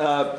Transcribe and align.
Uh, 0.00 0.38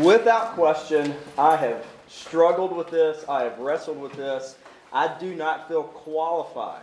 without 0.00 0.54
question, 0.54 1.14
I 1.36 1.54
have 1.56 1.84
struggled 2.08 2.74
with 2.74 2.88
this. 2.88 3.26
I 3.28 3.42
have 3.42 3.58
wrestled 3.58 4.00
with 4.00 4.14
this. 4.14 4.56
I 4.90 5.14
do 5.20 5.34
not 5.34 5.68
feel 5.68 5.82
qualified 5.82 6.80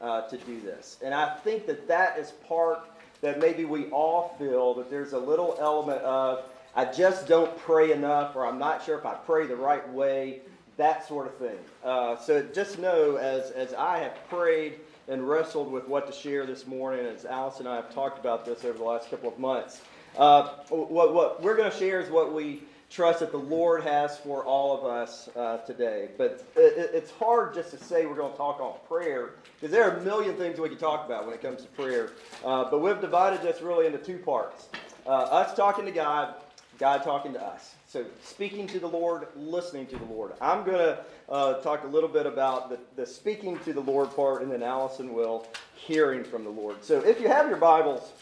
uh, 0.00 0.28
to 0.28 0.38
do 0.38 0.60
this. 0.60 0.98
And 1.02 1.12
I 1.12 1.34
think 1.38 1.66
that 1.66 1.88
that 1.88 2.20
is 2.20 2.30
part 2.46 2.88
that 3.20 3.40
maybe 3.40 3.64
we 3.64 3.86
all 3.86 4.36
feel 4.38 4.74
that 4.74 4.90
there's 4.90 5.12
a 5.12 5.18
little 5.18 5.56
element 5.58 6.02
of, 6.02 6.44
I 6.76 6.84
just 6.84 7.26
don't 7.26 7.58
pray 7.58 7.90
enough, 7.90 8.36
or 8.36 8.46
I'm 8.46 8.60
not 8.60 8.84
sure 8.84 8.96
if 8.96 9.04
I 9.04 9.14
pray 9.14 9.48
the 9.48 9.56
right 9.56 9.92
way, 9.92 10.42
that 10.76 11.08
sort 11.08 11.26
of 11.26 11.34
thing. 11.36 11.58
Uh, 11.82 12.16
so 12.16 12.46
just 12.54 12.78
know, 12.78 13.16
as, 13.16 13.50
as 13.50 13.74
I 13.74 13.98
have 13.98 14.14
prayed 14.28 14.78
and 15.08 15.28
wrestled 15.28 15.72
with 15.72 15.88
what 15.88 16.06
to 16.06 16.12
share 16.12 16.46
this 16.46 16.64
morning, 16.64 17.04
as 17.06 17.24
Alice 17.24 17.58
and 17.58 17.68
I 17.68 17.74
have 17.74 17.92
talked 17.92 18.20
about 18.20 18.44
this 18.44 18.64
over 18.64 18.78
the 18.78 18.84
last 18.84 19.10
couple 19.10 19.28
of 19.28 19.40
months, 19.40 19.80
uh, 20.16 20.48
what, 20.68 21.14
what 21.14 21.42
we're 21.42 21.56
going 21.56 21.70
to 21.70 21.76
share 21.76 22.00
is 22.00 22.10
what 22.10 22.32
we 22.32 22.62
trust 22.88 23.20
that 23.20 23.32
the 23.32 23.38
Lord 23.38 23.82
has 23.82 24.16
for 24.18 24.44
all 24.44 24.78
of 24.78 24.84
us 24.84 25.28
uh, 25.36 25.58
today. 25.58 26.08
But 26.16 26.44
it, 26.56 26.90
it's 26.94 27.10
hard 27.10 27.54
just 27.54 27.70
to 27.72 27.78
say 27.78 28.06
we're 28.06 28.14
going 28.14 28.32
to 28.32 28.38
talk 28.38 28.60
on 28.60 28.74
prayer 28.88 29.30
because 29.54 29.72
there 29.72 29.90
are 29.90 29.96
a 29.96 30.00
million 30.02 30.36
things 30.36 30.58
we 30.58 30.68
can 30.68 30.78
talk 30.78 31.04
about 31.04 31.24
when 31.26 31.34
it 31.34 31.42
comes 31.42 31.62
to 31.62 31.68
prayer. 31.68 32.12
Uh, 32.44 32.70
but 32.70 32.80
we've 32.80 33.00
divided 33.00 33.42
this 33.42 33.60
really 33.60 33.86
into 33.86 33.98
two 33.98 34.18
parts 34.18 34.68
uh, 35.06 35.10
us 35.10 35.54
talking 35.54 35.84
to 35.84 35.92
God, 35.92 36.34
God 36.78 37.02
talking 37.02 37.32
to 37.32 37.42
us. 37.42 37.74
So, 37.88 38.04
speaking 38.22 38.66
to 38.68 38.80
the 38.80 38.88
Lord, 38.88 39.28
listening 39.36 39.86
to 39.86 39.96
the 39.96 40.04
Lord. 40.04 40.32
I'm 40.40 40.64
going 40.64 40.78
to 40.78 40.98
uh, 41.28 41.54
talk 41.62 41.84
a 41.84 41.86
little 41.86 42.08
bit 42.08 42.26
about 42.26 42.68
the, 42.68 42.78
the 42.96 43.06
speaking 43.06 43.58
to 43.60 43.72
the 43.72 43.80
Lord 43.80 44.14
part, 44.14 44.42
and 44.42 44.50
then 44.50 44.62
Allison 44.62 45.14
will 45.14 45.46
hearing 45.74 46.24
from 46.24 46.44
the 46.44 46.50
Lord. 46.50 46.84
So, 46.84 47.00
if 47.00 47.20
you 47.20 47.28
have 47.28 47.48
your 47.48 47.58
Bibles, 47.58 48.12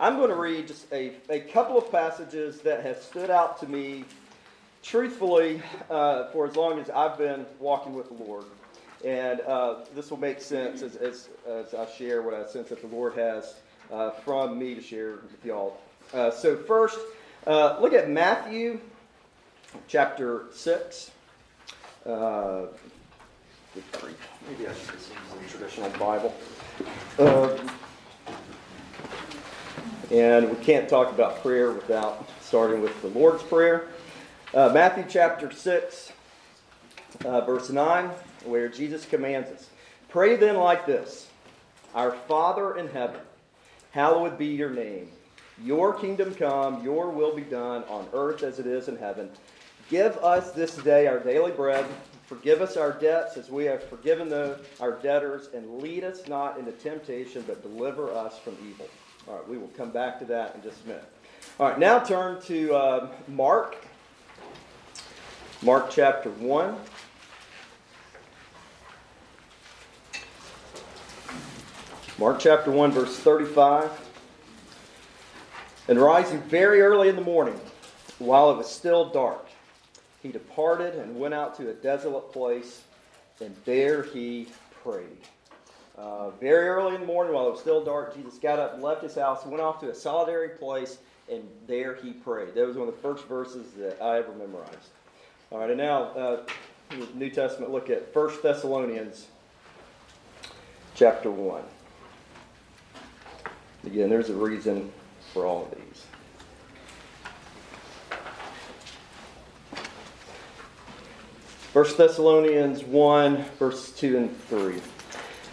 I'm 0.00 0.16
going 0.16 0.30
to 0.30 0.36
read 0.36 0.66
just 0.66 0.90
a, 0.94 1.12
a 1.28 1.40
couple 1.40 1.76
of 1.76 1.92
passages 1.92 2.62
that 2.62 2.82
have 2.84 3.02
stood 3.02 3.28
out 3.28 3.60
to 3.60 3.66
me, 3.66 4.06
truthfully, 4.82 5.60
uh, 5.90 6.28
for 6.28 6.46
as 6.46 6.56
long 6.56 6.78
as 6.78 6.88
I've 6.88 7.18
been 7.18 7.44
walking 7.58 7.92
with 7.92 8.08
the 8.08 8.24
Lord. 8.24 8.46
And 9.04 9.42
uh, 9.42 9.84
this 9.94 10.10
will 10.10 10.16
make 10.16 10.40
sense 10.40 10.80
as, 10.80 10.96
as, 10.96 11.28
as, 11.46 11.74
I 11.74 11.84
share 11.84 12.22
what 12.22 12.32
I 12.32 12.46
sense 12.46 12.70
that 12.70 12.80
the 12.80 12.86
Lord 12.86 13.12
has 13.12 13.56
uh, 13.92 14.12
from 14.12 14.58
me 14.58 14.74
to 14.74 14.80
share 14.80 15.16
with 15.16 15.44
y'all. 15.44 15.78
Uh, 16.14 16.30
so, 16.30 16.56
first, 16.56 16.98
uh, 17.46 17.76
look 17.78 17.92
at 17.92 18.08
Matthew 18.08 18.80
chapter 19.86 20.46
6. 20.54 21.10
Uh, 22.06 22.62
maybe 24.48 24.66
I 24.66 24.72
should 24.72 24.92
just 24.92 25.10
use 25.10 25.44
a 25.46 25.58
traditional 25.58 25.90
Bible. 25.98 26.34
And 30.10 30.50
we 30.50 30.56
can't 30.64 30.88
talk 30.88 31.12
about 31.12 31.40
prayer 31.40 31.70
without 31.70 32.28
starting 32.40 32.80
with 32.80 33.00
the 33.00 33.08
Lord's 33.08 33.44
Prayer. 33.44 33.86
Uh, 34.52 34.68
Matthew 34.74 35.04
chapter 35.08 35.52
6, 35.52 36.12
uh, 37.24 37.40
verse 37.42 37.70
9, 37.70 38.10
where 38.44 38.68
Jesus 38.68 39.06
commands 39.06 39.50
us 39.50 39.70
Pray 40.08 40.34
then 40.34 40.56
like 40.56 40.84
this 40.84 41.28
Our 41.94 42.10
Father 42.10 42.76
in 42.76 42.88
heaven, 42.88 43.20
hallowed 43.92 44.36
be 44.36 44.46
your 44.46 44.70
name. 44.70 45.10
Your 45.62 45.94
kingdom 45.94 46.34
come, 46.34 46.82
your 46.82 47.10
will 47.10 47.36
be 47.36 47.42
done 47.42 47.84
on 47.84 48.08
earth 48.12 48.42
as 48.42 48.58
it 48.58 48.66
is 48.66 48.88
in 48.88 48.96
heaven. 48.96 49.30
Give 49.90 50.16
us 50.18 50.50
this 50.50 50.74
day 50.78 51.06
our 51.06 51.20
daily 51.20 51.52
bread. 51.52 51.86
Forgive 52.26 52.62
us 52.62 52.76
our 52.76 52.92
debts 52.92 53.36
as 53.36 53.48
we 53.48 53.66
have 53.66 53.84
forgiven 53.84 54.28
the, 54.28 54.58
our 54.80 54.92
debtors, 54.92 55.50
and 55.54 55.80
lead 55.80 56.02
us 56.02 56.26
not 56.26 56.58
into 56.58 56.72
temptation, 56.72 57.44
but 57.46 57.62
deliver 57.62 58.10
us 58.10 58.36
from 58.40 58.56
evil. 58.68 58.88
All 59.28 59.36
right, 59.36 59.48
we 59.48 59.58
will 59.58 59.68
come 59.68 59.90
back 59.90 60.18
to 60.20 60.24
that 60.26 60.54
in 60.54 60.62
just 60.62 60.84
a 60.84 60.88
minute. 60.88 61.04
All 61.58 61.68
right, 61.68 61.78
now 61.78 61.98
turn 61.98 62.40
to 62.42 62.74
uh, 62.74 63.08
Mark. 63.28 63.76
Mark 65.62 65.90
chapter 65.90 66.30
1. 66.30 66.76
Mark 72.18 72.38
chapter 72.38 72.70
1, 72.70 72.92
verse 72.92 73.18
35. 73.18 73.90
And 75.88 75.98
rising 76.00 76.40
very 76.42 76.80
early 76.80 77.08
in 77.08 77.16
the 77.16 77.22
morning, 77.22 77.58
while 78.18 78.50
it 78.50 78.56
was 78.56 78.70
still 78.70 79.10
dark, 79.10 79.46
he 80.22 80.30
departed 80.30 80.94
and 80.94 81.18
went 81.18 81.34
out 81.34 81.56
to 81.56 81.70
a 81.70 81.72
desolate 81.72 82.32
place, 82.32 82.84
and 83.40 83.54
there 83.64 84.02
he 84.02 84.48
prayed. 84.82 85.18
Uh, 86.00 86.30
very 86.40 86.66
early 86.66 86.94
in 86.94 87.00
the 87.02 87.06
morning, 87.06 87.34
while 87.34 87.46
it 87.46 87.50
was 87.50 87.60
still 87.60 87.84
dark, 87.84 88.16
Jesus 88.16 88.38
got 88.38 88.58
up, 88.58 88.80
left 88.80 89.02
his 89.02 89.14
house, 89.14 89.44
went 89.44 89.60
off 89.60 89.80
to 89.80 89.90
a 89.90 89.94
solitary 89.94 90.48
place, 90.48 90.96
and 91.30 91.42
there 91.66 91.94
he 91.94 92.12
prayed. 92.12 92.54
That 92.54 92.66
was 92.66 92.76
one 92.76 92.88
of 92.88 92.94
the 92.94 93.00
first 93.02 93.26
verses 93.26 93.72
that 93.72 94.00
I 94.02 94.16
ever 94.16 94.32
memorized. 94.32 94.88
All 95.50 95.58
right, 95.58 95.68
and 95.68 95.76
now, 95.76 96.04
uh, 96.04 96.42
New 97.14 97.28
Testament, 97.28 97.70
look 97.70 97.90
at 97.90 98.14
1 98.14 98.42
Thessalonians 98.42 99.26
chapter 100.94 101.30
1. 101.30 101.62
Again, 103.84 104.08
there's 104.08 104.30
a 104.30 104.34
reason 104.34 104.90
for 105.34 105.44
all 105.44 105.64
of 105.66 105.78
these. 105.78 106.06
First 111.74 111.98
Thessalonians 111.98 112.84
1, 112.84 113.44
verses 113.58 113.94
2 113.96 114.16
and 114.16 114.42
3. 114.46 114.80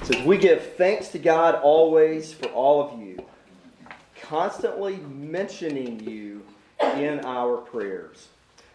Says, 0.03 0.21
We 0.23 0.37
give 0.37 0.75
thanks 0.75 1.09
to 1.09 1.19
God 1.19 1.55
always 1.55 2.33
for 2.33 2.47
all 2.49 2.81
of 2.81 2.99
you, 2.99 3.25
constantly 4.21 4.97
mentioning 4.97 5.99
you 5.99 6.43
in 6.95 7.19
our 7.25 7.57
prayers, 7.57 8.27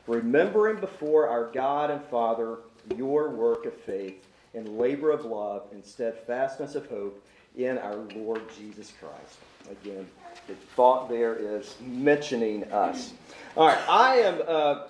remembering 0.07 0.81
before 0.81 1.29
our 1.29 1.51
God 1.53 1.91
and 1.91 2.03
Father 2.05 2.59
your 2.97 3.31
work 3.31 3.65
of 3.67 3.75
faith 3.75 4.27
and 4.55 4.79
labor 4.79 5.11
of 5.11 5.25
love 5.25 5.65
and 5.73 5.85
steadfastness 5.85 6.75
of 6.75 6.89
hope 6.89 7.25
in 7.57 7.79
our 7.79 7.97
Lord 8.15 8.43
Jesus 8.59 8.93
Christ. 9.01 9.39
Again, 9.71 10.07
the 10.49 10.55
thought 10.75 11.09
there 11.09 11.37
is 11.37 11.77
mentioning 11.81 12.65
us. 12.73 13.13
All 13.57 13.67
right, 13.67 13.79
I 13.89 14.17
am. 14.17 14.43
Uh, 14.47 14.87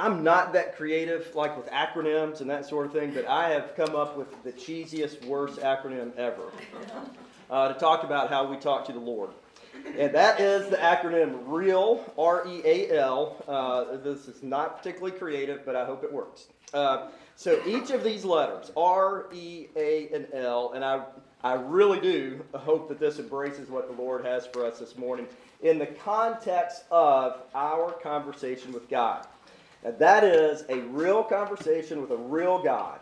I'm 0.00 0.24
not 0.24 0.54
that 0.54 0.76
creative, 0.76 1.34
like 1.34 1.56
with 1.56 1.66
acronyms 1.68 2.40
and 2.40 2.48
that 2.48 2.64
sort 2.66 2.86
of 2.86 2.92
thing, 2.92 3.12
but 3.12 3.26
I 3.26 3.50
have 3.50 3.74
come 3.76 3.94
up 3.94 4.16
with 4.16 4.42
the 4.42 4.52
cheesiest, 4.52 5.24
worst 5.26 5.60
acronym 5.60 6.16
ever 6.16 6.44
uh, 7.50 7.68
to 7.68 7.78
talk 7.78 8.02
about 8.02 8.30
how 8.30 8.46
we 8.46 8.56
talk 8.56 8.86
to 8.86 8.92
the 8.92 8.98
Lord. 8.98 9.30
And 9.98 10.14
that 10.14 10.40
is 10.40 10.70
the 10.70 10.76
acronym 10.76 11.40
REAL, 11.46 12.12
R 12.18 12.46
E 12.46 12.62
A 12.64 12.98
L. 12.98 13.36
Uh, 13.46 13.98
this 13.98 14.26
is 14.26 14.42
not 14.42 14.78
particularly 14.78 15.16
creative, 15.18 15.66
but 15.66 15.76
I 15.76 15.84
hope 15.84 16.02
it 16.02 16.12
works. 16.12 16.46
Uh, 16.72 17.08
so 17.36 17.60
each 17.66 17.90
of 17.90 18.02
these 18.02 18.24
letters, 18.24 18.72
R, 18.76 19.26
E, 19.34 19.66
A, 19.76 20.08
and 20.14 20.26
L, 20.32 20.72
and 20.72 20.82
I 20.82 21.02
I 21.42 21.54
really 21.54 22.00
do 22.00 22.44
hope 22.54 22.88
that 22.88 22.98
this 22.98 23.18
embraces 23.18 23.70
what 23.70 23.94
the 23.94 24.02
Lord 24.02 24.24
has 24.26 24.46
for 24.46 24.64
us 24.64 24.78
this 24.78 24.96
morning 24.98 25.26
in 25.62 25.78
the 25.78 25.86
context 25.86 26.84
of 26.90 27.40
our 27.54 27.92
conversation 27.92 28.72
with 28.72 28.88
God. 28.90 29.26
And 29.84 29.98
that 29.98 30.24
is 30.24 30.64
a 30.68 30.78
real 30.80 31.22
conversation 31.22 32.00
with 32.00 32.10
a 32.10 32.16
real 32.16 32.62
God. 32.62 33.00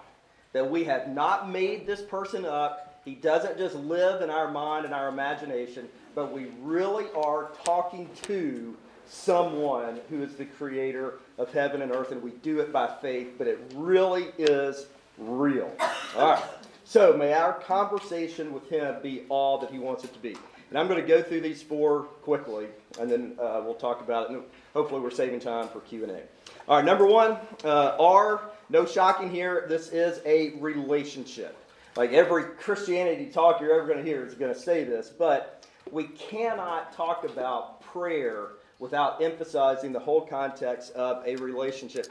That 0.52 0.70
we 0.70 0.84
have 0.84 1.08
not 1.08 1.50
made 1.50 1.86
this 1.86 2.00
person 2.00 2.44
up. 2.44 3.00
He 3.04 3.14
doesn't 3.14 3.58
just 3.58 3.74
live 3.74 4.22
in 4.22 4.30
our 4.30 4.50
mind 4.50 4.84
and 4.84 4.94
our 4.94 5.08
imagination, 5.08 5.88
but 6.14 6.32
we 6.32 6.46
really 6.62 7.06
are 7.14 7.50
talking 7.64 8.08
to 8.22 8.76
someone 9.08 10.00
who 10.10 10.22
is 10.22 10.34
the 10.36 10.44
creator 10.44 11.14
of 11.38 11.52
heaven 11.52 11.82
and 11.82 11.92
earth, 11.92 12.12
and 12.12 12.22
we 12.22 12.30
do 12.42 12.60
it 12.60 12.72
by 12.72 12.86
faith, 13.00 13.34
but 13.38 13.46
it 13.46 13.58
really 13.74 14.26
is 14.38 14.86
real. 15.16 15.72
All 16.16 16.32
right. 16.32 16.44
So 16.84 17.16
may 17.16 17.32
our 17.32 17.52
conversation 17.52 18.52
with 18.52 18.68
him 18.68 18.96
be 19.02 19.24
all 19.28 19.58
that 19.58 19.70
he 19.70 19.78
wants 19.78 20.04
it 20.04 20.12
to 20.12 20.18
be. 20.18 20.36
And 20.70 20.78
I'm 20.78 20.86
going 20.86 21.00
to 21.00 21.06
go 21.06 21.22
through 21.22 21.40
these 21.40 21.62
four 21.62 22.02
quickly, 22.22 22.66
and 23.00 23.10
then 23.10 23.36
uh, 23.40 23.62
we'll 23.64 23.74
talk 23.74 24.00
about 24.00 24.24
it. 24.24 24.32
And 24.32 24.42
hopefully, 24.74 25.00
we're 25.00 25.10
saving 25.10 25.40
time 25.40 25.68
for 25.68 25.80
Q 25.80 26.04
and 26.04 26.12
A. 26.12 26.22
All 26.68 26.76
right, 26.76 26.84
number 26.84 27.06
one, 27.06 27.38
uh, 27.64 27.96
R. 27.98 28.42
No 28.68 28.84
shocking 28.84 29.30
here. 29.30 29.64
This 29.70 29.88
is 29.88 30.20
a 30.26 30.50
relationship. 30.56 31.56
Like 31.96 32.12
every 32.12 32.44
Christianity 32.44 33.24
talk 33.24 33.62
you're 33.62 33.72
ever 33.72 33.86
going 33.86 33.96
to 33.96 34.04
hear 34.04 34.22
is 34.26 34.34
going 34.34 34.52
to 34.52 34.60
say 34.60 34.84
this, 34.84 35.08
but 35.08 35.66
we 35.90 36.04
cannot 36.04 36.92
talk 36.92 37.24
about 37.24 37.80
prayer 37.80 38.48
without 38.80 39.22
emphasizing 39.22 39.94
the 39.94 39.98
whole 39.98 40.20
context 40.20 40.92
of 40.92 41.26
a 41.26 41.36
relationship. 41.36 42.08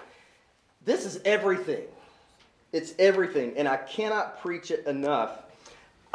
This 0.83 1.05
is 1.05 1.21
everything. 1.23 1.83
It's 2.73 2.95
everything, 2.97 3.53
and 3.57 3.67
I 3.67 3.77
cannot 3.77 4.41
preach 4.41 4.71
it 4.71 4.87
enough. 4.87 5.43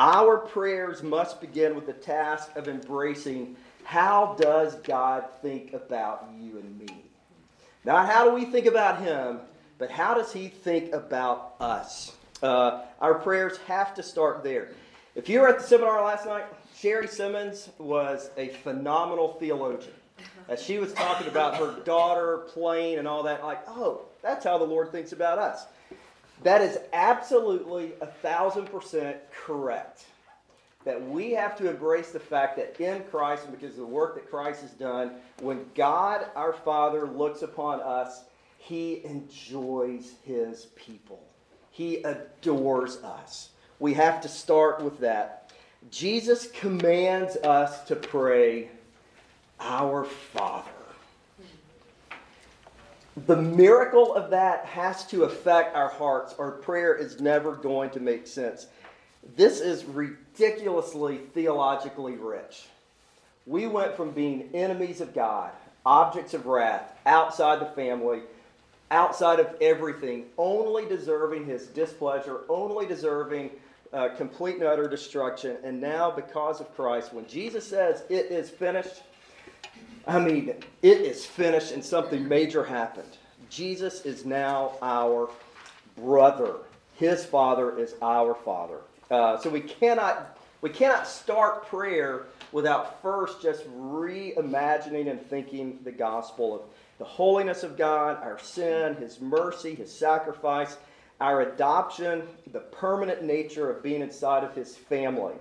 Our 0.01 0.39
prayers 0.39 1.01
must 1.05 1.41
begin 1.41 1.77
with 1.77 1.87
the 1.87 1.93
task 1.93 2.57
of 2.57 2.67
embracing 2.67 3.55
how 3.85 4.35
does 4.37 4.75
God 4.83 5.27
think 5.43 5.75
about 5.75 6.29
you 6.41 6.59
and 6.59 6.77
me? 6.77 7.02
Not 7.85 8.09
how 8.09 8.25
do 8.25 8.35
we 8.35 8.45
think 8.45 8.67
about 8.67 9.01
Him, 9.01 9.41
but 9.79 9.91
how 9.91 10.15
does 10.15 10.33
He 10.33 10.49
think 10.49 10.93
about 10.93 11.55
us? 11.61 12.15
Uh, 12.43 12.83
our 13.01 13.15
prayers 13.15 13.59
have 13.67 13.95
to 13.95 14.03
start 14.03 14.43
there. 14.43 14.71
If 15.15 15.29
you 15.29 15.41
were 15.41 15.49
at 15.49 15.59
the 15.59 15.65
seminar 15.65 16.03
last 16.05 16.27
night, 16.27 16.45
Sherry 16.77 17.07
Simmons 17.07 17.69
was 17.79 18.31
a 18.37 18.49
phenomenal 18.49 19.35
theologian. 19.35 19.93
As 20.49 20.63
she 20.63 20.79
was 20.79 20.93
talking 20.93 21.29
about 21.29 21.57
her 21.57 21.81
daughter 21.85 22.39
playing 22.49 22.99
and 22.99 23.07
all 23.07 23.23
that, 23.25 23.45
like, 23.45 23.63
oh, 23.69 24.03
that's 24.23 24.45
how 24.45 24.59
the 24.59 24.65
Lord 24.65 24.91
thinks 24.91 25.13
about 25.13 25.39
us. 25.39 25.67
That 26.43 26.61
is 26.61 26.79
absolutely 26.93 27.93
a 28.01 28.07
thousand 28.07 28.67
percent 28.67 29.19
correct. 29.33 30.07
That 30.85 31.01
we 31.01 31.31
have 31.33 31.57
to 31.59 31.71
embrace 31.71 32.11
the 32.11 32.21
fact 32.21 32.57
that 32.57 32.81
in 32.81 33.05
Christ, 33.05 33.45
and 33.45 33.53
because 33.53 33.73
of 33.73 33.79
the 33.79 33.87
work 33.87 34.17
that 34.17 34.29
Christ 34.29 34.63
has 34.63 34.73
done, 34.73 35.13
when 35.41 35.65
God 35.75 36.27
our 36.35 36.53
Father 36.53 37.07
looks 37.07 37.43
upon 37.43 37.81
us, 37.81 38.25
he 38.59 39.05
enjoys 39.05 40.15
his 40.25 40.67
people. 40.77 41.23
He 41.71 41.97
adores 42.03 42.97
us. 42.99 43.51
We 43.79 43.95
have 43.95 44.21
to 44.23 44.29
start 44.29 44.83
with 44.83 44.99
that. 45.01 45.53
Jesus 45.91 46.49
commands 46.53 47.37
us 47.39 47.85
to 47.87 47.97
pray, 47.97 48.69
Our 49.59 50.05
Father. 50.05 50.71
The 53.27 53.37
miracle 53.37 54.15
of 54.15 54.31
that 54.31 54.65
has 54.67 55.07
to 55.09 55.25
affect 55.25 55.77
our 55.77 55.89
hearts, 55.89 56.35
or 56.39 56.53
prayer 56.53 56.95
is 56.95 57.21
never 57.21 57.57
going 57.57 57.91
to 57.91 58.01
make 58.01 58.27
sense. 58.27 58.69
This 59.37 59.61
is 59.61 59.85
ridiculously 60.33 61.19
theologically 61.35 62.17
rich. 62.17 62.67
We 63.47 63.67
went 63.67 63.97
from 63.97 64.13
being 64.13 64.51
enemies 64.55 65.01
of 65.01 65.15
God, 65.15 65.51
objects 65.85 66.35
of 66.35 66.47
wrath, 66.47 66.97
outside 67.07 67.61
the 67.61 67.67
family, 67.67 68.21
outside 68.91 69.41
of 69.41 69.57
everything, 69.61 70.27
only 70.39 70.87
deserving 70.87 71.47
his 71.47 71.67
displeasure, 71.67 72.41
only 72.49 72.87
deserving 72.87 73.51
uh, 73.93 74.11
complete 74.11 74.57
and 74.57 74.65
utter 74.65 74.89
destruction. 74.89 75.57
And 75.65 75.81
now, 75.81 76.11
because 76.11 76.61
of 76.61 76.75
Christ, 76.75 77.13
when 77.13 77.27
Jesus 77.27 77.67
says 77.67 78.05
it 78.09 78.27
is 78.27 78.49
finished, 78.49 79.03
I 80.07 80.19
mean, 80.19 80.55
it 80.83 81.01
is 81.01 81.25
finished 81.25 81.73
and 81.73 81.85
something 81.85 82.27
major 82.27 82.65
happened. 82.65 83.17
Jesus 83.51 84.05
is 84.05 84.25
now 84.25 84.73
our 84.83 85.31
brother. 85.97 86.57
His 86.97 87.25
father 87.25 87.79
is 87.79 87.95
our 88.01 88.35
father. 88.35 88.79
Uh, 89.13 89.37
so 89.37 89.51
we 89.51 89.61
cannot 89.61 90.39
we 90.63 90.71
cannot 90.71 91.07
start 91.07 91.67
prayer 91.67 92.23
without 92.51 93.03
first 93.03 93.43
just 93.43 93.69
reimagining 93.77 95.11
and 95.11 95.21
thinking 95.29 95.79
the 95.85 95.93
gospel 95.93 96.55
of 96.55 96.63
the 96.99 97.05
holiness 97.05 97.63
of 97.63 97.77
God, 97.77 98.17
our 98.23 98.39
sin, 98.39 98.95
His 98.95 99.21
mercy, 99.21 99.75
His 99.75 99.93
sacrifice, 99.93 100.79
our 101.21 101.43
adoption, 101.43 102.23
the 102.53 102.61
permanent 102.61 103.23
nature 103.23 103.71
of 103.71 103.83
being 103.83 104.01
inside 104.01 104.45
of 104.45 104.55
His 104.55 104.77
family. 104.77 105.35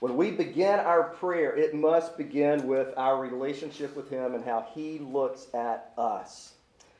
When 0.00 0.14
we 0.16 0.30
begin 0.30 0.78
our 0.78 1.04
prayer, 1.04 1.56
it 1.56 1.74
must 1.74 2.18
begin 2.18 2.66
with 2.66 2.92
our 2.98 3.18
relationship 3.18 3.96
with 3.96 4.10
Him 4.10 4.34
and 4.34 4.44
how 4.44 4.66
He 4.74 4.98
looks 4.98 5.46
at 5.54 5.92
us. 5.96 6.52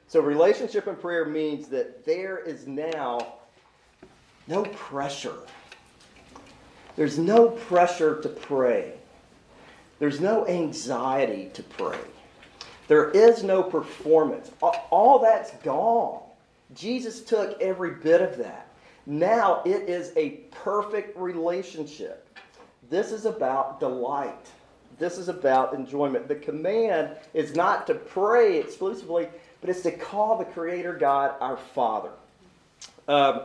So, 0.08 0.20
relationship 0.20 0.87
and 0.87 0.99
prayer 0.99 1.26
means 1.26 1.69
that 1.69 2.06
there 2.06 2.38
is 2.38 2.67
now 2.67 3.34
no 4.46 4.62
pressure. 4.62 5.37
There's 6.96 7.19
no 7.19 7.50
pressure 7.50 8.20
to 8.22 8.28
pray. 8.28 8.94
There's 9.98 10.20
no 10.20 10.46
anxiety 10.46 11.50
to 11.54 11.62
pray. 11.62 11.98
There 12.88 13.10
is 13.10 13.43
no 13.43 13.62
performance. 13.62 14.50
All 14.60 15.19
that's 15.19 15.50
gone. 15.62 16.20
Jesus 16.75 17.22
took 17.22 17.60
every 17.60 17.93
bit 17.93 18.20
of 18.20 18.38
that. 18.38 18.69
Now 19.06 19.62
it 19.64 19.88
is 19.88 20.12
a 20.16 20.31
perfect 20.50 21.16
relationship. 21.16 22.26
This 22.90 23.12
is 23.12 23.25
about 23.25 23.81
delight. 23.81 24.50
This 24.98 25.19
is 25.19 25.28
about 25.28 25.75
enjoyment. 25.75 26.28
The 26.28 26.37
command 26.37 27.10
is 27.34 27.54
not 27.54 27.87
to 27.88 27.94
pray 27.94 28.58
exclusively, 28.58 29.28
but 29.60 29.70
it's 29.70 29.82
to 29.82 29.93
call 29.93 30.38
the 30.38 30.44
Creator 30.44 30.94
God 30.94 31.34
our 31.40 31.56
Father. 31.56 32.10
Um, 33.08 33.43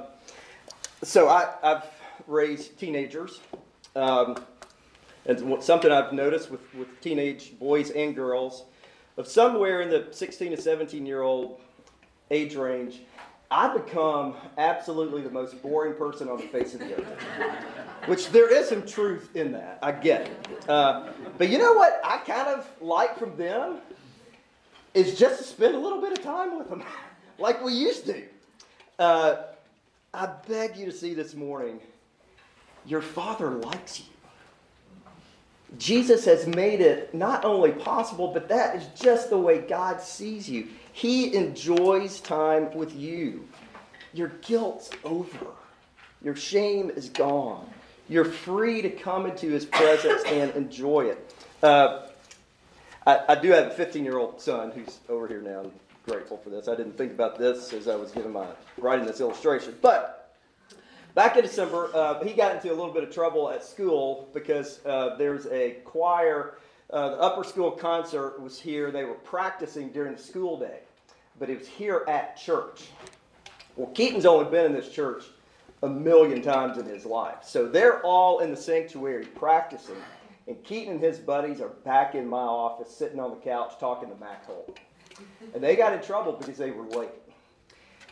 so 1.03 1.27
I, 1.27 1.50
have 1.63 1.92
raised 2.31 2.80
teenagers. 2.80 3.39
Um, 3.95 4.38
and 5.25 5.63
something 5.63 5.92
I've 5.92 6.13
noticed 6.13 6.50
with, 6.50 6.62
with 6.74 7.01
teenage 7.01 7.60
boys 7.60 7.92
and 7.92 8.16
girls 8.16 8.63
of 9.18 9.28
somewhere 9.28 9.81
in 9.81 9.89
the 9.89 10.07
16 10.12 10.51
to 10.51 10.62
17 10.62 11.06
year 11.06 11.22
old 11.22 11.60
age 12.31 12.56
range, 12.56 13.01
I 13.51 13.75
become 13.75 14.36
absolutely 14.57 15.22
the 15.22 15.30
most 15.30 15.62
boring 15.62 15.95
person 15.95 16.30
on 16.30 16.38
the 16.38 16.48
face 16.48 16.74
of 16.74 16.80
the 16.80 16.95
earth. 16.95 17.22
Which 18.07 18.30
there 18.30 18.51
is 18.51 18.69
some 18.69 18.86
truth 18.86 19.36
in 19.36 19.51
that. 19.51 19.77
I 19.84 19.92
get 19.92 20.27
it. 20.27 20.69
Uh, 20.69 21.10
but 21.38 21.50
you 21.50 21.57
know 21.60 21.74
what 21.74 22.01
I 22.04 22.18
kind 22.19 22.48
of 22.48 22.68
like 22.80 23.19
from 23.19 23.36
them? 23.36 23.80
Is 24.94 25.18
just 25.18 25.38
to 25.38 25.44
spend 25.44 25.75
a 25.75 25.80
little 25.80 26.01
bit 26.01 26.18
of 26.18 26.24
time 26.24 26.57
with 26.57 26.69
them, 26.69 26.84
like 27.38 27.63
we 27.63 27.74
used 27.74 28.06
to. 28.07 28.24
Uh, 29.00 29.44
I 30.13 30.30
beg 30.48 30.75
you 30.75 30.86
to 30.86 30.92
see 30.92 31.13
this 31.13 31.34
morning 31.34 31.80
your 32.86 33.01
father 33.01 33.50
likes 33.51 34.00
you. 34.00 34.06
Jesus 35.78 36.25
has 36.25 36.48
made 36.48 36.81
it 36.81 37.13
not 37.13 37.45
only 37.45 37.72
possible, 37.72 38.28
but 38.28 38.50
that 38.50 38.75
is 38.75 38.86
just 39.00 39.30
the 39.30 39.38
way 39.38 39.60
God 39.60 40.01
sees 40.01 40.50
you. 40.50 40.68
He 40.92 41.33
enjoys 41.33 42.19
time 42.19 42.74
with 42.74 42.94
you. 42.94 43.48
Your 44.13 44.30
guilt's 44.42 44.89
over, 45.06 45.48
your 46.22 46.36
shame 46.36 46.89
is 46.89 47.10
gone. 47.10 47.69
You're 48.10 48.25
free 48.25 48.81
to 48.81 48.89
come 48.89 49.25
into 49.25 49.50
his 49.50 49.66
presence 49.66 50.22
and 50.25 50.51
enjoy 50.51 51.06
it. 51.06 51.34
Uh, 51.63 52.07
I, 53.07 53.22
I, 53.30 53.36
do 53.36 53.51
have 53.51 53.68
a 53.68 53.69
15 53.69 54.04
year 54.04 54.18
old 54.18 54.42
son 54.42 54.72
who's 54.72 55.00
over 55.07 55.30
here 55.30 55.42
now. 55.42 55.62
I'm 55.62 55.72
grateful 56.06 56.38
for 56.38 56.50
this. 56.50 56.68
I 56.68 56.75
didn't 56.75 56.98
think 56.98 57.13
about 57.13 57.38
this 57.38 57.72
as 57.72 57.88
I 57.88 57.95
was 57.95 58.12
giving 58.12 58.34
my 58.34 58.48
writing 58.77 59.06
this 59.06 59.22
illustration, 59.22 59.77
but 59.81 60.21
Back 61.13 61.36
in 61.36 61.44
December, 61.44 61.90
uh, 61.94 62.24
he 62.24 62.34
got 62.34 62.56
into 62.56 62.69
a 62.69 62.75
little 62.75 62.94
bit 62.94 63.04
of 63.04 63.13
trouble 63.13 63.50
at 63.50 63.63
school 63.63 64.30
because 64.34 64.80
uh, 64.86 65.16
there's 65.18 65.46
a 65.48 65.72
choir. 65.84 66.56
Uh, 66.90 67.10
the 67.10 67.18
upper 67.18 67.44
school 67.44 67.72
concert 67.72 68.42
was 68.42 68.60
here. 68.60 68.92
They 68.92 69.04
were 69.04 69.16
practicing 69.16 69.90
during 69.90 70.16
the 70.16 70.22
school 70.22 70.58
day, 70.58 70.80
but 71.38 71.50
it 71.50 71.60
was 71.60 71.68
here 71.68 72.06
at 72.08 72.38
church. 72.38 72.84
Well, 73.75 73.88
Keaton's 73.88 74.25
only 74.25 74.50
been 74.50 74.66
in 74.68 74.74
this 74.74 74.90
church 74.90 75.25
a 75.84 75.90
million 75.90 76.42
times 76.42 76.78
in 76.78 76.86
his 76.86 77.06
life. 77.06 77.40
So 77.44 77.68
they're 77.68 78.02
all 78.04 78.40
in 78.40 78.52
the 78.52 78.58
sanctuary 78.58 79.25
practicing. 79.25 79.96
And 80.48 80.63
Keaton 80.63 80.94
and 80.94 81.02
his 81.02 81.18
buddies 81.18 81.60
are 81.60 81.69
back 81.69 82.16
in 82.16 82.28
my 82.28 82.38
office 82.38 82.96
sitting 82.96 83.19
on 83.19 83.31
the 83.31 83.38
couch 83.38 83.74
talking 83.80 84.10
to 84.10 84.16
Mac 84.16 84.46
Holt. 84.46 84.80
And 85.54 85.63
they 85.63 85.75
got 85.75 85.94
in 85.94 86.02
trouble 86.02 86.34
because 86.34 86.58
they 86.58 86.72
were 86.72 86.86
late. 86.86 87.10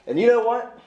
And 0.06 0.20
you 0.20 0.28
know 0.28 0.44
what? 0.44 0.80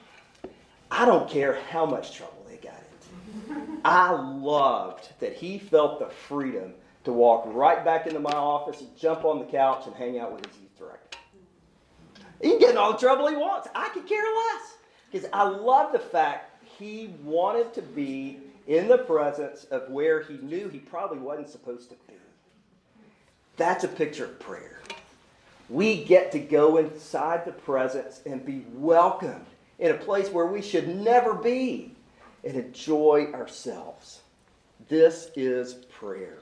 I 0.93 1.05
don't 1.05 1.27
care 1.27 1.59
how 1.71 1.87
much 1.87 2.15
trouble 2.15 2.45
they 2.47 2.57
got 2.57 2.75
into. 2.75 3.79
I 3.83 4.11
loved 4.11 5.09
that 5.19 5.33
he 5.33 5.57
felt 5.57 5.97
the 5.97 6.05
freedom 6.05 6.75
to 7.05 7.11
walk 7.11 7.45
right 7.47 7.83
back 7.83 8.05
into 8.05 8.19
my 8.19 8.31
office 8.31 8.79
and 8.79 8.95
jump 8.95 9.25
on 9.25 9.39
the 9.39 9.45
couch 9.45 9.87
and 9.87 9.95
hang 9.95 10.19
out 10.19 10.31
with 10.31 10.45
his 10.45 10.55
youth 10.61 10.77
director. 10.77 11.17
He 12.43 12.51
can 12.51 12.59
get 12.59 12.69
in 12.69 12.77
all 12.77 12.91
the 12.91 12.99
trouble 12.99 13.27
he 13.27 13.35
wants. 13.35 13.69
I 13.73 13.89
could 13.89 14.05
care 14.05 14.23
less. 14.23 14.75
Because 15.11 15.27
I 15.33 15.43
love 15.43 15.93
the 15.93 15.99
fact 15.99 16.63
he 16.77 17.15
wanted 17.23 17.73
to 17.73 17.81
be 17.81 18.41
in 18.67 18.87
the 18.87 18.99
presence 18.99 19.63
of 19.65 19.89
where 19.89 20.21
he 20.21 20.37
knew 20.37 20.69
he 20.69 20.77
probably 20.77 21.17
wasn't 21.17 21.49
supposed 21.49 21.89
to 21.89 21.95
be. 22.07 22.13
That's 23.57 23.83
a 23.83 23.87
picture 23.87 24.25
of 24.25 24.39
prayer. 24.39 24.79
We 25.69 26.03
get 26.03 26.31
to 26.33 26.39
go 26.39 26.77
inside 26.77 27.45
the 27.45 27.51
presence 27.51 28.21
and 28.27 28.45
be 28.45 28.63
welcomed 28.73 29.47
in 29.79 29.91
a 29.91 29.97
place 29.97 30.29
where 30.29 30.45
we 30.45 30.61
should 30.61 30.87
never 30.87 31.33
be 31.33 31.95
and 32.43 32.55
enjoy 32.55 33.31
ourselves. 33.33 34.21
This 34.89 35.29
is 35.35 35.73
prayer. 35.91 36.39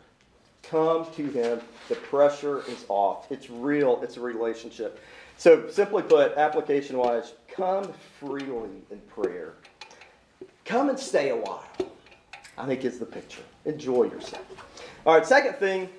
Come 0.63 1.05
to 1.15 1.27
Him. 1.27 1.61
The 1.89 1.95
pressure 1.95 2.63
is 2.67 2.85
off. 2.87 3.31
It's 3.31 3.49
real, 3.49 4.01
it's 4.01 4.17
a 4.17 4.21
relationship. 4.21 4.99
So, 5.37 5.69
simply 5.69 6.03
put, 6.03 6.37
application 6.37 6.97
wise, 6.97 7.33
come 7.47 7.91
freely 8.19 8.69
in 8.91 8.99
prayer. 9.09 9.53
Come 10.65 10.89
and 10.89 10.99
stay 10.99 11.29
a 11.29 11.35
while. 11.35 11.65
I 12.57 12.65
think 12.65 12.85
is 12.85 12.99
the 12.99 13.05
picture. 13.05 13.41
Enjoy 13.65 14.03
yourself. 14.03 14.45
All 15.05 15.15
right, 15.15 15.25
second 15.25 15.55
thing, 15.55 15.89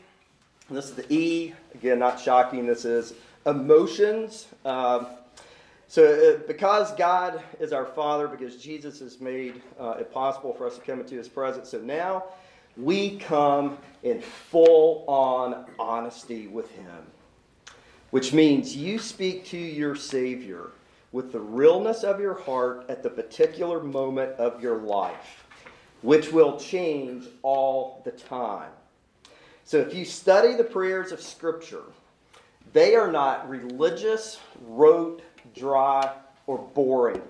this 0.70 0.86
is 0.86 0.94
the 0.94 1.12
E. 1.12 1.54
Again, 1.74 1.98
not 1.98 2.20
shocking. 2.20 2.66
This 2.66 2.84
is 2.84 3.14
emotions. 3.46 4.46
Um, 4.64 5.06
so, 5.92 6.04
uh, 6.04 6.46
because 6.46 6.90
God 6.94 7.42
is 7.60 7.70
our 7.70 7.84
Father, 7.84 8.26
because 8.26 8.56
Jesus 8.56 9.00
has 9.00 9.20
made 9.20 9.60
uh, 9.78 9.96
it 10.00 10.10
possible 10.10 10.54
for 10.54 10.66
us 10.66 10.76
to 10.78 10.80
come 10.80 11.00
into 11.00 11.16
His 11.16 11.28
presence, 11.28 11.68
so 11.68 11.80
now 11.80 12.24
we 12.78 13.18
come 13.18 13.76
in 14.02 14.22
full 14.22 15.04
on 15.06 15.66
honesty 15.78 16.46
with 16.46 16.70
Him, 16.70 17.04
which 18.08 18.32
means 18.32 18.74
you 18.74 18.98
speak 18.98 19.44
to 19.48 19.58
your 19.58 19.94
Savior 19.94 20.70
with 21.12 21.30
the 21.30 21.40
realness 21.40 22.04
of 22.04 22.18
your 22.18 22.40
heart 22.40 22.86
at 22.88 23.02
the 23.02 23.10
particular 23.10 23.82
moment 23.82 24.32
of 24.38 24.62
your 24.62 24.78
life, 24.78 25.44
which 26.00 26.32
will 26.32 26.58
change 26.58 27.26
all 27.42 28.00
the 28.06 28.12
time. 28.12 28.70
So, 29.66 29.76
if 29.76 29.94
you 29.94 30.06
study 30.06 30.54
the 30.54 30.64
prayers 30.64 31.12
of 31.12 31.20
Scripture, 31.20 31.84
They 32.72 32.94
are 32.94 33.12
not 33.12 33.50
religious, 33.50 34.40
rote, 34.62 35.22
dry, 35.54 36.12
or 36.46 36.58
boring. 36.58 37.22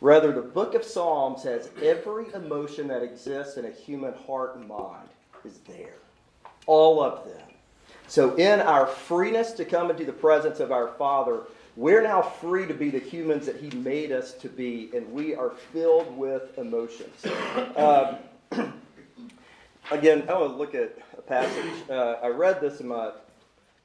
Rather, 0.00 0.32
the 0.32 0.40
book 0.40 0.74
of 0.74 0.84
Psalms 0.84 1.42
has 1.42 1.70
every 1.82 2.32
emotion 2.32 2.88
that 2.88 3.02
exists 3.02 3.56
in 3.56 3.66
a 3.66 3.70
human 3.70 4.14
heart 4.14 4.56
and 4.56 4.66
mind 4.66 5.08
is 5.44 5.58
there. 5.68 5.96
All 6.66 7.02
of 7.02 7.24
them. 7.24 7.48
So, 8.06 8.34
in 8.36 8.60
our 8.60 8.86
freeness 8.86 9.52
to 9.52 9.64
come 9.64 9.90
into 9.90 10.04
the 10.04 10.12
presence 10.12 10.58
of 10.58 10.72
our 10.72 10.88
Father, 10.94 11.42
we're 11.76 12.02
now 12.02 12.22
free 12.22 12.66
to 12.66 12.74
be 12.74 12.90
the 12.90 12.98
humans 12.98 13.46
that 13.46 13.56
He 13.56 13.70
made 13.70 14.10
us 14.10 14.32
to 14.34 14.48
be, 14.48 14.90
and 14.94 15.12
we 15.12 15.34
are 15.34 15.50
filled 15.72 16.16
with 16.16 16.58
emotions. 16.58 17.24
Um, 17.76 18.16
again, 19.90 20.24
I 20.28 20.34
want 20.34 20.52
to 20.52 20.56
look 20.56 20.74
at 20.74 20.98
a 21.16 21.22
passage. 21.22 21.72
Uh, 21.88 22.16
I 22.22 22.28
read 22.28 22.60
this 22.60 22.80
in 22.80 22.88
my 22.88 23.12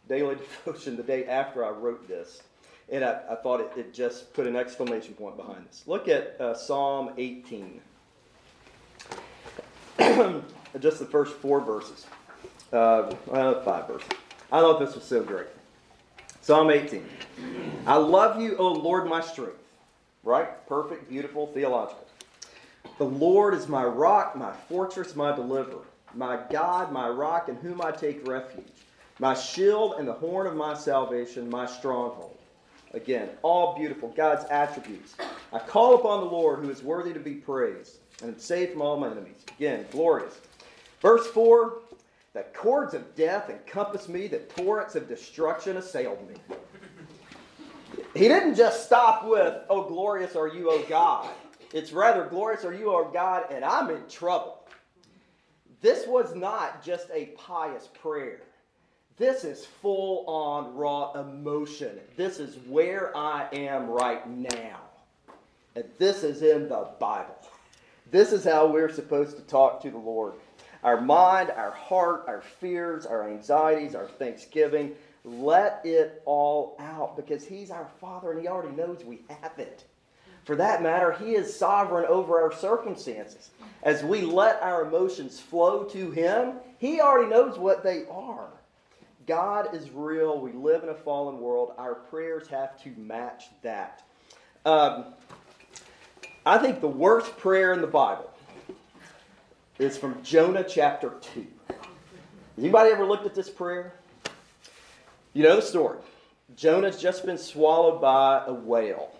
daily 0.08 0.36
devotion 0.66 0.96
the 0.96 1.04
day 1.04 1.26
after 1.26 1.64
I 1.64 1.70
wrote 1.70 2.08
this, 2.08 2.42
and 2.89 3.04
I, 3.04 3.22
I 3.32 3.36
thought 3.36 3.62
it, 3.62 3.72
it, 3.77 3.94
just 3.94 4.34
put 4.34 4.48
an 4.48 4.56
exclamation 4.56 5.13
point 5.13 5.38
behind 5.38 5.65
this. 5.68 5.84
Look 5.88 6.08
at 6.08 6.39
uh, 6.39 6.54
Psalm 6.54 7.12
18, 7.18 7.82
just 10.80 11.00
the 11.00 11.06
first 11.06 11.36
four 11.36 11.62
verses. 11.62 12.06
Uh, 12.72 13.12
five 13.63 13.88
verses. 13.88 14.10
I 14.51 14.60
thought 14.60 14.80
this 14.80 14.96
was 14.96 15.04
so 15.04 15.24
great. 15.24 15.48
Psalm 16.42 16.70
18. 16.70 17.06
I 17.88 17.96
love 17.96 18.39
you, 18.42 18.58
O 18.58 18.68
Lord, 18.72 19.08
my 19.08 19.22
strength. 19.22 19.58
Right? 20.24 20.68
Perfect, 20.68 21.10
beautiful, 21.10 21.48
theological. 21.48 22.06
The 22.98 23.06
Lord 23.06 23.54
is 23.54 23.68
my 23.68 23.84
rock, 23.84 24.36
my 24.36 24.51
fortress, 24.68 25.15
my 25.15 25.36
deliverer, 25.36 25.86
my 26.13 26.39
God, 26.50 26.92
my 26.92 27.10
rock, 27.10 27.50
in 27.50 27.56
whom 27.56 27.82
I 27.82 27.92
take 27.92 28.27
refuge, 28.27 28.65
my 29.20 29.34
shield 29.34 29.96
and 29.98 30.08
the 30.08 30.13
horn 30.13 30.48
of 30.48 30.56
my 30.56 30.74
salvation, 30.74 31.50
my 31.50 31.65
stronghold. 31.65 32.35
Again, 32.96 33.30
all 33.42 33.78
beautiful, 33.78 34.08
God's 34.16 34.46
attributes. 34.50 35.16
I 35.52 35.60
call 35.60 35.96
upon 35.96 36.22
the 36.22 36.32
Lord 36.32 36.64
who 36.64 36.70
is 36.70 36.82
worthy 36.82 37.12
to 37.12 37.20
be 37.20 37.34
praised 37.34 37.98
and 38.24 38.40
saved 38.40 38.72
from 38.72 38.82
all 38.82 38.98
my 38.98 39.12
enemies. 39.12 39.44
Again, 39.58 39.86
glorious. 39.92 40.40
Verse 41.02 41.28
4 41.28 41.82
The 42.32 42.44
cords 42.54 42.94
of 42.94 43.14
death 43.14 43.50
encompassed 43.50 44.08
me, 44.08 44.28
the 44.28 44.40
torrents 44.40 44.96
of 44.96 45.10
destruction 45.10 45.75
assailed 45.75 46.25
me. 46.30 46.36
He 48.14 48.30
didn't 48.30 48.56
just 48.56 48.86
stop 48.86 49.25
with, 49.25 49.54
Oh, 49.70 49.84
glorious 49.84 50.38
are 50.38 50.48
you, 50.48 50.72
O 50.72 50.82
God. 50.88 51.30
It's 51.74 51.92
rather, 51.92 52.25
Glorious 52.25 52.64
are 52.64 52.74
you, 52.74 52.94
O 52.94 53.12
God, 53.12 53.52
and 53.52 53.66
I'm 53.66 53.90
in 53.90 54.08
trouble. 54.08 54.66
This 55.82 56.08
was 56.08 56.34
not 56.34 56.82
just 56.82 57.10
a 57.14 57.34
pious 57.38 57.90
prayer. 58.02 58.40
This 59.17 59.45
is 59.45 59.65
full 59.65 60.25
on 60.27 60.75
raw 60.75 61.13
emotion. 61.13 62.00
This 62.17 62.39
is 62.39 62.57
where 62.67 63.15
I 63.15 63.48
am 63.53 63.88
right 63.88 64.29
now. 64.29 64.81
And 65.74 65.86
this 65.98 66.24
is 66.24 66.41
in 66.41 66.67
the 66.67 66.89
Bible. 67.00 67.38
This 68.12 68.34
is 68.34 68.43
how 68.43 68.67
we're 68.67 68.91
supposed 68.91 69.38
to 69.38 69.43
talk 69.43 69.81
to 69.81 69.91
the 69.91 69.98
Lord 69.98 70.34
our 70.84 71.01
mind, 71.01 71.50
our 71.50 71.72
heart, 71.72 72.25
our 72.27 72.41
fears, 72.41 73.07
our 73.07 73.27
anxieties, 73.27 73.95
our 73.95 74.05
thanksgiving. 74.05 74.91
Let 75.24 75.81
it 75.84 76.22
all 76.25 76.75
out 76.79 77.15
because 77.15 77.43
He's 77.43 77.72
our 77.72 77.89
Father 78.00 78.34
and 78.34 78.41
He 78.41 78.48
already 78.48 78.75
knows 78.75 79.03
we 79.03 79.22
have 79.41 79.57
it. 79.57 79.86
For 80.43 80.55
that 80.57 80.84
matter, 80.84 81.13
He 81.13 81.31
is 81.31 81.57
sovereign 81.57 82.05
over 82.07 82.39
our 82.39 82.51
circumstances. 82.51 83.50
As 83.81 84.03
we 84.03 84.22
let 84.22 84.62
our 84.62 84.86
emotions 84.86 85.39
flow 85.39 85.86
to 85.86 86.12
Him, 86.12 86.55
He 86.77 87.01
already 87.01 87.29
knows 87.29 87.57
what 87.57 87.84
they 87.84 88.03
are. 88.12 88.50
God 89.27 89.74
is 89.74 89.89
real. 89.89 90.39
We 90.39 90.51
live 90.51 90.84
in 90.84 90.89
a 90.89 90.96
fallen 90.96 91.39
world. 91.39 91.74
Our 91.77 91.96
prayers 91.96 92.48
have 92.50 92.82
to 92.84 92.89
match 92.98 93.46
that. 93.63 94.03
Um, 94.65 95.05
I 96.46 96.60
think 96.60 96.79
the 96.79 96.88
worst 96.88 97.36
prayer 97.38 97.74
in 97.74 97.82
the 97.82 97.88
Bible 97.88 98.29
is 99.79 99.98
from 99.98 100.22
Jonah 100.22 100.63
chapter 100.63 101.13
2. 101.34 101.46
Anybody 102.58 102.91
ever 102.91 103.05
looked 103.05 103.25
at 103.25 103.34
this 103.34 103.50
prayer? 103.50 103.94
You 105.34 105.44
know 105.44 105.55
the 105.55 105.62
story. 105.62 105.98
Jonah's 106.55 107.01
just 107.01 107.25
been 107.25 107.38
swallowed 107.38 108.00
by 108.00 108.44
a 108.46 108.53
whale. 108.53 109.12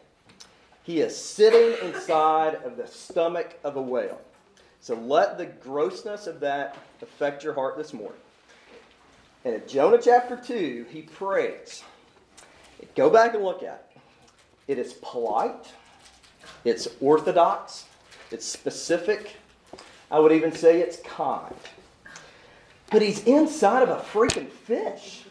He 0.84 1.02
is 1.02 1.18
sitting 1.18 1.90
inside 1.90 2.56
of 2.64 2.78
the 2.78 2.86
stomach 2.86 3.58
of 3.64 3.76
a 3.76 3.82
whale. 3.82 4.22
So 4.82 4.94
let 4.94 5.40
the 5.40 5.48
grossness 5.48 6.28
of 6.28 6.40
that 6.42 6.78
affect 7.02 7.44
your 7.44 7.56
heart 7.56 7.76
this 7.76 7.92
morning. 7.92 8.20
And 9.46 9.54
in 9.54 9.68
Jonah 9.68 10.00
chapter 10.02 10.36
2, 10.36 10.88
he 10.90 11.04
prays. 11.04 11.84
Go 12.96 13.12
back 13.12 13.36
and 13.36 13.44
look 13.44 13.62
at 13.62 13.90
it. 13.92 14.02
It 14.68 14.80
is 14.80 14.94
polite, 14.94 15.72
it's 16.64 16.88
orthodox, 17.00 17.86
it's 18.32 18.46
specific, 18.46 19.36
I 20.10 20.20
would 20.20 20.32
even 20.32 20.52
say 20.52 20.82
it's 20.82 20.98
kind. 21.02 21.56
But 22.90 23.04
he's 23.04 23.24
inside 23.26 23.84
of 23.84 23.90
a 23.90 23.98
freaking 23.98 24.50
fish. 24.50 25.26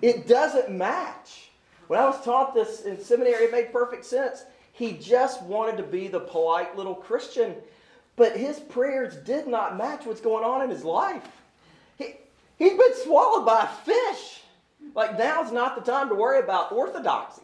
It 0.00 0.26
doesn't 0.26 0.70
match. 0.70 1.50
When 1.88 2.00
I 2.00 2.06
was 2.06 2.24
taught 2.24 2.54
this 2.54 2.82
in 2.82 2.98
seminary, 2.98 3.44
it 3.44 3.52
made 3.52 3.72
perfect 3.72 4.06
sense. 4.06 4.44
He 4.72 4.92
just 4.92 5.42
wanted 5.42 5.76
to 5.76 5.82
be 5.82 6.08
the 6.08 6.20
polite 6.20 6.76
little 6.76 6.94
Christian, 6.94 7.56
but 8.16 8.36
his 8.36 8.58
prayers 8.58 9.16
did 9.16 9.46
not 9.46 9.76
match 9.76 10.06
what's 10.06 10.22
going 10.22 10.44
on 10.44 10.62
in 10.62 10.70
his 10.70 10.84
life. 10.84 11.39
He, 12.60 12.68
he's 12.68 12.78
been 12.78 12.94
swallowed 13.02 13.44
by 13.44 13.64
a 13.64 13.84
fish. 13.84 14.42
Like, 14.94 15.18
now's 15.18 15.50
not 15.50 15.74
the 15.74 15.90
time 15.90 16.08
to 16.10 16.14
worry 16.14 16.38
about 16.38 16.70
orthodoxy. 16.70 17.42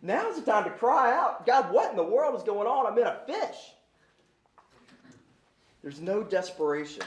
Now's 0.00 0.36
the 0.36 0.42
time 0.42 0.64
to 0.64 0.70
cry 0.70 1.12
out, 1.12 1.46
God, 1.46 1.70
what 1.72 1.90
in 1.90 1.96
the 1.96 2.02
world 2.02 2.34
is 2.34 2.42
going 2.42 2.66
on? 2.66 2.86
I'm 2.86 2.98
in 2.98 3.06
a 3.06 3.20
fish. 3.26 3.56
There's 5.82 6.00
no 6.00 6.22
desperation. 6.22 7.02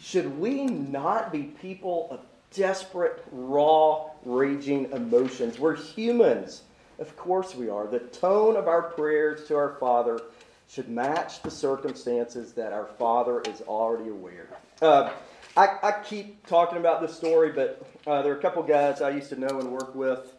Should 0.00 0.38
we 0.38 0.66
not 0.66 1.32
be 1.32 1.44
people 1.44 2.08
of 2.10 2.20
desperate, 2.52 3.24
raw, 3.30 4.10
raging 4.24 4.90
emotions? 4.92 5.58
We're 5.58 5.76
humans. 5.76 6.62
Of 6.98 7.16
course 7.16 7.54
we 7.54 7.68
are. 7.68 7.86
The 7.86 7.98
tone 7.98 8.56
of 8.56 8.68
our 8.68 8.82
prayers 8.82 9.46
to 9.48 9.56
our 9.56 9.76
Father 9.78 10.20
should 10.68 10.88
match 10.88 11.42
the 11.42 11.50
circumstances 11.50 12.52
that 12.52 12.72
our 12.72 12.86
Father 12.98 13.40
is 13.42 13.60
already 13.62 14.10
aware. 14.10 14.48
Uh, 14.80 15.10
I, 15.56 15.78
I, 15.82 15.92
keep 16.04 16.46
talking 16.46 16.76
about 16.76 17.00
this 17.00 17.16
story, 17.16 17.50
but 17.50 17.82
uh, 18.06 18.20
there 18.22 18.32
are 18.32 18.38
a 18.38 18.42
couple 18.42 18.62
guys 18.62 19.00
I 19.00 19.10
used 19.10 19.30
to 19.30 19.40
know 19.40 19.58
and 19.58 19.72
work 19.72 19.94
with 19.94 20.34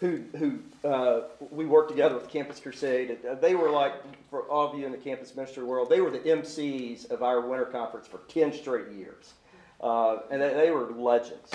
who 0.00 0.22
who 0.36 0.58
uh, 0.86 1.22
we 1.50 1.64
worked 1.64 1.90
together 1.90 2.14
with 2.14 2.28
Campus 2.28 2.60
Crusade. 2.60 3.18
Uh, 3.24 3.34
they 3.34 3.54
were 3.54 3.70
like 3.70 3.94
for 4.28 4.42
all 4.42 4.70
of 4.70 4.78
you 4.78 4.84
in 4.84 4.92
the 4.92 4.98
campus 4.98 5.34
ministry 5.34 5.64
world, 5.64 5.88
they 5.88 6.00
were 6.00 6.10
the 6.10 6.18
MCs 6.18 7.10
of 7.10 7.22
our 7.22 7.40
winter 7.40 7.64
conference 7.66 8.06
for 8.06 8.20
ten 8.28 8.52
straight 8.52 8.90
years, 8.92 9.32
uh, 9.80 10.18
and 10.30 10.42
they, 10.42 10.52
they, 10.52 10.70
were 10.70 10.90
legends. 10.90 11.52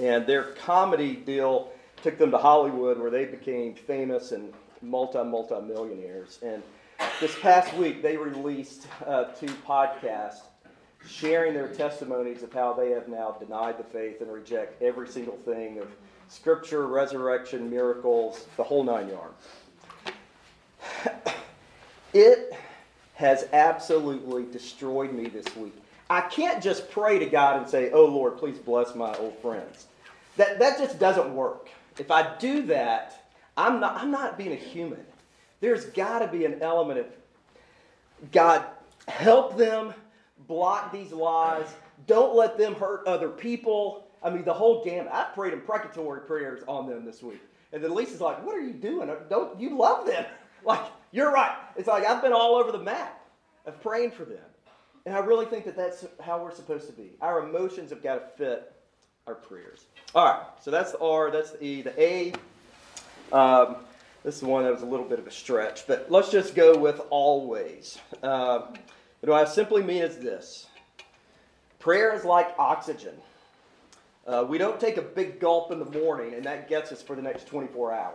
And 0.00 0.26
their 0.26 0.42
comedy 0.54 1.14
deal 1.14 1.70
took 2.02 2.18
them 2.18 2.30
to 2.32 2.38
Hollywood, 2.38 2.98
where 2.98 3.10
they 3.10 3.26
became 3.26 3.74
famous 3.74 4.32
and 4.32 4.52
multi 4.82 5.22
multi 5.22 5.60
millionaires. 5.60 6.38
And 6.42 6.62
this 7.20 7.36
past 7.40 7.74
week, 7.74 8.02
they 8.02 8.16
released 8.16 8.86
uh, 9.06 9.24
two 9.24 9.52
podcasts 9.66 10.42
sharing 11.08 11.54
their 11.54 11.68
testimonies 11.68 12.42
of 12.42 12.52
how 12.52 12.72
they 12.72 12.90
have 12.90 13.08
now 13.08 13.32
denied 13.32 13.78
the 13.78 13.84
faith 13.84 14.20
and 14.20 14.32
reject 14.32 14.80
every 14.82 15.08
single 15.08 15.36
thing 15.38 15.78
of 15.78 15.88
scripture, 16.28 16.86
resurrection, 16.86 17.70
miracles, 17.70 18.46
the 18.56 18.62
whole 18.62 18.84
nine 18.84 19.08
yards. 19.08 19.48
It 22.14 22.54
has 23.14 23.48
absolutely 23.52 24.46
destroyed 24.50 25.12
me 25.12 25.28
this 25.28 25.54
week. 25.56 25.74
I 26.08 26.22
can't 26.22 26.62
just 26.62 26.90
pray 26.90 27.18
to 27.18 27.26
God 27.26 27.60
and 27.60 27.68
say, 27.68 27.90
Oh 27.92 28.06
Lord, 28.06 28.38
please 28.38 28.58
bless 28.58 28.94
my 28.94 29.14
old 29.16 29.36
friends. 29.40 29.88
That, 30.38 30.58
that 30.58 30.78
just 30.78 30.98
doesn't 30.98 31.34
work. 31.34 31.68
If 31.98 32.10
I 32.10 32.34
do 32.38 32.62
that, 32.62 33.28
I'm 33.58 33.78
not, 33.80 33.96
I'm 33.96 34.10
not 34.10 34.38
being 34.38 34.52
a 34.52 34.56
human. 34.56 35.04
There's 35.60 35.84
got 35.86 36.20
to 36.20 36.28
be 36.28 36.44
an 36.44 36.62
element 36.62 37.00
of 37.00 37.06
God, 38.32 38.64
help 39.06 39.58
them 39.58 39.92
block 40.48 40.92
these 40.92 41.12
lies. 41.12 41.66
Don't 42.06 42.34
let 42.34 42.58
them 42.58 42.74
hurt 42.74 43.06
other 43.06 43.28
people. 43.28 44.08
I 44.22 44.30
mean, 44.30 44.44
the 44.44 44.54
whole 44.54 44.84
gamut. 44.84 45.12
I 45.12 45.24
prayed 45.34 45.52
imprecatory 45.52 46.26
prayers 46.26 46.64
on 46.66 46.88
them 46.88 47.04
this 47.04 47.22
week. 47.22 47.40
And 47.72 47.84
then 47.84 47.94
Lisa's 47.94 48.20
like, 48.20 48.44
What 48.44 48.56
are 48.56 48.60
you 48.60 48.72
doing? 48.72 49.10
Don't 49.28 49.60
you 49.60 49.76
love 49.76 50.06
them? 50.06 50.24
Like, 50.64 50.86
you're 51.12 51.30
right. 51.32 51.56
It's 51.76 51.86
like 51.86 52.04
I've 52.04 52.20
been 52.20 52.32
all 52.32 52.56
over 52.56 52.72
the 52.72 52.80
map 52.80 53.24
of 53.64 53.80
praying 53.80 54.10
for 54.10 54.24
them. 54.24 54.42
And 55.06 55.14
I 55.14 55.20
really 55.20 55.46
think 55.46 55.64
that 55.66 55.76
that's 55.76 56.04
how 56.20 56.42
we're 56.42 56.54
supposed 56.54 56.88
to 56.88 56.92
be. 56.92 57.12
Our 57.20 57.48
emotions 57.48 57.90
have 57.90 58.02
got 58.02 58.14
to 58.14 58.36
fit 58.36 58.72
our 59.28 59.36
prayers. 59.36 59.86
All 60.14 60.24
right, 60.24 60.42
so 60.60 60.70
that's 60.70 60.92
the 60.92 60.98
R, 60.98 61.30
that's 61.30 61.52
the 61.52 61.64
E. 61.64 61.82
The 61.82 62.02
A, 62.02 62.32
um, 63.32 63.76
this 64.24 64.36
is 64.36 64.42
one 64.42 64.64
that 64.64 64.72
was 64.72 64.82
a 64.82 64.86
little 64.86 65.06
bit 65.06 65.18
of 65.18 65.26
a 65.26 65.30
stretch, 65.30 65.86
but 65.86 66.10
let's 66.10 66.30
just 66.30 66.54
go 66.54 66.76
with 66.76 67.00
always. 67.10 67.98
Uh, 68.22 68.62
what 69.20 69.32
I 69.32 69.44
simply 69.44 69.82
mean 69.82 70.02
is 70.02 70.18
this 70.18 70.66
prayer 71.78 72.14
is 72.14 72.24
like 72.24 72.54
oxygen. 72.58 73.14
Uh, 74.26 74.44
we 74.46 74.58
don't 74.58 74.78
take 74.78 74.98
a 74.98 75.02
big 75.02 75.40
gulp 75.40 75.72
in 75.72 75.78
the 75.78 76.00
morning 76.00 76.34
and 76.34 76.44
that 76.44 76.68
gets 76.68 76.92
us 76.92 77.00
for 77.00 77.16
the 77.16 77.22
next 77.22 77.46
24 77.46 77.92
hours. 77.92 78.14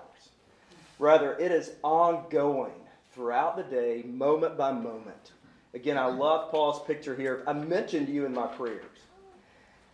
Rather, 1.00 1.34
it 1.40 1.52
is 1.52 1.72
ongoing 1.84 2.72
throughout 3.14 3.58
the 3.58 3.64
day, 3.64 4.04
moment 4.06 4.58
by 4.58 4.72
moment. 4.72 5.32
Again, 5.74 5.98
I 5.98 6.06
love 6.06 6.52
Paul's 6.52 6.86
picture 6.86 7.16
here. 7.16 7.44
I 7.48 7.54
mentioned 7.54 8.10
you 8.10 8.26
in 8.26 8.34
my 8.34 8.46
prayers. 8.46 8.86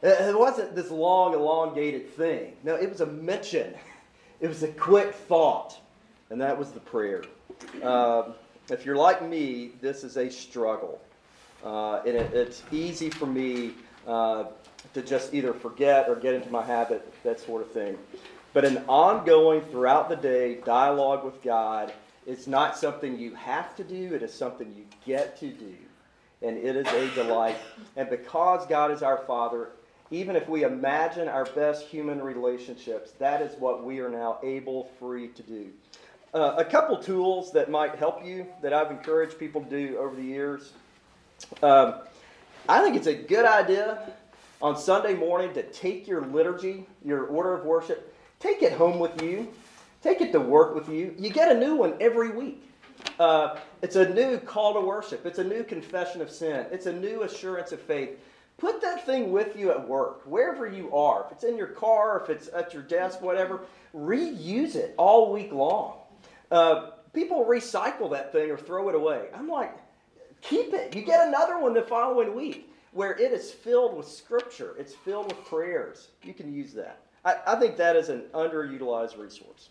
It 0.02 0.38
wasn't 0.38 0.76
this 0.76 0.92
long, 0.92 1.34
elongated 1.34 2.10
thing. 2.16 2.56
No, 2.64 2.76
it 2.76 2.90
was 2.90 3.02
a 3.02 3.06
mention. 3.06 3.74
It 4.42 4.48
was 4.48 4.64
a 4.64 4.70
quick 4.70 5.14
thought, 5.14 5.78
and 6.30 6.40
that 6.40 6.58
was 6.58 6.72
the 6.72 6.80
prayer. 6.80 7.26
Uh, 7.84 8.32
if 8.72 8.86
you're 8.86 8.96
like 8.96 9.28
me, 9.28 9.72
this 9.82 10.04
is 10.04 10.18
a 10.18 10.30
struggle. 10.30 11.02
Uh, 11.64 12.02
and 12.06 12.16
it, 12.16 12.34
it's 12.34 12.64
easy 12.72 13.10
for 13.10 13.26
me 13.26 13.72
uh, 14.08 14.46
to 14.94 15.02
just 15.02 15.34
either 15.34 15.54
forget 15.54 16.08
or 16.08 16.16
get 16.16 16.34
into 16.34 16.50
my 16.50 16.64
habit, 16.64 17.12
that 17.24 17.40
sort 17.40 17.62
of 17.62 17.72
thing. 17.72 17.98
But 18.54 18.66
an 18.66 18.84
ongoing, 18.88 19.62
throughout 19.62 20.10
the 20.10 20.16
day 20.16 20.56
dialogue 20.66 21.24
with 21.24 21.42
God 21.44 21.94
is 22.26 22.48
not 22.48 22.78
something 22.78 23.18
you 23.18 23.36
have 23.36 23.76
to 23.76 23.84
do, 23.84 24.14
it 24.14 24.24
is 24.24 24.34
something 24.34 24.74
you 24.76 24.86
get 25.06 25.40
to 25.40 25.50
do. 25.50 25.76
And 26.42 26.58
it 26.58 26.76
is 26.76 26.88
a 26.88 27.14
delight. 27.16 27.58
And 27.98 28.10
because 28.10 28.66
God 28.68 28.92
is 28.92 29.04
our 29.04 29.18
Father, 29.28 29.70
even 30.10 30.36
if 30.36 30.48
we 30.48 30.64
imagine 30.64 31.28
our 31.28 31.46
best 31.46 31.86
human 31.86 32.22
relationships, 32.22 33.12
that 33.20 33.42
is 33.42 33.60
what 33.60 33.84
we 33.84 34.00
are 34.00 34.10
now 34.10 34.40
able, 34.42 34.90
free 35.00 35.28
to 35.30 35.44
do. 35.44 35.70
Uh, 36.32 36.54
a 36.58 36.66
couple 36.66 36.96
tools 36.96 37.52
that 37.52 37.72
might 37.72 37.96
help 37.96 38.24
you 38.24 38.46
that 38.62 38.72
I've 38.72 38.92
encouraged 38.92 39.40
people 39.40 39.64
to 39.64 39.70
do 39.70 39.98
over 39.98 40.16
the 40.16 40.22
years. 40.22 40.74
Um, 41.64 41.96
I 42.68 42.84
think 42.84 42.96
it's 42.96 43.08
a 43.08 43.16
good 43.16 43.46
idea 43.46 44.12
on 44.62 44.78
Sunday 44.78 45.16
morning 45.16 45.54
to 45.56 45.64
take 45.72 46.08
your 46.08 46.22
liturgy, 46.22 46.86
your 47.04 47.26
order 47.26 47.56
of 47.56 47.66
worship, 47.66 48.16
take 48.40 48.62
it 48.62 48.74
home 48.74 49.00
with 49.00 49.20
you, 49.24 49.52
take 50.04 50.22
it 50.22 50.32
to 50.34 50.40
work 50.40 50.76
with 50.76 50.88
you. 50.88 51.16
You 51.18 51.32
get 51.32 51.52
a 51.52 51.60
new 51.60 51.76
one 51.76 51.96
every 52.00 52.30
week. 52.30 52.64
Uh, 53.18 53.58
it's 53.82 53.96
a 53.96 54.10
new 54.10 54.38
call 54.38 54.76
to 54.76 54.82
worship. 54.82 55.26
It's 55.26 55.40
a 55.40 55.44
new 55.44 55.64
confession 55.64 56.22
of 56.22 56.30
sin. 56.30 56.68
It's 56.72 56.86
a 56.86 56.94
new 56.94 57.24
assurance 57.24 57.72
of 57.72 57.82
faith. 57.82 58.20
Put 58.60 58.82
that 58.82 59.04
thing 59.04 59.32
with 59.32 59.56
you 59.56 59.72
at 59.72 59.88
work, 59.88 60.22
wherever 60.26 60.68
you 60.68 60.94
are. 60.94 61.26
If 61.26 61.32
it's 61.32 61.44
in 61.44 61.58
your 61.58 61.68
car, 61.68 62.22
if 62.22 62.30
it's 62.30 62.50
at 62.50 62.72
your 62.72 62.84
desk, 62.84 63.20
whatever, 63.20 63.62
reuse 63.96 64.76
it 64.76 64.94
all 64.98 65.34
week 65.34 65.52
long. 65.52 65.96
Uh, 66.52 66.92
people 67.14 67.46
recycle 67.46 68.12
that 68.12 68.32
thing 68.32 68.50
or 68.52 68.58
throw 68.58 68.90
it 68.90 68.96
away. 68.96 69.28
I'm 69.34 69.48
like, 69.48 69.76
keep 70.42 70.74
it. 70.74 70.96
You 70.96 71.04
get 71.04 71.28
another 71.28 71.60
one 71.60 71.74
the 71.74 71.82
following 71.82 72.36
week 72.36 72.70
where 72.92 73.18
it 73.18 73.32
is 73.32 73.52
filled 73.52 73.96
with 73.96 74.08
scripture, 74.08 74.76
it's 74.80 74.94
filled 74.94 75.28
with 75.28 75.46
prayers. 75.46 76.10
You 76.24 76.34
can 76.34 76.52
use 76.52 76.74
that. 76.74 77.00
I, 77.24 77.36
I 77.46 77.56
think 77.60 77.78
that 77.78 77.96
is 77.96 78.10
an 78.10 78.24
underutilized 78.34 79.18
resource. 79.18 79.70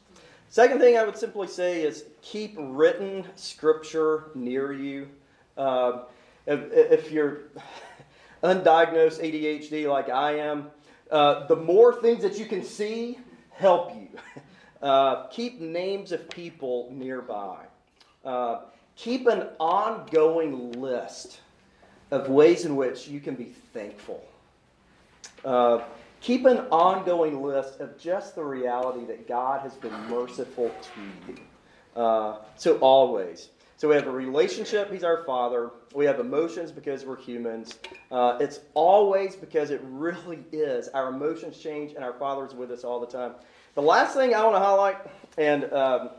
Second 0.51 0.79
thing 0.79 0.97
I 0.97 1.05
would 1.05 1.17
simply 1.17 1.49
say 1.49 1.83
is 1.83 2.05
keep 2.23 2.55
written 2.59 3.25
scripture 3.35 4.31
near 4.35 4.73
you. 4.73 5.09
Uh, 5.57 6.05
if, 6.47 6.61
if 6.73 7.11
you're 7.11 7.41
undiagnosed 8.43 9.21
ADHD 9.21 9.89
like 9.91 10.09
I 10.09 10.39
am, 10.39 10.71
uh, 11.11 11.47
the 11.47 11.57
more 11.57 12.01
things 12.01 12.23
that 12.23 12.39
you 12.39 12.47
can 12.47 12.63
see 12.63 13.19
help 13.51 13.95
you. 13.95 14.09
Uh, 14.83 15.27
keep 15.29 15.61
names 15.61 16.13
of 16.13 16.29
people 16.31 16.89
nearby. 16.93 17.65
Uh, 18.25 18.61
keep 18.97 19.27
an 19.27 19.49
ongoing 19.59 20.73
list 20.73 21.41
of 22.11 22.29
ways 22.29 22.65
in 22.65 22.77
which 22.77 23.09
you 23.09 23.21
can 23.21 23.35
be 23.35 23.53
thankful. 23.73 24.25
Uh, 25.45 25.81
keep 26.21 26.47
an 26.47 26.59
ongoing 26.71 27.43
list 27.43 27.81
of 27.81 27.99
just 27.99 28.35
the 28.35 28.45
reality 28.45 29.05
that 29.07 29.27
God 29.29 29.61
has 29.61 29.75
been 29.75 29.93
merciful 30.09 30.71
to 30.71 31.33
you. 31.33 31.39
Uh, 31.97 32.39
so, 32.57 32.79
always. 32.79 33.51
So 33.79 33.89
we 33.89 33.95
have 33.95 34.09
a 34.09 34.13
relationship, 34.13 34.91
he's 34.91 35.05
our 35.05 35.23
father. 35.23 35.71
We 35.95 36.05
have 36.07 36.19
emotions 36.19 36.73
because 36.73 37.05
we're 37.05 37.17
humans. 37.17 37.79
Uh, 38.11 38.37
it's 38.41 38.59
always 38.75 39.37
because 39.37 39.71
it 39.71 39.81
really 39.85 40.41
is. 40.51 40.89
Our 40.89 41.11
emotions 41.11 41.59
change 41.59 41.93
and 41.93 42.03
our 42.03 42.15
father's 42.15 42.55
with 42.55 42.73
us 42.73 42.83
all 42.83 42.99
the 42.99 43.07
time. 43.07 43.35
The 43.79 43.83
last 43.83 44.17
thing 44.17 44.35
I 44.35 44.43
want 44.43 44.57
to 44.57 44.59
highlight, 44.59 44.97
and 45.37 45.73
um, 45.73 46.11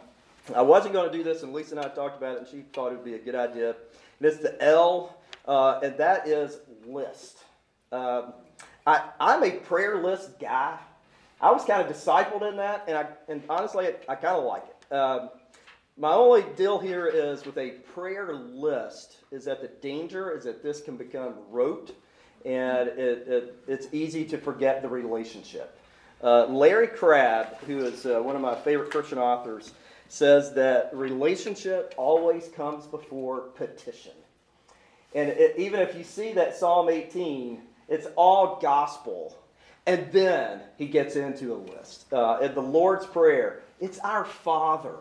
I 0.55 0.61
wasn't 0.61 0.93
going 0.93 1.11
to 1.11 1.17
do 1.17 1.25
this, 1.25 1.43
and 1.43 1.51
Lisa 1.51 1.75
and 1.75 1.85
I 1.85 1.89
talked 1.89 2.17
about 2.17 2.35
it, 2.35 2.39
and 2.39 2.47
she 2.47 2.61
thought 2.71 2.93
it 2.93 2.95
would 2.95 3.03
be 3.03 3.15
a 3.15 3.19
good 3.19 3.35
idea. 3.35 3.71
And 3.71 4.29
it's 4.29 4.37
the 4.37 4.55
L, 4.63 5.17
uh, 5.45 5.81
and 5.83 5.97
that 5.97 6.25
is 6.25 6.59
list. 6.85 7.39
Um, 7.91 8.31
I, 8.87 9.09
I'm 9.19 9.43
a 9.43 9.51
prayer 9.51 10.01
list 10.01 10.39
guy. 10.39 10.77
I 11.41 11.51
was 11.51 11.65
kind 11.65 11.81
of 11.81 11.93
discipled 11.93 12.49
in 12.49 12.55
that, 12.55 12.85
and 12.87 12.97
I 12.97 13.07
and 13.27 13.43
honestly, 13.49 13.87
I, 13.87 13.95
I 14.07 14.15
kind 14.15 14.37
of 14.37 14.45
like 14.45 14.63
it. 14.63 14.95
Um, 14.95 15.29
my 15.97 16.13
only 16.13 16.45
deal 16.55 16.79
here 16.79 17.07
is 17.07 17.45
with 17.45 17.57
a 17.57 17.71
prayer 17.93 18.33
list 18.35 19.17
is 19.31 19.43
that 19.43 19.61
the 19.61 19.67
danger 19.67 20.31
is 20.31 20.45
that 20.45 20.63
this 20.63 20.79
can 20.79 20.95
become 20.95 21.33
rote 21.49 21.93
and 22.45 22.87
it, 22.87 23.27
it, 23.27 23.55
it's 23.67 23.87
easy 23.91 24.23
to 24.23 24.37
forget 24.37 24.81
the 24.81 24.87
relationship. 24.87 25.75
Uh, 26.21 26.45
Larry 26.47 26.87
Crabb, 26.87 27.57
who 27.59 27.79
is 27.79 28.05
uh, 28.05 28.21
one 28.21 28.35
of 28.35 28.41
my 28.41 28.55
favorite 28.55 28.91
Christian 28.91 29.17
authors, 29.17 29.73
says 30.07 30.53
that 30.53 30.89
relationship 30.93 31.93
always 31.97 32.47
comes 32.49 32.85
before 32.87 33.41
petition. 33.41 34.13
And 35.15 35.29
it, 35.29 35.55
even 35.57 35.79
if 35.79 35.95
you 35.95 36.03
see 36.03 36.33
that 36.33 36.55
Psalm 36.55 36.89
18, 36.89 37.61
it's 37.87 38.07
all 38.15 38.59
gospel. 38.61 39.37
And 39.85 40.11
then 40.11 40.61
he 40.77 40.87
gets 40.87 41.15
into 41.15 41.53
a 41.53 41.55
list. 41.55 42.11
Uh, 42.11 42.39
in 42.41 42.53
the 42.53 42.61
Lord's 42.61 43.05
Prayer, 43.05 43.61
it's 43.79 43.99
our 43.99 44.25
Father 44.25 44.95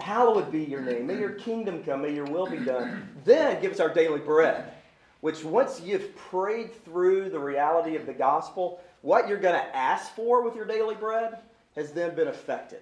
Hallowed 0.00 0.52
be 0.52 0.62
your 0.62 0.82
name. 0.82 1.06
May 1.06 1.18
your 1.18 1.30
kingdom 1.30 1.82
come. 1.82 2.02
May 2.02 2.14
your 2.14 2.26
will 2.26 2.46
be 2.46 2.58
done. 2.58 3.08
Then 3.24 3.60
give 3.62 3.72
us 3.72 3.80
our 3.80 3.92
daily 3.92 4.20
bread, 4.20 4.72
which 5.20 5.42
once 5.42 5.80
you've 5.80 6.14
prayed 6.16 6.74
through 6.84 7.30
the 7.30 7.38
reality 7.38 7.96
of 7.96 8.06
the 8.06 8.12
gospel, 8.12 8.80
what 9.02 9.28
you're 9.28 9.38
going 9.38 9.54
to 9.54 9.76
ask 9.76 10.14
for 10.14 10.42
with 10.42 10.54
your 10.54 10.64
daily 10.64 10.94
bread 10.94 11.38
has 11.74 11.92
then 11.92 12.14
been 12.14 12.28
affected. 12.28 12.80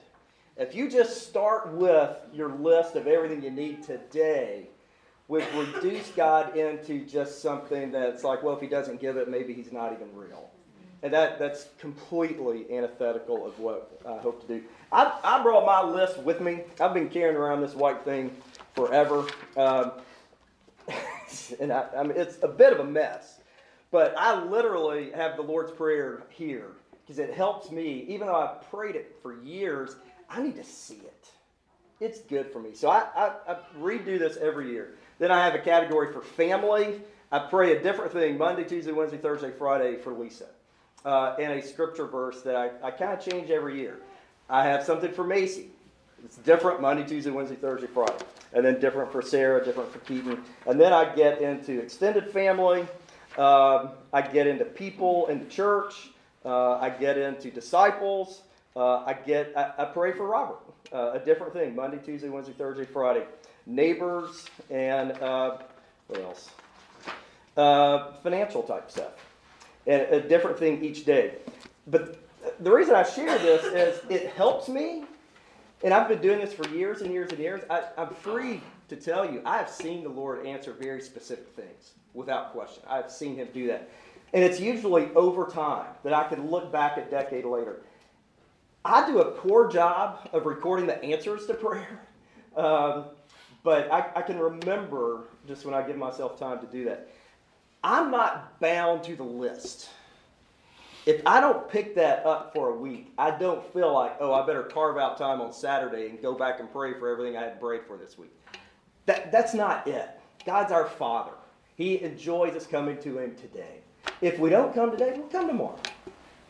If 0.57 0.75
you 0.75 0.89
just 0.89 1.27
start 1.29 1.73
with 1.73 2.17
your 2.33 2.51
list 2.51 2.95
of 2.95 3.07
everything 3.07 3.43
you 3.43 3.51
need 3.51 3.83
today, 3.83 4.69
we've 5.27 5.47
reduced 5.55 6.15
God 6.15 6.57
into 6.57 7.05
just 7.05 7.43
something 7.43 7.91
that's 7.91 8.23
like, 8.23 8.43
well, 8.43 8.55
if 8.55 8.61
he 8.61 8.69
doesn't 8.69 9.01
give 9.01 9.17
it, 9.17 9.29
maybe 9.29 9.53
he's 9.53 9.73
not 9.73 9.93
even 9.93 10.15
real. 10.15 10.51
And 11.03 11.13
that, 11.13 11.39
that's 11.39 11.67
completely 11.79 12.65
antithetical 12.75 13.47
of 13.47 13.59
what 13.59 14.01
I 14.07 14.17
hope 14.19 14.41
to 14.47 14.47
do. 14.47 14.65
I, 14.91 15.19
I 15.23 15.43
brought 15.43 15.67
my 15.67 15.83
list 15.83 16.19
with 16.19 16.41
me. 16.41 16.61
I've 16.81 16.95
been 16.95 17.11
carrying 17.11 17.37
around 17.37 17.61
this 17.61 17.75
white 17.75 18.05
thing 18.05 18.35
forever. 18.75 19.27
Um, 19.57 19.93
and 21.61 21.73
I, 21.73 21.87
I 21.97 22.03
mean, 22.05 22.17
it's 22.17 22.39
a 22.43 22.49
bit 22.49 22.73
of 22.73 22.81
a 22.81 22.85
mess. 22.85 23.34
But 23.95 24.19
I 24.19 24.43
literally 24.43 25.13
have 25.13 25.37
the 25.37 25.43
Lord's 25.43 25.71
Prayer 25.71 26.25
here 26.31 26.73
because 27.01 27.21
it 27.21 27.33
helps 27.33 27.71
me. 27.71 28.05
Even 28.09 28.27
though 28.27 28.35
I've 28.35 28.69
prayed 28.69 28.97
it 28.97 29.17
for 29.23 29.41
years, 29.41 29.95
I 30.29 30.43
need 30.43 30.57
to 30.57 30.65
see 30.65 30.97
it. 30.97 31.29
It's 32.01 32.19
good 32.23 32.51
for 32.51 32.59
me. 32.59 32.75
So 32.75 32.91
I, 32.91 33.07
I, 33.15 33.53
I 33.53 33.57
redo 33.79 34.19
this 34.19 34.37
every 34.39 34.73
year. 34.73 34.97
Then 35.21 35.31
I 35.31 35.45
have 35.45 35.55
a 35.55 35.61
category 35.61 36.13
for 36.13 36.23
family. 36.23 37.03
I 37.31 37.39
pray 37.39 37.77
a 37.77 37.81
different 37.85 38.11
thing 38.11 38.37
Monday, 38.37 38.65
Tuesday, 38.65 38.91
Wednesday, 38.91 39.19
Thursday, 39.19 39.53
Friday 39.53 39.95
for 39.95 40.13
Lisa 40.13 40.47
uh, 41.05 41.37
and 41.39 41.53
a 41.53 41.63
scripture 41.65 42.09
verse 42.09 42.43
that 42.43 42.57
I, 42.57 42.71
I 42.83 42.91
kind 42.91 43.13
of 43.13 43.25
change 43.25 43.49
every 43.51 43.79
year. 43.79 44.01
I 44.51 44.65
have 44.65 44.83
something 44.83 45.13
for 45.13 45.23
Macy. 45.23 45.69
It's 46.25 46.39
different 46.39 46.81
Monday, 46.81 47.07
Tuesday, 47.07 47.31
Wednesday, 47.31 47.55
Thursday, 47.55 47.87
Friday. 47.87 48.25
And 48.55 48.65
then 48.65 48.81
different 48.81 49.13
for 49.13 49.23
Sarah, 49.23 49.65
different 49.65 49.93
for 49.93 50.01
Keaton. 50.01 50.43
And 50.67 50.81
then 50.81 50.93
I 50.93 51.15
get 51.15 51.41
into 51.41 51.81
extended 51.81 52.33
family. 52.33 52.89
Um, 53.39 53.91
I 54.13 54.23
get 54.23 54.47
into 54.47 54.65
people 54.65 55.27
in 55.27 55.41
the 55.41 55.47
church. 55.47 56.11
Uh, 56.45 56.79
I 56.79 56.91
get 56.91 57.19
into 57.19 57.51
disciples. 57.51 58.43
Uh, 58.77 58.99
I 59.05 59.15
get. 59.15 59.53
I, 59.57 59.73
I, 59.79 59.85
pray 59.87 60.13
for 60.13 60.27
Robert. 60.27 60.59
Uh, 60.93 61.13
a 61.13 61.19
different 61.19 61.53
thing. 61.53 61.75
Monday, 61.75 61.99
Tuesday, 62.05 62.29
Wednesday, 62.29 62.55
Thursday, 62.57 62.85
Friday. 62.85 63.25
Neighbors 63.67 64.47
and 64.71 65.13
uh, 65.13 65.59
what 66.07 66.21
else? 66.21 66.51
Uh, 67.57 68.13
financial 68.23 68.63
type 68.63 68.91
stuff 68.91 69.13
and 69.87 70.03
a 70.03 70.21
different 70.21 70.59
thing 70.59 70.85
each 70.85 71.05
day. 71.05 71.37
But 71.87 72.19
the 72.61 72.71
reason 72.71 72.95
I 72.95 73.03
share 73.03 73.39
this 73.39 73.65
is 73.65 74.11
it 74.11 74.31
helps 74.31 74.69
me, 74.69 75.05
and 75.83 75.95
I've 75.95 76.09
been 76.09 76.21
doing 76.21 76.41
this 76.41 76.53
for 76.53 76.69
years 76.69 77.01
and 77.03 77.13
years 77.13 77.31
and 77.31 77.39
years. 77.39 77.63
I, 77.71 77.85
I'm 77.97 78.15
free 78.15 78.61
to 78.89 78.97
tell 78.97 79.31
you, 79.31 79.41
I 79.45 79.57
have 79.57 79.71
seen 79.71 80.03
the 80.03 80.09
Lord 80.09 80.47
answer 80.47 80.73
very 80.73 81.01
specific 81.01 81.49
things 81.49 81.95
without 82.15 82.53
question. 82.53 82.83
I've 82.89 83.11
seen 83.11 83.37
Him 83.37 83.49
do 83.53 83.67
that. 83.67 83.91
And 84.33 84.43
it's 84.43 84.61
usually 84.61 85.11
over 85.15 85.47
time 85.47 85.87
that 86.03 86.13
I 86.13 86.29
can 86.29 86.51
look 86.51 86.73
back 86.73 86.97
a 86.97 87.03
decade 87.03 87.45
later. 87.45 87.83
I 88.85 89.07
do 89.07 89.21
a 89.21 89.31
poor 89.31 89.71
job 89.71 90.29
of 90.33 90.47
recording 90.47 90.87
the 90.87 91.03
answers 91.03 91.47
to 91.47 91.55
prayer, 91.55 92.01
um, 92.57 93.07
but 93.63 93.91
I, 93.91 94.11
I 94.17 94.23
can 94.23 94.39
remember 94.39 95.25
just 95.47 95.65
when 95.65 95.75
I 95.75 95.87
give 95.87 95.97
myself 95.97 96.39
time 96.39 96.61
to 96.61 96.67
do 96.67 96.85
that. 96.87 97.09
I'm 97.83 98.11
not 98.11 98.59
bound 98.61 99.05
to 99.05 99.17
the 99.17 99.25
list. 99.25 99.91
if 101.07 101.21
I 101.27 101.41
don't 101.41 101.69
pick 101.69 101.95
that 101.97 102.25
up 102.25 102.53
for 102.55 102.71
a 102.71 102.75
week, 102.75 103.13
I 103.19 103.31
don't 103.31 103.65
feel 103.73 103.93
like, 103.93 104.17
oh, 104.21 104.33
I 104.33 104.47
better 104.47 104.63
carve 104.63 104.97
out 104.97 105.19
time 105.19 105.41
on 105.41 105.53
Saturday 105.53 106.09
and 106.09 106.21
go 106.21 106.35
back 106.35 106.61
and 106.61 106.73
pray 106.73 106.95
for 106.95 107.09
everything 107.11 107.37
I 107.37 107.43
had 107.43 107.61
prayed 107.61 107.83
for 107.87 107.97
this 107.97 108.17
week. 108.19 108.33
That, 109.07 109.31
that's 109.31 109.55
not 109.55 109.87
it. 109.87 110.09
God's 110.47 110.73
our 110.73 110.87
Father. 110.87 111.33
He 111.77 112.01
enjoys 112.03 112.55
us 112.55 112.67
coming 112.67 112.99
to 112.99 113.19
Him 113.19 113.35
today. 113.37 113.81
If 114.21 114.39
we 114.39 114.51
don't 114.51 114.75
come 114.75 114.91
today, 114.91 115.15
we'll 115.17 115.27
come 115.29 115.49
tomorrow. 115.49 115.79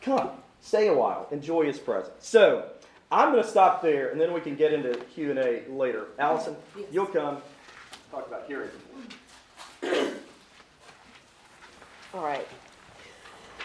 Come, 0.01 0.29
stay 0.61 0.87
a 0.87 0.93
while, 0.93 1.27
enjoy 1.31 1.65
His 1.65 1.79
presence. 1.79 2.13
So 2.19 2.69
I'm 3.11 3.31
going 3.31 3.43
to 3.43 3.49
stop 3.49 3.81
there, 3.81 4.09
and 4.09 4.19
then 4.19 4.33
we 4.33 4.41
can 4.41 4.55
get 4.55 4.73
into 4.73 4.95
Q 5.13 5.31
and 5.31 5.39
A 5.39 5.63
later. 5.69 6.07
Allison, 6.19 6.55
yes. 6.77 6.87
you'll 6.91 7.05
come 7.07 7.37
talk 8.11 8.27
about 8.27 8.45
hearing. 8.47 8.69
All 12.13 12.23
right. 12.23 12.47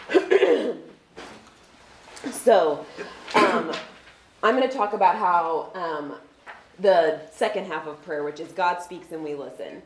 so, 2.31 2.85
um, 3.35 3.71
I'm 4.43 4.57
going 4.57 4.67
to 4.67 4.75
talk 4.75 4.93
about 4.93 5.15
how 5.15 5.71
um, 5.73 6.15
the 6.79 7.21
second 7.31 7.65
half 7.65 7.87
of 7.87 8.01
prayer, 8.03 8.23
which 8.23 8.39
is 8.39 8.51
God 8.51 8.81
speaks 8.81 9.11
and 9.11 9.23
we 9.23 9.35
listen. 9.35 9.81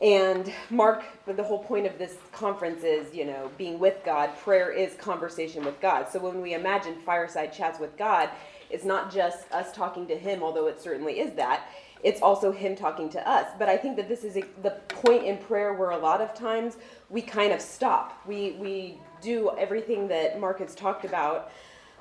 And 0.00 0.50
Mark, 0.70 1.04
the 1.26 1.42
whole 1.42 1.62
point 1.62 1.86
of 1.86 1.98
this 1.98 2.16
conference 2.32 2.84
is, 2.84 3.14
you 3.14 3.26
know, 3.26 3.50
being 3.58 3.78
with 3.78 3.98
God. 4.04 4.30
Prayer 4.38 4.70
is 4.72 4.94
conversation 4.94 5.62
with 5.62 5.78
God. 5.80 6.08
So 6.10 6.18
when 6.18 6.40
we 6.40 6.54
imagine 6.54 6.94
fireside 7.04 7.52
chats 7.52 7.78
with 7.78 7.96
God, 7.98 8.30
it's 8.70 8.84
not 8.84 9.12
just 9.12 9.50
us 9.52 9.72
talking 9.72 10.06
to 10.06 10.16
Him, 10.16 10.42
although 10.42 10.68
it 10.68 10.80
certainly 10.80 11.20
is 11.20 11.34
that. 11.34 11.66
It's 12.02 12.22
also 12.22 12.50
Him 12.50 12.76
talking 12.76 13.10
to 13.10 13.28
us. 13.28 13.48
But 13.58 13.68
I 13.68 13.76
think 13.76 13.96
that 13.96 14.08
this 14.08 14.24
is 14.24 14.38
a, 14.38 14.44
the 14.62 14.70
point 14.88 15.24
in 15.24 15.36
prayer 15.36 15.74
where 15.74 15.90
a 15.90 15.98
lot 15.98 16.22
of 16.22 16.32
times 16.32 16.78
we 17.10 17.20
kind 17.20 17.52
of 17.52 17.60
stop. 17.60 18.22
We 18.26 18.52
we 18.52 18.98
do 19.20 19.50
everything 19.58 20.08
that 20.08 20.40
Mark 20.40 20.60
has 20.60 20.74
talked 20.74 21.04
about. 21.04 21.52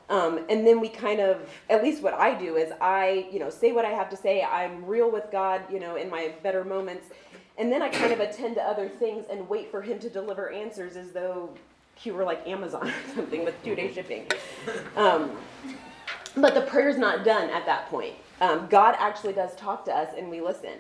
Um, 0.10 0.46
and 0.50 0.66
then 0.66 0.80
we 0.80 0.90
kind 0.90 1.20
of, 1.20 1.48
at 1.70 1.84
least 1.84 2.02
what 2.02 2.16
I 2.16 2.34
do 2.34 2.56
is 2.56 2.72
I, 2.82 3.28
you 3.32 3.38
know, 3.38 3.52
say 3.52 3.72
what 3.72 3.86
I 3.86 3.90
have 3.90 4.10
to 4.10 4.18
say. 4.18 4.42
I'm 4.42 4.84
real 4.84 5.12
with 5.12 5.26
God, 5.32 5.62
you 5.72 5.80
know, 5.80 5.98
in 5.98 6.10
my 6.10 6.34
better 6.42 6.64
moments. 6.64 7.10
And 7.60 7.72
then 7.72 7.82
I 7.82 7.90
kind 7.90 8.14
of 8.14 8.22
attend 8.22 8.56
to 8.56 8.64
other 8.64 8.88
things 8.88 9.26
and 9.30 9.48
wait 9.50 9.70
for 9.70 9.82
him 9.82 10.00
to 10.00 10.10
deliver 10.10 10.50
answers 10.50 10.96
as 10.96 11.12
though 11.12 11.50
he 11.96 12.10
were 12.10 12.24
like 12.24 12.48
Amazon 12.48 12.88
or 12.88 12.94
something 13.16 13.44
with 13.44 13.62
two 13.64 13.76
day 13.76 13.94
shipping. 13.94 14.26
Um, 14.96 15.32
but 16.38 16.54
the 16.54 16.62
prayer's 16.62 16.98
not 16.98 17.26
done 17.26 17.50
at 17.50 17.66
that 17.66 17.90
point. 17.90 18.16
Um, 18.40 18.68
God 18.70 18.96
actually 18.98 19.34
does 19.34 19.54
talk 19.56 19.84
to 19.86 19.92
us 19.92 20.14
and 20.18 20.30
we 20.30 20.40
listen. 20.40 20.76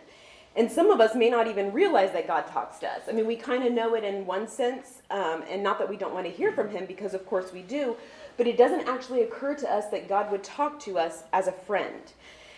And 0.56 0.72
some 0.72 0.90
of 0.90 1.00
us 1.00 1.16
may 1.16 1.30
not 1.30 1.48
even 1.48 1.72
realize 1.74 2.12
that 2.14 2.28
God 2.28 2.48
talks 2.48 2.80
to 2.80 2.88
us. 2.88 3.02
I 3.08 3.12
mean, 3.12 3.28
we 3.28 3.36
kind 3.36 3.66
of 3.66 3.72
know 3.72 3.96
it 3.96 4.04
in 4.04 4.26
one 4.26 4.48
sense, 4.48 5.04
um, 5.12 5.44
and 5.50 5.62
not 5.62 5.78
that 5.80 5.88
we 5.88 5.96
don't 5.96 6.14
want 6.14 6.26
to 6.26 6.32
hear 6.32 6.52
from 6.52 6.70
Him, 6.70 6.86
because 6.86 7.14
of 7.14 7.26
course 7.28 7.54
we 7.54 7.62
do, 7.62 7.96
but 8.36 8.48
it 8.48 8.58
doesn't 8.58 8.88
actually 8.88 9.22
occur 9.22 9.54
to 9.56 9.72
us 9.72 9.86
that 9.92 10.10
God 10.10 10.32
would 10.32 10.44
talk 10.44 10.80
to 10.82 10.98
us 10.98 11.24
as 11.34 11.48
a 11.48 11.52
friend. 11.52 12.14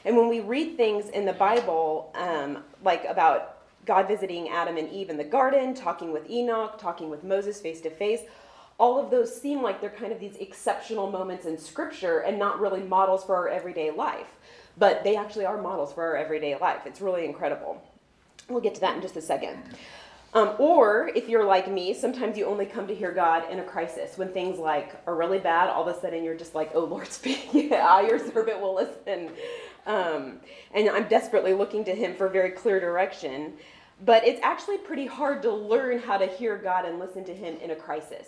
And 0.06 0.16
when 0.16 0.30
we 0.30 0.40
read 0.40 0.78
things 0.78 1.10
in 1.10 1.26
the 1.26 1.34
Bible, 1.34 2.12
um, 2.16 2.64
like 2.82 3.04
about 3.06 3.61
God 3.86 4.08
visiting 4.08 4.50
Adam 4.50 4.78
and 4.78 4.90
Eve 4.92 5.10
in 5.10 5.18
the 5.18 5.24
garden, 5.24 5.74
talking 5.74 6.12
with 6.12 6.30
Enoch, 6.30 6.78
talking 6.78 7.10
with 7.10 7.24
Moses 7.24 7.60
face 7.60 7.82
to 7.82 7.90
face, 7.90 8.22
all 8.78 9.00
of 9.00 9.12
those 9.12 9.36
seem 9.40 9.62
like 9.62 9.80
they're 9.80 9.90
kind 9.90 10.12
of 10.12 10.20
these 10.20 10.36
exceptional 10.38 11.10
moments 11.10 11.46
in 11.46 11.58
Scripture 11.58 12.20
and 12.20 12.40
not 12.40 12.60
really 12.60 12.82
models 12.82 13.24
for 13.24 13.36
our 13.36 13.48
everyday 13.48 13.92
life 13.92 14.38
but 14.78 15.04
they 15.04 15.16
actually 15.16 15.46
are 15.46 15.62
models 15.62 15.94
for 15.94 16.04
our 16.04 16.16
everyday 16.16 16.58
life. 16.58 16.82
It's 16.86 17.02
really 17.02 17.26
incredible. 17.26 17.82
We'll 18.50 18.62
get 18.62 18.76
to 18.76 18.82
that 18.82 18.96
in 18.96 19.02
just 19.02 19.16
a 19.18 19.22
second. 19.22 19.64
Um, 20.34 20.56
or 20.60 21.12
if 21.14 21.28
you're 21.28 21.44
like 21.44 21.70
me, 21.70 21.94
sometimes 21.94 22.38
you 22.38 22.46
only 22.46 22.66
come 22.66 22.88
to 22.88 22.96
hear 22.96 23.12
God 23.12 23.52
in 23.52 23.60
a 23.60 23.64
crisis 23.64 24.18
when 24.18 24.30
things 24.32 24.58
like 24.58 24.96
are 25.06 25.16
really 25.16 25.40
bad. 25.40 25.70
All 25.70 25.88
of 25.88 25.94
a 25.94 26.00
sudden, 26.00 26.24
you're 26.24 26.38
just 26.38 26.56
like, 26.56 26.72
"Oh 26.74 26.86
Lord, 26.86 27.08
speak! 27.12 27.50
yeah, 27.54 28.00
your 28.02 28.18
servant 28.18 28.62
will 28.62 28.74
listen." 28.74 29.32
Um, 29.86 30.40
and 30.74 30.90
I'm 30.90 31.08
desperately 31.08 31.54
looking 31.54 31.84
to 31.86 31.96
Him 31.96 32.16
for 32.16 32.28
very 32.28 32.52
clear 32.52 32.80
direction. 32.80 33.54
But 34.04 34.26
it's 34.26 34.42
actually 34.42 34.80
pretty 34.80 35.06
hard 35.06 35.42
to 35.44 35.52
learn 35.52 36.00
how 36.00 36.18
to 36.18 36.26
hear 36.26 36.58
God 36.58 36.86
and 36.86 37.00
listen 37.00 37.24
to 37.26 37.34
Him 37.34 37.58
in 37.62 37.72
a 37.72 37.76
crisis. 37.76 38.28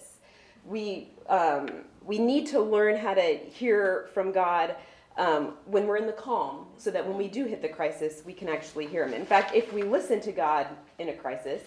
We 0.65 1.09
um, 1.27 1.67
we 2.05 2.19
need 2.19 2.47
to 2.47 2.59
learn 2.59 2.97
how 2.97 3.13
to 3.13 3.21
hear 3.21 4.09
from 4.13 4.31
God 4.31 4.75
um, 5.17 5.53
when 5.65 5.87
we're 5.87 5.97
in 5.97 6.07
the 6.07 6.13
calm, 6.13 6.67
so 6.77 6.91
that 6.91 7.07
when 7.07 7.17
we 7.17 7.27
do 7.27 7.45
hit 7.45 7.61
the 7.61 7.69
crisis, 7.69 8.23
we 8.25 8.33
can 8.33 8.49
actually 8.49 8.87
hear 8.87 9.05
Him. 9.05 9.13
In 9.13 9.25
fact, 9.25 9.55
if 9.55 9.71
we 9.73 9.83
listen 9.83 10.19
to 10.21 10.31
God 10.31 10.67
in 10.99 11.09
a 11.09 11.13
crisis, 11.13 11.61